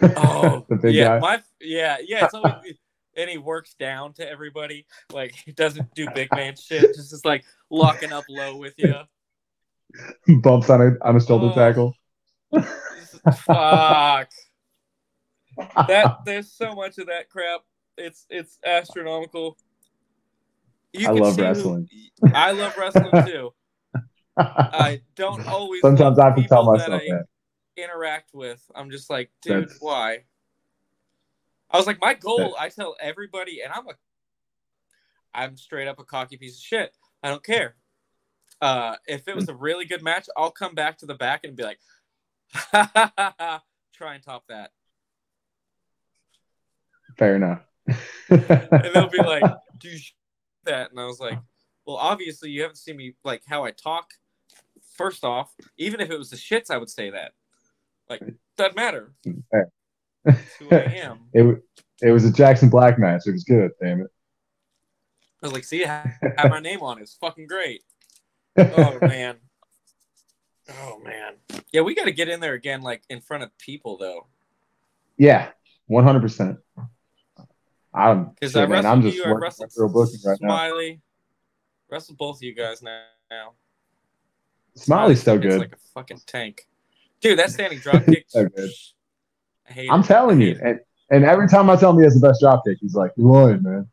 Oh, 0.00 0.64
the 0.70 0.76
big 0.76 0.94
yeah, 0.94 1.04
guy. 1.08 1.18
my 1.18 1.42
yeah, 1.60 1.96
yeah. 2.02 2.24
It's 2.24 2.32
always 2.34 2.76
and 3.16 3.28
he 3.28 3.36
works 3.36 3.74
down 3.74 4.14
to 4.14 4.26
everybody. 4.30 4.86
Like 5.12 5.34
he 5.34 5.52
doesn't 5.52 5.92
do 5.94 6.08
big 6.14 6.28
man 6.32 6.54
shit. 6.56 6.94
Just 6.94 7.12
is 7.12 7.24
like 7.24 7.44
locking 7.68 8.12
up 8.12 8.24
low 8.30 8.56
with 8.56 8.74
you. 8.78 8.94
Bumps 10.40 10.70
on 10.70 10.80
a 10.80 11.06
on 11.06 11.16
a 11.16 11.20
shoulder 11.20 11.52
Oh. 11.52 11.54
tackle. 11.54 11.94
Fuck. 13.44 14.30
That 15.58 16.18
there's 16.24 16.50
so 16.52 16.74
much 16.74 16.98
of 16.98 17.06
that 17.06 17.28
crap. 17.28 17.60
It's 17.96 18.26
it's 18.30 18.58
astronomical. 18.64 19.56
You 20.92 21.08
I 21.08 21.12
can 21.12 21.22
love 21.22 21.34
see 21.34 21.40
who- 21.42 21.46
wrestling. 21.48 21.88
I 22.34 22.52
love 22.52 22.76
wrestling 22.78 23.10
too. 23.26 23.52
I 24.36 25.00
don't 25.16 25.46
always. 25.46 25.80
Sometimes 25.82 26.18
I 26.18 26.26
have 26.26 26.36
to 26.36 26.42
tell 26.46 26.62
people 26.62 26.72
myself 26.74 27.02
I 27.02 27.06
that. 27.08 27.24
Interact 27.76 28.30
with. 28.34 28.62
I'm 28.74 28.90
just 28.90 29.10
like, 29.10 29.30
dude, 29.42 29.64
That's- 29.64 29.76
why? 29.80 30.24
I 31.70 31.76
was 31.76 31.86
like, 31.86 32.00
my 32.00 32.14
goal. 32.14 32.56
I 32.58 32.70
tell 32.70 32.96
everybody, 32.98 33.60
and 33.62 33.70
I'm 33.72 33.86
a, 33.88 33.92
I'm 35.34 35.56
straight 35.58 35.86
up 35.86 35.98
a 35.98 36.04
cocky 36.04 36.38
piece 36.38 36.56
of 36.56 36.62
shit. 36.62 36.96
I 37.22 37.28
don't 37.28 37.44
care. 37.44 37.76
Uh, 38.62 38.96
if 39.06 39.28
it 39.28 39.36
was 39.36 39.48
a 39.50 39.54
really 39.54 39.84
good 39.84 40.02
match, 40.02 40.28
I'll 40.36 40.50
come 40.50 40.74
back 40.74 40.96
to 40.98 41.06
the 41.06 41.14
back 41.14 41.44
and 41.44 41.54
be 41.54 41.62
like, 41.64 41.78
try 42.72 44.14
and 44.14 44.22
top 44.22 44.44
that. 44.48 44.70
Fair 47.18 47.36
enough. 47.36 47.60
and 48.28 48.94
they'll 48.94 49.08
be 49.08 49.18
like, 49.18 49.42
"Do 49.78 49.88
you 49.88 49.98
that?" 50.64 50.90
And 50.90 51.00
I 51.00 51.04
was 51.04 51.20
like, 51.20 51.38
"Well, 51.86 51.96
obviously 51.96 52.50
you 52.50 52.62
haven't 52.62 52.76
seen 52.76 52.96
me 52.96 53.14
like 53.24 53.42
how 53.46 53.64
I 53.64 53.72
talk. 53.72 54.10
First 54.96 55.24
off, 55.24 55.52
even 55.76 56.00
if 56.00 56.10
it 56.10 56.18
was 56.18 56.30
the 56.30 56.36
shits, 56.36 56.70
I 56.70 56.76
would 56.76 56.90
say 56.90 57.10
that. 57.10 57.32
Like, 58.08 58.22
doesn't 58.56 58.76
matter. 58.76 59.12
That's 60.24 60.54
who 60.58 60.70
I 60.70 60.82
am. 60.96 61.20
it 61.32 61.62
it 62.00 62.10
was 62.10 62.24
a 62.24 62.32
Jackson 62.32 62.68
Black 62.68 62.98
match. 62.98 63.22
It 63.26 63.32
was 63.32 63.44
good. 63.44 63.70
Damn 63.80 64.00
it. 64.00 64.10
I 65.42 65.46
was 65.46 65.52
like, 65.52 65.64
see, 65.64 65.84
I 65.84 66.16
have 66.36 66.50
my 66.50 66.60
name 66.60 66.82
on 66.82 66.98
it. 66.98 67.02
It's 67.02 67.14
fucking 67.14 67.46
great. 67.46 67.82
Oh 68.56 68.98
man. 69.00 69.36
Oh 70.82 71.00
man. 71.04 71.34
Yeah, 71.72 71.82
we 71.82 71.94
got 71.94 72.04
to 72.04 72.12
get 72.12 72.28
in 72.28 72.40
there 72.40 72.54
again, 72.54 72.82
like 72.82 73.02
in 73.08 73.20
front 73.20 73.42
of 73.42 73.56
people, 73.58 73.96
though. 73.96 74.26
Yeah, 75.16 75.50
one 75.86 76.04
hundred 76.04 76.22
percent. 76.22 76.58
I'm 77.98 78.30
Because 78.30 78.54
uh, 78.56 78.60
I 78.60 78.62
shit, 78.62 78.68
man, 78.70 78.76
wrestled 78.84 78.92
I'm 78.98 79.02
just 79.02 79.16
you, 79.16 79.24
I 79.24 79.30
wrestled 79.30 79.72
real 79.76 79.88
booking 79.88 80.20
right 80.24 80.38
now. 80.40 80.48
Smiley. 80.48 81.00
Wrestled 81.90 82.18
both 82.18 82.36
of 82.36 82.42
you 82.42 82.54
guys 82.54 82.82
now. 82.82 83.02
now. 83.30 83.52
Smiley's 84.74 85.22
so 85.22 85.38
good. 85.38 85.58
like 85.60 85.72
a 85.72 85.78
fucking 85.94 86.20
tank. 86.26 86.68
Dude, 87.20 87.38
that 87.38 87.50
standing 87.50 87.78
drop 87.80 88.04
kick. 88.06 88.24
So 88.28 88.48
good. 88.48 88.70
I 89.68 89.72
hate 89.72 89.90
I'm 89.90 90.00
it. 90.00 90.06
telling 90.06 90.40
you, 90.40 90.58
and, 90.62 90.80
and 91.10 91.24
every 91.24 91.48
time 91.48 91.68
I 91.68 91.76
tell 91.76 91.90
him 91.90 91.98
he 91.98 92.04
has 92.04 92.14
the 92.18 92.26
best 92.26 92.40
drop 92.40 92.62
kick, 92.66 92.78
he's 92.80 92.94
like, 92.94 93.10
"You're 93.16 93.26
lying, 93.30 93.62
man." 93.62 93.88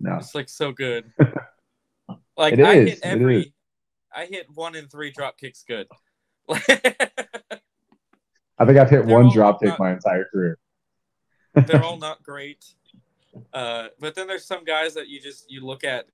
No, 0.00 0.16
It's 0.16 0.34
like 0.34 0.48
so 0.48 0.72
good. 0.72 1.10
Like 2.36 2.54
It 2.54 2.60
I 2.60 2.72
is, 2.74 2.88
hit 2.90 2.98
every. 3.04 3.54
I 4.14 4.26
hit 4.26 4.46
one 4.52 4.74
in 4.74 4.88
three 4.88 5.12
drop 5.12 5.38
kicks 5.38 5.62
good. 5.62 5.86
I 6.50 6.58
think 8.66 8.76
I've 8.78 8.90
hit 8.90 9.06
They're 9.06 9.16
one 9.16 9.30
drop 9.32 9.60
kick 9.60 9.68
not- 9.70 9.78
my 9.78 9.92
entire 9.92 10.24
career. 10.32 10.58
They're 11.54 11.84
all 11.84 11.96
not 11.98 12.24
great. 12.24 12.64
Uh, 13.52 13.88
but 14.00 14.14
then 14.14 14.26
there's 14.26 14.44
some 14.44 14.64
guys 14.64 14.94
that 14.94 15.08
you 15.08 15.20
just 15.20 15.50
you 15.50 15.64
look 15.64 15.84
at 15.84 16.06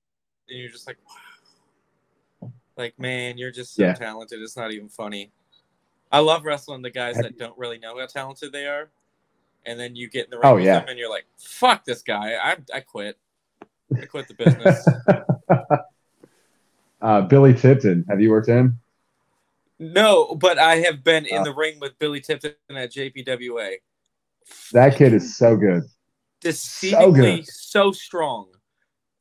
and 0.49 0.59
you're 0.59 0.69
just 0.69 0.87
like, 0.87 0.97
wow. 2.41 2.51
Like, 2.77 2.97
man, 2.99 3.37
you're 3.37 3.51
just 3.51 3.75
so 3.75 3.83
Yeah. 3.83 3.93
talented. 3.93 4.41
It's 4.41 4.57
not 4.57 4.71
even 4.71 4.89
funny. 4.89 5.31
I 6.11 6.19
love 6.19 6.45
wrestling 6.45 6.81
the 6.81 6.89
guys 6.89 7.15
that 7.17 7.37
don't 7.37 7.57
really 7.57 7.77
know 7.79 7.97
how 7.99 8.05
talented 8.05 8.51
they 8.51 8.65
are. 8.65 8.89
And 9.65 9.79
then 9.79 9.95
you 9.95 10.09
get 10.09 10.25
in 10.25 10.31
the 10.31 10.37
ring 10.37 10.45
Oh, 10.47 10.55
with 10.55 10.65
yeah. 10.65 10.79
them 10.79 10.89
and 10.89 10.97
you're 10.99 11.09
like, 11.09 11.25
fuck 11.37 11.85
this 11.85 12.01
guy. 12.01 12.33
I 12.41 12.57
I 12.73 12.79
quit. 12.79 13.17
I 13.95 14.05
quit 14.05 14.27
the 14.27 14.33
business. 14.33 14.87
uh, 17.01 17.21
Billy 17.21 17.53
Tipton, 17.53 18.05
have 18.09 18.21
you 18.21 18.29
worked 18.31 18.47
him? 18.47 18.79
no, 19.79 20.35
but 20.35 20.59
I 20.59 20.75
have 20.77 21.03
been 21.03 21.25
in 21.25 21.39
Oh. 21.39 21.43
the 21.43 21.53
ring 21.53 21.79
with 21.79 21.97
Billy 21.97 22.21
Tipton 22.21 22.53
at 22.69 22.91
JPWA. 22.91 23.77
That 24.73 24.95
kid 24.95 25.11
is 25.13 25.35
so 25.37 25.55
good. 25.55 25.83
Deceivingly 26.43 27.45
so, 27.45 27.91
strong. 27.91 28.47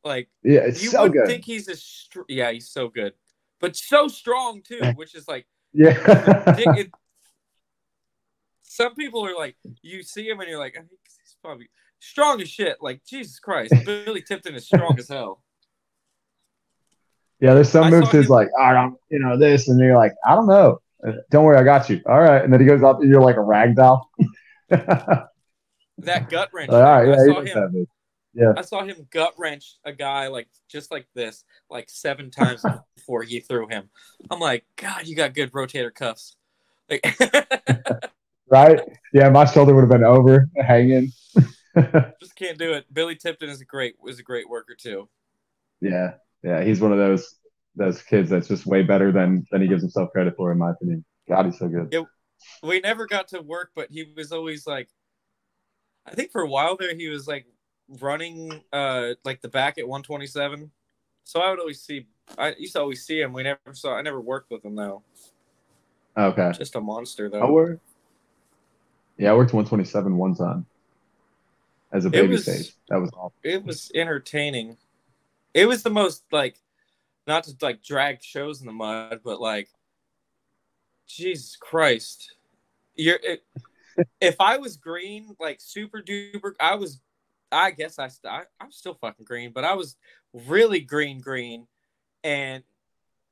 Like 0.05 0.29
Yeah, 0.43 0.61
it's 0.61 0.83
you 0.83 0.91
so 0.91 1.03
would 1.03 1.13
good. 1.13 1.27
think 1.27 1.45
he's 1.45 1.69
a 1.69 1.77
str- 1.77 2.23
yeah, 2.29 2.51
he's 2.53 2.71
so 2.71 2.89
good, 2.89 3.13
but 3.61 3.77
so 3.77 4.09
strong 4.09 4.63
too, 4.63 4.93
which 4.95 5.15
is 5.15 5.29
like 5.29 5.47
yeah, 5.73 6.55
dick- 6.57 6.67
it- 6.79 6.91
some 8.63 8.95
people 8.95 9.27
are 9.27 9.35
like 9.35 9.57
you 9.83 10.03
see 10.03 10.29
him 10.29 10.41
and 10.41 10.49
you're 10.49 10.59
like 10.59 10.75
I 10.77 10.81
think 10.81 11.01
he's 11.19 11.37
probably 11.43 11.69
strong 11.99 12.41
as 12.41 12.49
shit. 12.49 12.79
Like 12.81 13.05
Jesus 13.05 13.39
Christ, 13.39 13.75
Billy 13.85 14.23
Tipton 14.23 14.55
is 14.55 14.65
strong 14.65 14.97
as 14.99 15.09
hell. 15.09 15.43
yeah. 17.41 17.53
There's 17.55 17.69
some 17.69 17.85
I 17.85 17.91
moves 17.91 18.11
saw 18.11 18.33
like, 18.33 18.49
I 18.59 18.73
don't, 18.73 18.97
you 19.11 19.19
know, 19.19 19.37
this, 19.39 19.69
and 19.69 19.79
you're 19.79 19.97
like, 19.97 20.15
I 20.27 20.35
don't 20.35 20.47
know. 20.47 20.79
Don't 21.31 21.45
worry, 21.45 21.59
I 21.59 21.63
got 21.63 21.89
you. 21.91 22.01
All 22.07 22.21
right, 22.21 22.43
and 22.43 22.53
then 22.53 22.61
he 22.61 22.67
goes 22.67 22.83
up, 22.83 23.01
and 23.01 23.11
you're 23.11 23.23
like 23.23 23.37
a 23.37 23.43
rag 23.43 23.77
doll. 23.77 24.11
Like, 26.01 26.07
That 26.07 26.31
gut 26.31 26.51
wrench. 26.53 26.71
all 26.71 26.83
right, 26.83 27.09
I 27.09 27.11
yeah, 27.11 27.25
saw 27.35 27.41
him. 27.41 27.87
it. 28.35 28.59
I 28.59 28.63
saw 28.63 28.85
him 28.85 29.07
gut 29.11 29.35
wrench 29.39 29.77
a 29.85 29.93
guy 29.93 30.29
like 30.29 30.49
just 30.69 30.91
like 30.91 31.07
this, 31.15 31.45
like 31.69 31.91
seven 31.91 32.31
times 32.31 32.65
before 32.97 33.23
he 33.23 33.41
threw 33.41 33.69
him. 33.69 33.91
I'm 34.31 34.41
like, 34.41 34.65
God, 34.77 35.07
you 35.07 35.17
got 35.17 35.35
good 35.35 35.53
rotator 35.53 35.93
cuffs. 35.95 36.37
Like, 36.89 37.05
Right? 38.49 38.81
Yeah, 39.13 39.29
my 39.31 39.45
shoulder 39.45 39.75
would 39.75 39.83
have 39.83 39.91
been 39.91 40.05
over, 40.05 40.49
hanging. 40.57 41.13
just 42.21 42.35
can't 42.37 42.59
do 42.59 42.73
it. 42.73 42.93
Billy 42.93 43.15
Tipton 43.15 43.49
is 43.49 43.61
a 43.61 43.65
great 43.65 43.95
is 44.07 44.19
a 44.19 44.25
great 44.25 44.49
worker 44.49 44.75
too. 44.75 45.09
Yeah, 45.81 46.15
yeah, 46.43 46.63
he's 46.65 46.81
one 46.81 46.93
of 46.93 46.99
those 46.99 47.37
those 47.77 48.03
kids 48.03 48.29
that's 48.29 48.49
just 48.49 48.67
way 48.67 48.83
better 48.83 49.13
than 49.13 49.47
than 49.53 49.63
he 49.63 49.69
gives 49.69 49.83
himself 49.83 50.11
credit 50.13 50.35
for, 50.37 50.51
in 50.51 50.59
my 50.59 50.71
opinion. 50.71 51.05
God, 51.29 51.47
he's 51.47 51.59
so 51.59 51.69
good. 51.69 51.89
Yeah, 51.93 52.03
We 52.63 52.81
never 52.81 53.07
got 53.07 53.29
to 53.29 53.41
work, 53.41 53.71
but 53.77 53.89
he 53.91 54.13
was 54.17 54.33
always 54.33 54.67
like, 54.67 54.89
I 56.11 56.15
think 56.15 56.33
for 56.33 56.43
a 56.43 56.49
while 56.49 56.77
there 56.77 56.95
he 56.95 57.09
was 57.09 57.29
like 57.29 57.47
running 58.01 58.63
uh 58.73 59.11
like 59.25 59.41
the 59.41 59.49
back 59.49 59.79
at 59.79 59.87
127. 59.87 60.71
So 61.25 61.41
I 61.41 61.51
would 61.51 61.61
always 61.61 61.81
see. 61.81 62.07
I 62.39 62.55
used 62.59 62.75
to 62.75 62.81
always 62.81 63.05
see 63.05 63.21
him. 63.21 63.33
We 63.33 63.43
never 63.45 63.59
saw. 63.73 63.95
I 63.95 64.03
never 64.03 64.21
worked 64.21 64.51
with 64.51 64.65
him 64.65 64.75
though. 64.75 65.03
Okay, 66.17 66.53
Just 66.59 66.75
a 66.75 66.81
monster 66.81 67.29
though. 67.29 67.41
I 67.41 67.51
worked. 67.51 67.81
Yeah, 69.17 69.31
I 69.33 69.35
worked 69.35 69.53
127 69.53 70.17
one 70.17 70.35
time 70.35 70.67
as 71.93 72.05
a 72.05 72.11
baby 72.11 72.29
was- 72.29 72.45
face. 72.45 72.73
That 72.89 73.01
was 73.01 73.11
awful. 73.13 73.33
it 73.45 73.65
was 73.65 73.93
entertaining. 73.95 74.77
It 75.55 75.67
was 75.67 75.83
the 75.83 75.91
most 75.91 76.25
like, 76.33 76.57
not 77.27 77.45
to 77.45 77.55
like 77.61 77.83
drag 77.83 78.23
shows 78.23 78.61
in 78.61 78.67
the 78.67 78.73
mud, 78.73 79.21
but 79.25 79.41
like, 79.41 79.69
Jesus 81.07 81.57
Christ, 81.57 82.35
you're. 82.95 83.19
It, 83.23 83.45
if 84.21 84.37
I 84.41 84.59
was 84.59 84.77
green, 84.77 85.35
like 85.41 85.59
super 85.61 86.03
duper, 86.03 86.53
I 86.61 86.75
was. 86.75 87.01
I 87.53 87.73
guess 87.73 87.99
I, 87.99 88.09
I 88.29 88.43
I'm 88.61 88.71
still 88.71 88.95
fucking 88.95 89.25
green, 89.25 89.51
but 89.53 89.65
I 89.65 89.75
was 89.75 89.97
really 90.33 90.81
green 90.81 91.21
green, 91.21 91.67
and 92.23 92.63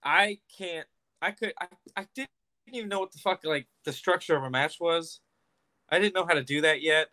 I 0.02 0.38
can't. 0.56 0.86
I 1.22 1.30
could. 1.30 1.52
I, 1.60 1.66
I 1.96 2.06
didn't 2.14 2.30
even 2.72 2.88
know 2.88 3.00
what 3.00 3.12
the 3.12 3.18
fuck 3.18 3.44
like 3.44 3.66
the 3.84 3.92
structure 3.92 4.36
of 4.36 4.42
a 4.42 4.50
match 4.50 4.78
was. 4.80 5.20
I 5.88 5.98
didn't 5.98 6.14
know 6.14 6.26
how 6.26 6.34
to 6.34 6.42
do 6.42 6.62
that 6.62 6.82
yet, 6.82 7.08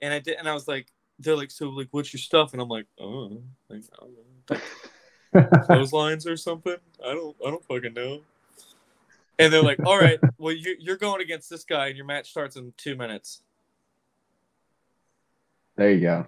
and 0.00 0.14
I 0.14 0.20
did. 0.20 0.36
And 0.38 0.48
I 0.48 0.54
was 0.54 0.68
like, 0.68 0.92
they're 1.18 1.36
like, 1.36 1.50
so 1.50 1.68
like, 1.70 1.88
what's 1.90 2.12
your 2.12 2.20
stuff? 2.20 2.52
And 2.52 2.62
I'm 2.62 2.68
like, 2.68 2.86
oh, 3.00 3.42
like, 3.68 3.82
I 3.92 4.04
don't 4.04 4.14
know, 4.14 4.60
like 5.34 5.62
clotheslines 5.66 6.26
or 6.26 6.36
something. 6.36 6.76
I 7.04 7.14
don't, 7.14 7.36
I 7.44 7.50
don't 7.50 7.64
fucking 7.64 7.94
know. 7.94 8.20
And 9.38 9.52
they're 9.52 9.62
like, 9.62 9.84
all 9.84 9.98
right, 9.98 10.18
well, 10.38 10.54
you, 10.54 10.76
you're 10.78 10.96
going 10.96 11.20
against 11.20 11.50
this 11.50 11.64
guy, 11.64 11.88
and 11.88 11.96
your 11.96 12.06
match 12.06 12.30
starts 12.30 12.56
in 12.56 12.72
two 12.76 12.96
minutes. 12.96 13.42
there 15.76 15.90
you 15.90 16.00
go. 16.00 16.26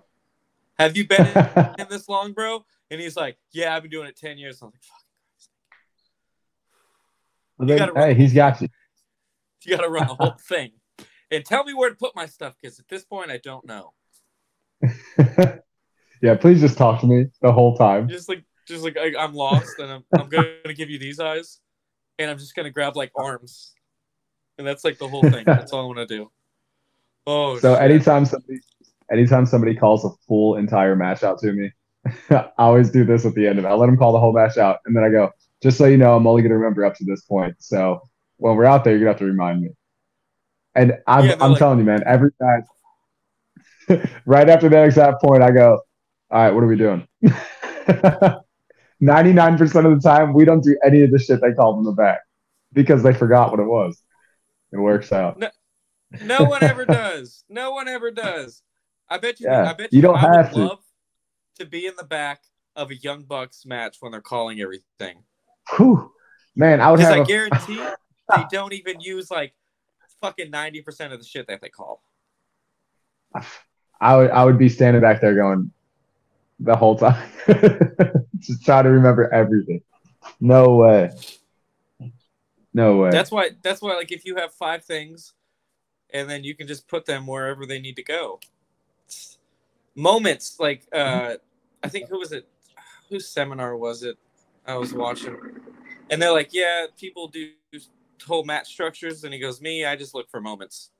Have 0.78 0.96
you 0.96 1.06
been 1.06 1.26
in, 1.26 1.74
in 1.78 1.86
this 1.88 2.08
long, 2.08 2.32
bro? 2.32 2.64
And 2.90 3.00
he's 3.00 3.16
like, 3.16 3.38
yeah, 3.52 3.74
I've 3.74 3.82
been 3.82 3.90
doing 3.90 4.08
it 4.08 4.16
ten 4.16 4.38
years. 4.38 4.60
I'm 4.60 4.68
like, 4.68 4.82
fuck, 4.82 5.02
Well, 7.58 7.68
then, 7.68 7.94
run 7.94 8.08
hey, 8.08 8.14
he's 8.14 8.34
got 8.34 8.60
you. 8.60 8.68
you 9.64 9.76
got 9.76 9.82
to 9.82 9.88
run 9.88 10.08
the 10.08 10.14
whole 10.14 10.36
thing, 10.48 10.72
and 11.30 11.44
tell 11.44 11.64
me 11.64 11.74
where 11.74 11.90
to 11.90 11.96
put 11.96 12.14
my 12.16 12.26
stuff 12.26 12.54
because 12.60 12.78
at 12.80 12.88
this 12.88 13.04
point, 13.04 13.30
I 13.30 13.38
don't 13.38 13.66
know. 13.66 13.92
yeah, 16.22 16.34
please 16.34 16.60
just 16.60 16.76
talk 16.76 17.00
to 17.00 17.06
me 17.06 17.26
the 17.40 17.52
whole 17.52 17.76
time. 17.76 18.08
Just 18.08 18.28
like, 18.28 18.44
just 18.66 18.82
like 18.82 18.96
I, 18.96 19.14
I'm 19.18 19.32
lost, 19.32 19.78
and 19.78 19.90
I'm, 19.90 20.04
I'm 20.18 20.28
gonna 20.28 20.74
give 20.74 20.90
you 20.90 20.98
these 20.98 21.20
eyes, 21.20 21.60
and 22.18 22.30
I'm 22.30 22.38
just 22.38 22.54
gonna 22.54 22.70
grab 22.70 22.96
like 22.96 23.12
arms, 23.16 23.72
and 24.58 24.66
that's 24.66 24.84
like 24.84 24.98
the 24.98 25.08
whole 25.08 25.22
thing. 25.22 25.44
That's 25.46 25.72
all 25.72 25.88
I'm 25.88 25.94
gonna 25.94 26.06
do. 26.06 26.30
Oh, 27.26 27.58
So 27.58 27.74
shit. 27.74 27.82
anytime 27.90 28.24
somebody, 28.24 28.60
anytime 29.12 29.46
somebody 29.46 29.74
calls 29.74 30.04
a 30.04 30.10
full 30.28 30.56
entire 30.56 30.94
match 30.96 31.22
out 31.24 31.38
to 31.40 31.52
me, 31.52 31.72
I 32.30 32.48
always 32.58 32.90
do 32.90 33.04
this 33.04 33.26
at 33.26 33.34
the 33.34 33.46
end 33.46 33.58
of 33.58 33.64
it. 33.64 33.68
I 33.68 33.74
let 33.74 33.86
them 33.86 33.96
call 33.96 34.12
the 34.12 34.20
whole 34.20 34.32
match 34.32 34.56
out, 34.58 34.78
and 34.86 34.96
then 34.96 35.02
I 35.04 35.10
go, 35.10 35.30
just 35.62 35.76
so 35.78 35.86
you 35.86 35.96
know, 35.96 36.14
I'm 36.16 36.26
only 36.26 36.42
going 36.42 36.50
to 36.50 36.56
remember 36.56 36.84
up 36.84 36.94
to 36.96 37.04
this 37.04 37.22
point. 37.22 37.56
So 37.58 38.00
when 38.36 38.54
we're 38.56 38.64
out 38.66 38.84
there, 38.84 38.92
you're 38.92 39.00
gonna 39.00 39.10
have 39.12 39.18
to 39.18 39.24
remind 39.24 39.62
me. 39.62 39.70
And 40.74 40.94
I'm, 41.06 41.24
Yeah, 41.26 41.36
I'm 41.40 41.50
like- 41.52 41.58
telling 41.58 41.78
you, 41.78 41.84
man, 41.84 42.02
every 42.06 42.30
time, 42.40 42.64
right 44.26 44.48
after 44.48 44.68
that 44.68 44.84
exact 44.84 45.22
point, 45.22 45.42
I 45.42 45.50
go, 45.50 45.80
all 46.30 46.42
right, 46.42 46.50
what 46.52 46.62
are 46.62 46.66
we 46.66 46.76
doing? 46.76 47.06
99% 49.02 49.62
of 49.92 50.02
the 50.02 50.08
time, 50.08 50.32
we 50.32 50.44
don't 50.44 50.62
do 50.62 50.76
any 50.84 51.02
of 51.02 51.10
the 51.10 51.18
shit 51.18 51.40
they 51.40 51.52
called 51.52 51.78
in 51.78 51.84
the 51.84 51.92
back 51.92 52.20
because 52.72 53.02
they 53.02 53.12
forgot 53.12 53.50
what 53.50 53.60
it 53.60 53.66
was. 53.66 54.00
It 54.72 54.78
works 54.78 55.12
out. 55.12 55.42
No 56.22 56.44
one 56.44 56.62
ever 56.62 56.84
does. 56.84 57.44
No 57.48 57.72
one 57.72 57.88
ever 57.88 58.10
does. 58.10 58.62
I 59.08 59.18
bet 59.18 59.40
you. 59.40 59.46
Yeah, 59.48 59.70
I 59.70 59.72
bet 59.72 59.92
you 59.92 60.02
don't 60.02 60.16
I 60.16 60.36
have 60.36 60.52
to. 60.52 60.58
love 60.58 60.78
to 61.58 61.66
be 61.66 61.86
in 61.86 61.94
the 61.96 62.04
back 62.04 62.42
of 62.74 62.90
a 62.90 62.96
Young 62.96 63.22
Bucks 63.22 63.64
match 63.64 63.96
when 64.00 64.12
they're 64.12 64.20
calling 64.20 64.60
everything. 64.60 65.22
Whew. 65.76 66.12
Man, 66.54 66.80
I 66.80 66.90
would 66.90 67.00
have 67.00 67.12
I 67.12 67.18
a 67.18 67.24
guarantee 67.24 67.80
they 68.36 68.44
don't 68.50 68.72
even 68.72 69.00
use 69.00 69.30
like 69.30 69.54
fucking 70.20 70.50
ninety 70.50 70.82
percent 70.82 71.12
of 71.12 71.20
the 71.20 71.26
shit 71.26 71.46
that 71.48 71.60
they 71.60 71.68
call. 71.68 72.02
I 74.00 74.16
would 74.16 74.30
I 74.30 74.44
would 74.44 74.58
be 74.58 74.68
standing 74.68 75.02
back 75.02 75.20
there 75.20 75.34
going 75.34 75.70
the 76.58 76.74
whole 76.76 76.96
time, 76.96 77.30
just 78.38 78.64
try 78.64 78.82
to 78.82 78.88
remember 78.88 79.32
everything. 79.32 79.82
No 80.40 80.76
way. 80.76 81.10
No 82.74 82.96
way. 82.96 83.10
That's 83.10 83.30
why. 83.30 83.50
That's 83.62 83.80
why. 83.80 83.94
Like, 83.94 84.12
if 84.12 84.24
you 84.24 84.36
have 84.36 84.52
five 84.52 84.84
things, 84.84 85.32
and 86.10 86.28
then 86.28 86.44
you 86.44 86.54
can 86.54 86.66
just 86.66 86.88
put 86.88 87.06
them 87.06 87.26
wherever 87.26 87.66
they 87.66 87.78
need 87.78 87.96
to 87.96 88.02
go. 88.02 88.40
moments 89.94 90.58
like 90.60 90.82
uh 90.92 91.34
I 91.82 91.88
think 91.88 92.08
who 92.08 92.18
was 92.18 92.32
it? 92.32 92.46
Whose 93.08 93.28
seminar 93.28 93.76
was 93.76 94.02
it? 94.02 94.16
I 94.66 94.76
was 94.76 94.92
watching, 94.92 95.36
and 96.10 96.20
they're 96.20 96.32
like, 96.32 96.50
"Yeah, 96.52 96.86
people 96.98 97.28
do 97.28 97.50
whole 98.26 98.44
match 98.44 98.68
structures," 98.68 99.22
and 99.22 99.32
he 99.32 99.38
goes, 99.38 99.60
"Me, 99.60 99.84
I 99.84 99.94
just 99.94 100.12
look 100.12 100.28
for 100.28 100.40
moments," 100.40 100.90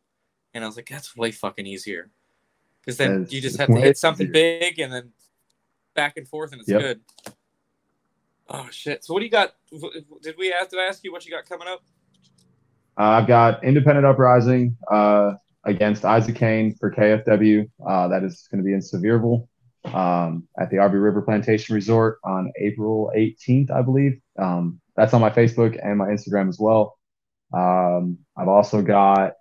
and 0.55 0.63
I 0.63 0.67
was 0.69 0.77
like, 0.77 0.89
"That's 0.89 1.17
way 1.17 1.33
fucking 1.33 1.67
easier." 1.67 2.11
Because 2.81 2.97
then 2.99 3.23
It's- 3.23 3.33
you 3.33 3.41
just 3.41 3.59
have 3.59 3.69
to 3.69 3.81
hit 3.81 3.99
something 3.99 4.29
easier. 4.29 4.61
big 4.61 4.79
and 4.79 4.93
then 4.93 5.13
back 5.97 6.17
and 6.17 6.29
forth, 6.29 6.53
and 6.53 6.61
it's 6.61 6.71
Yep. 6.71 6.81
good. 6.81 7.01
Oh 8.49 8.69
shit! 8.71 9.05
So 9.05 9.13
what 9.13 9.21
do 9.21 9.27
you 9.27 9.31
got? 9.33 9.55
Did 10.23 10.37
we 10.39 10.53
ask? 10.53 10.71
Did 10.71 10.79
I 10.81 10.85
ask 10.85 11.03
you 11.03 11.11
what 11.11 11.25
you 11.27 11.33
got 11.33 11.47
coming 11.49 11.67
up? 11.67 11.83
Uh, 12.99 13.03
I've 13.03 13.27
got 13.27 13.65
Independent 13.65 14.07
Uprising 14.07 14.77
uh, 14.91 15.33
against 15.65 16.05
Isaac 16.05 16.37
Kane 16.37 16.75
for 16.75 16.91
KFW. 16.93 17.69
Uh, 17.87 18.09
that 18.09 18.23
is 18.23 18.47
going 18.51 18.63
to 18.63 18.67
be 18.67 18.73
in 18.73 18.79
Sevierville 18.81 19.49
um, 19.93 20.47
at 20.59 20.71
the 20.71 20.79
Arby 20.79 20.97
River 20.99 21.23
Plantation 21.23 21.75
Resort 21.75 22.19
on 22.25 22.53
April 22.59 23.11
18th, 23.17 23.71
I 23.71 23.83
believe. 23.83 24.21
Um, 24.39 24.81
that's 24.97 25.13
on 25.13 25.21
my 25.21 25.31
Facebook 25.31 25.79
and 25.85 25.99
my 25.99 26.07
Instagram 26.07 26.49
as 26.49 26.59
well. 26.59 26.97
Um, 27.53 28.19
I've 28.37 28.49
also 28.49 28.81
got 28.81 29.35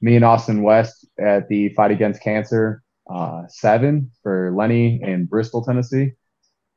me 0.00 0.14
and 0.14 0.24
Austin 0.24 0.62
West 0.62 1.06
at 1.18 1.48
the 1.48 1.70
Fight 1.70 1.90
Against 1.90 2.22
Cancer 2.22 2.82
uh, 3.08 3.46
seven 3.48 4.10
for 4.22 4.52
Lenny 4.54 5.00
in 5.02 5.26
Bristol, 5.26 5.64
Tennessee. 5.64 6.12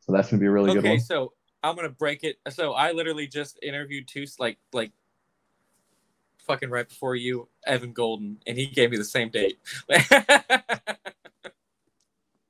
So 0.01 0.13
that's 0.13 0.29
to 0.29 0.37
be 0.37 0.45
a 0.45 0.51
really 0.51 0.73
good 0.73 0.83
one. 0.83 0.93
okay, 0.93 0.99
so 0.99 1.33
I'm 1.63 1.75
gonna 1.75 1.89
break 1.89 2.23
it. 2.23 2.37
So 2.49 2.73
I 2.73 2.91
literally 2.91 3.27
just 3.27 3.59
interviewed 3.61 4.07
two 4.07 4.25
like 4.39 4.57
like 4.73 4.91
fucking 6.47 6.69
right 6.69 6.87
before 6.87 7.15
you, 7.15 7.47
Evan 7.65 7.93
Golden, 7.93 8.37
and 8.47 8.57
he 8.57 8.65
gave 8.65 8.89
me 8.91 8.97
the 8.97 9.05
same 9.05 9.29
date. 9.29 9.59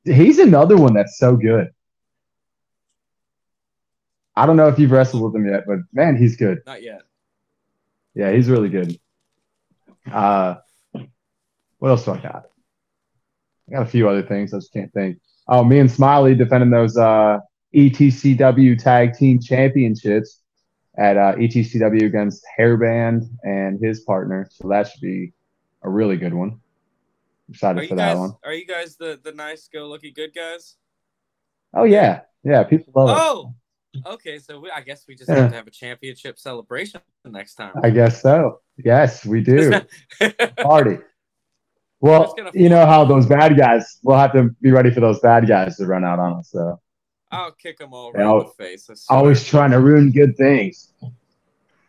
He's 0.06 0.40
another 0.40 0.78
one 0.78 0.94
that's 0.94 1.18
so 1.18 1.36
good. 1.36 1.70
I 4.36 4.46
don't 4.46 4.56
know 4.56 4.70
if 4.70 4.80
you've 4.80 4.92
wrestled 4.92 5.22
with 5.22 5.36
him 5.36 5.46
yet, 5.52 5.66
but 5.68 5.80
man, 5.92 6.16
he's 6.16 6.38
good. 6.38 6.60
Not 6.66 6.82
yet. 6.82 7.02
Yeah, 8.16 8.32
he's 8.32 8.48
really 8.50 8.70
good. 8.70 8.98
Uh, 10.10 10.56
what 11.80 11.90
else 11.90 12.06
do 12.06 12.12
I 12.12 12.22
got? 12.22 12.46
I 13.70 13.74
got 13.76 13.84
a 13.84 13.90
few 13.90 14.10
other 14.10 14.24
things. 14.24 14.54
I 14.54 14.58
just 14.58 14.74
can't 14.74 14.92
think. 14.94 15.18
Oh, 15.48 15.64
me 15.64 15.80
and 15.80 15.90
Smiley 15.92 16.36
defending 16.36 16.70
those 16.70 16.98
uh, 16.98 17.40
ETCW 17.76 18.82
Tag 18.82 19.14
Team 19.14 19.40
Championships 19.40 20.42
at 20.98 21.18
uh, 21.18 21.36
ETCW 21.36 22.06
against 22.06 22.44
Hairband 22.60 23.24
and 23.44 23.80
his 23.84 24.02
partner. 24.02 24.48
So 24.52 24.68
that 24.70 24.88
should 24.88 25.02
be 25.02 25.34
a 25.84 25.90
really 25.90 26.18
good 26.18 26.34
one. 26.34 26.50
Are 26.50 27.52
Excited 27.52 27.90
for 27.90 27.96
that 27.96 28.12
guys? 28.14 28.18
one. 28.20 28.34
Are 28.44 28.54
you 28.54 28.66
guys 28.66 28.96
the 28.96 29.20
the 29.24 29.32
nice 29.32 29.68
go 29.74 29.88
lucky 29.88 30.12
good 30.12 30.34
guys? 30.36 30.76
Oh 31.74 31.84
yeah, 31.84 32.22
yeah. 32.44 32.64
People 32.64 32.94
love 32.96 33.10
it. 33.10 33.16
Oh, 33.20 33.54
okay. 34.14 34.38
So 34.40 34.60
we, 34.60 34.70
I 34.72 34.82
guess 34.82 35.06
we 35.08 35.16
just 35.16 35.30
Yeah. 35.30 35.38
have 35.42 35.50
to 35.52 35.56
have 35.58 35.68
a 35.68 35.72
championship 35.72 36.38
celebration 36.38 37.02
next 37.26 37.56
time. 37.56 37.74
I 37.84 37.90
guess 37.90 38.22
so. 38.22 38.60
Yes, 38.78 39.26
we 39.26 39.42
do. 39.42 39.82
Party. 40.58 40.98
Well, 42.02 42.34
you 42.54 42.70
know 42.70 42.86
how 42.86 43.04
those 43.04 43.26
bad 43.26 43.58
guys. 43.58 44.00
We'll 44.04 44.18
have 44.18 44.32
to 44.34 44.50
be 44.62 44.72
ready 44.72 44.90
for 44.90 45.02
those 45.02 45.20
bad 45.20 45.48
guys 45.48 45.78
to 45.78 45.86
run 45.86 46.06
out 46.06 46.18
on 46.20 46.40
us. 46.40 46.50
So 46.52 46.80
I'll 47.32 47.52
kick 47.52 47.78
them 47.78 47.94
all 47.94 48.12
Yeah, 48.16 48.32
in 48.32 48.38
the 48.40 48.46
face. 48.58 48.90
Always 49.10 49.44
trying 49.44 49.72
to 49.72 49.80
ruin 49.80 50.12
good 50.12 50.38
things. 50.38 50.94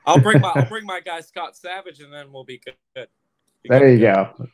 I'll 0.05 0.21
bring 0.21 0.41
my 0.41 0.53
I'll 0.55 0.65
bring 0.69 0.85
my 0.85 1.01
guy 1.01 1.21
Scott 1.21 1.57
Savage, 1.57 2.01
and 2.01 2.13
then 2.13 2.33
we'll 2.33 2.45
be 2.45 2.59
good. 2.59 3.09
Be 3.63 3.69
There 3.69 3.81
good 3.81 3.93
you 3.93 3.99
go. 4.01 4.49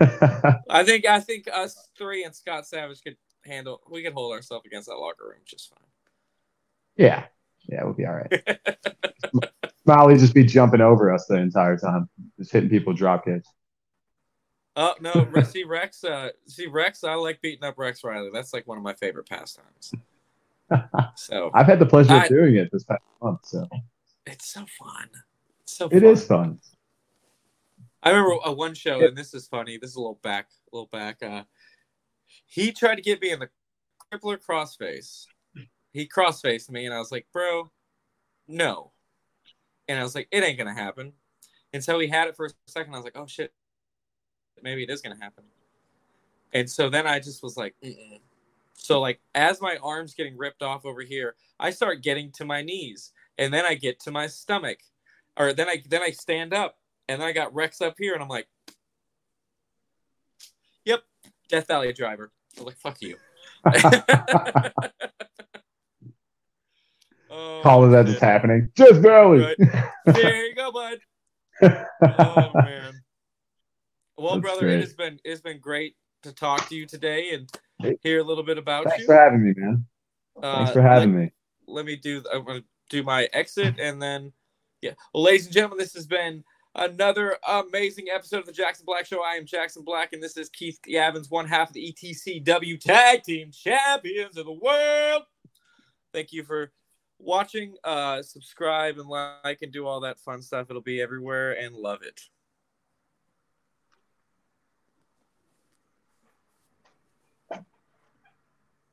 I 0.70 0.84
think 0.84 1.06
I 1.06 1.20
think 1.20 1.48
us 1.52 1.88
three 1.98 2.24
and 2.24 2.34
Scott 2.34 2.66
Savage 2.66 3.02
could 3.02 3.16
handle. 3.44 3.80
We 3.90 4.02
could 4.02 4.12
hold 4.12 4.32
ourselves 4.32 4.66
against 4.66 4.88
that 4.88 4.96
locker 4.96 5.24
room 5.24 5.40
just 5.44 5.70
fine. 5.70 5.78
yeah, 6.96 7.24
yeah, 7.68 7.82
we'll 7.84 7.94
be 7.94 8.06
all 8.06 8.14
right. 8.14 8.58
Smiley 9.82 10.16
just 10.16 10.34
be 10.34 10.44
jumping 10.44 10.80
over 10.80 11.12
us 11.12 11.26
the 11.26 11.36
entire 11.36 11.76
time, 11.76 12.08
just 12.38 12.52
hitting 12.52 12.70
people 12.70 12.92
drop 12.92 13.24
kicks. 13.24 13.48
Oh 14.76 14.94
no, 15.00 15.26
see 15.42 15.64
Rex. 15.64 16.04
Uh, 16.04 16.28
see 16.46 16.66
Rex. 16.66 17.02
I 17.02 17.14
like 17.14 17.40
beating 17.40 17.64
up 17.64 17.78
Rex 17.78 18.04
Riley. 18.04 18.30
That's 18.32 18.52
like 18.52 18.66
one 18.66 18.76
of 18.76 18.84
my 18.84 18.94
favorite 18.94 19.28
pastimes. 19.28 19.92
So 21.14 21.50
I've 21.54 21.66
had 21.66 21.78
the 21.78 21.86
pleasure 21.86 22.12
I- 22.12 22.24
of 22.24 22.28
doing 22.28 22.56
it 22.56 22.70
this 22.72 22.84
past 22.84 23.02
month, 23.22 23.40
so 23.44 23.66
it's 24.26 24.52
so 24.52 24.66
fun. 24.78 25.08
It's 25.60 25.76
so 25.76 25.86
it 25.86 26.00
fun. 26.00 26.04
is 26.04 26.26
fun. 26.26 26.60
I 28.02 28.10
remember 28.10 28.36
a 28.44 28.52
one 28.52 28.74
show, 28.74 29.04
and 29.04 29.16
this 29.16 29.32
is 29.34 29.48
funny. 29.48 29.78
This 29.78 29.90
is 29.90 29.96
a 29.96 30.00
little 30.00 30.20
back, 30.22 30.48
a 30.72 30.76
little 30.76 30.88
back. 30.92 31.22
Uh, 31.22 31.44
he 32.46 32.70
tried 32.70 32.96
to 32.96 33.02
get 33.02 33.20
me 33.20 33.30
in 33.30 33.40
the 33.40 33.48
crippler 34.12 34.38
crossface. 34.38 35.24
He 35.92 36.06
crossfaced 36.06 36.70
me, 36.70 36.84
and 36.84 36.94
I 36.94 36.98
was 36.98 37.10
like, 37.10 37.26
"Bro, 37.32 37.70
no." 38.46 38.92
And 39.88 39.98
I 39.98 40.02
was 40.02 40.14
like, 40.14 40.28
"It 40.30 40.44
ain't 40.44 40.58
gonna 40.58 40.74
happen." 40.74 41.14
And 41.72 41.82
so 41.82 41.98
he 41.98 42.08
had 42.08 42.28
it 42.28 42.36
for 42.36 42.46
a 42.46 42.50
second. 42.66 42.92
I 42.94 42.98
was 42.98 43.04
like, 43.04 43.16
"Oh 43.16 43.26
shit, 43.26 43.52
maybe 44.62 44.82
it 44.82 44.90
is 44.90 45.00
gonna 45.00 45.18
happen." 45.20 45.44
And 46.52 46.70
so 46.70 46.88
then 46.88 47.06
I 47.06 47.18
just 47.18 47.42
was 47.42 47.56
like, 47.56 47.74
Mm-mm. 47.84 48.20
"So 48.74 49.00
like, 49.00 49.20
as 49.34 49.60
my 49.60 49.76
arms 49.82 50.14
getting 50.14 50.36
ripped 50.36 50.62
off 50.62 50.86
over 50.86 51.02
here, 51.02 51.34
I 51.58 51.70
start 51.70 52.02
getting 52.02 52.30
to 52.32 52.44
my 52.44 52.62
knees, 52.62 53.12
and 53.38 53.52
then 53.52 53.64
I 53.64 53.74
get 53.74 54.00
to 54.00 54.10
my 54.10 54.26
stomach, 54.26 54.78
or 55.36 55.52
then 55.52 55.68
I 55.68 55.82
then 55.88 56.02
I 56.02 56.10
stand 56.10 56.54
up, 56.54 56.78
and 57.08 57.20
then 57.20 57.28
I 57.28 57.32
got 57.32 57.54
Rex 57.54 57.80
up 57.80 57.94
here, 57.98 58.14
and 58.14 58.22
I'm 58.22 58.28
like, 58.28 58.48
"Yep, 60.84 61.02
Death 61.48 61.66
Valley 61.66 61.92
driver." 61.92 62.32
I 62.56 62.60
was 62.62 62.66
like, 62.66 62.76
"Fuck 62.78 63.02
you." 63.02 63.16
oh, 67.30 67.60
Call 67.62 67.92
it 67.92 67.96
as 67.96 68.06
shit. 68.06 68.14
it's 68.14 68.22
happening. 68.22 68.70
Just 68.76 69.02
barely. 69.02 69.40
Right. 69.40 69.56
There 70.06 70.46
you 70.46 70.54
go, 70.54 70.72
bud. 70.72 70.98
Oh 72.02 72.50
man. 72.54 73.02
Well, 74.16 74.34
That's 74.34 74.42
brother, 74.42 74.60
great. 74.62 74.78
it 74.78 74.80
has 74.80 74.94
been 74.94 75.20
it's 75.24 75.40
been 75.40 75.60
great 75.60 75.96
to 76.22 76.32
talk 76.32 76.68
to 76.68 76.74
you 76.74 76.86
today 76.86 77.34
and 77.34 77.98
hear 78.02 78.20
a 78.20 78.24
little 78.24 78.44
bit 78.44 78.58
about 78.58 78.84
Thanks 78.84 79.02
you. 79.02 79.06
Thanks 79.06 79.18
for 79.18 79.22
having 79.22 79.44
me, 79.44 79.54
man. 79.56 79.86
Uh, 80.42 80.56
Thanks 80.56 80.72
for 80.72 80.82
having 80.82 81.14
let, 81.14 81.20
me. 81.20 81.32
let 81.66 81.84
me 81.84 81.96
do. 81.96 82.22
I'm 82.32 82.44
to 82.46 82.64
do 82.88 83.02
my 83.02 83.28
exit 83.32 83.78
and 83.78 84.00
then, 84.00 84.32
yeah. 84.80 84.92
Well, 85.12 85.24
ladies 85.24 85.46
and 85.46 85.54
gentlemen, 85.54 85.78
this 85.78 85.94
has 85.94 86.06
been 86.06 86.44
another 86.74 87.36
amazing 87.46 88.06
episode 88.12 88.40
of 88.40 88.46
the 88.46 88.52
Jackson 88.52 88.84
Black 88.86 89.06
Show. 89.06 89.22
I 89.22 89.34
am 89.34 89.46
Jackson 89.46 89.82
Black, 89.84 90.12
and 90.12 90.22
this 90.22 90.36
is 90.36 90.48
Keith 90.48 90.78
Gavins, 90.86 91.30
one 91.30 91.46
half 91.46 91.68
of 91.68 91.74
the 91.74 91.92
ETCW 91.92 92.80
Tag 92.80 93.22
Team 93.22 93.50
Champions 93.50 94.36
of 94.36 94.46
the 94.46 94.52
World. 94.52 95.22
Thank 96.12 96.32
you 96.32 96.44
for 96.44 96.72
watching. 97.18 97.74
Uh, 97.84 98.22
subscribe 98.22 98.98
and 98.98 99.08
like 99.08 99.62
and 99.62 99.72
do 99.72 99.86
all 99.86 100.00
that 100.00 100.18
fun 100.20 100.42
stuff. 100.42 100.70
It'll 100.70 100.82
be 100.82 101.00
everywhere 101.00 101.52
and 101.52 101.74
love 101.74 102.02
it. 102.02 102.20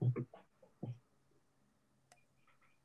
Mm-hmm. 0.04 0.33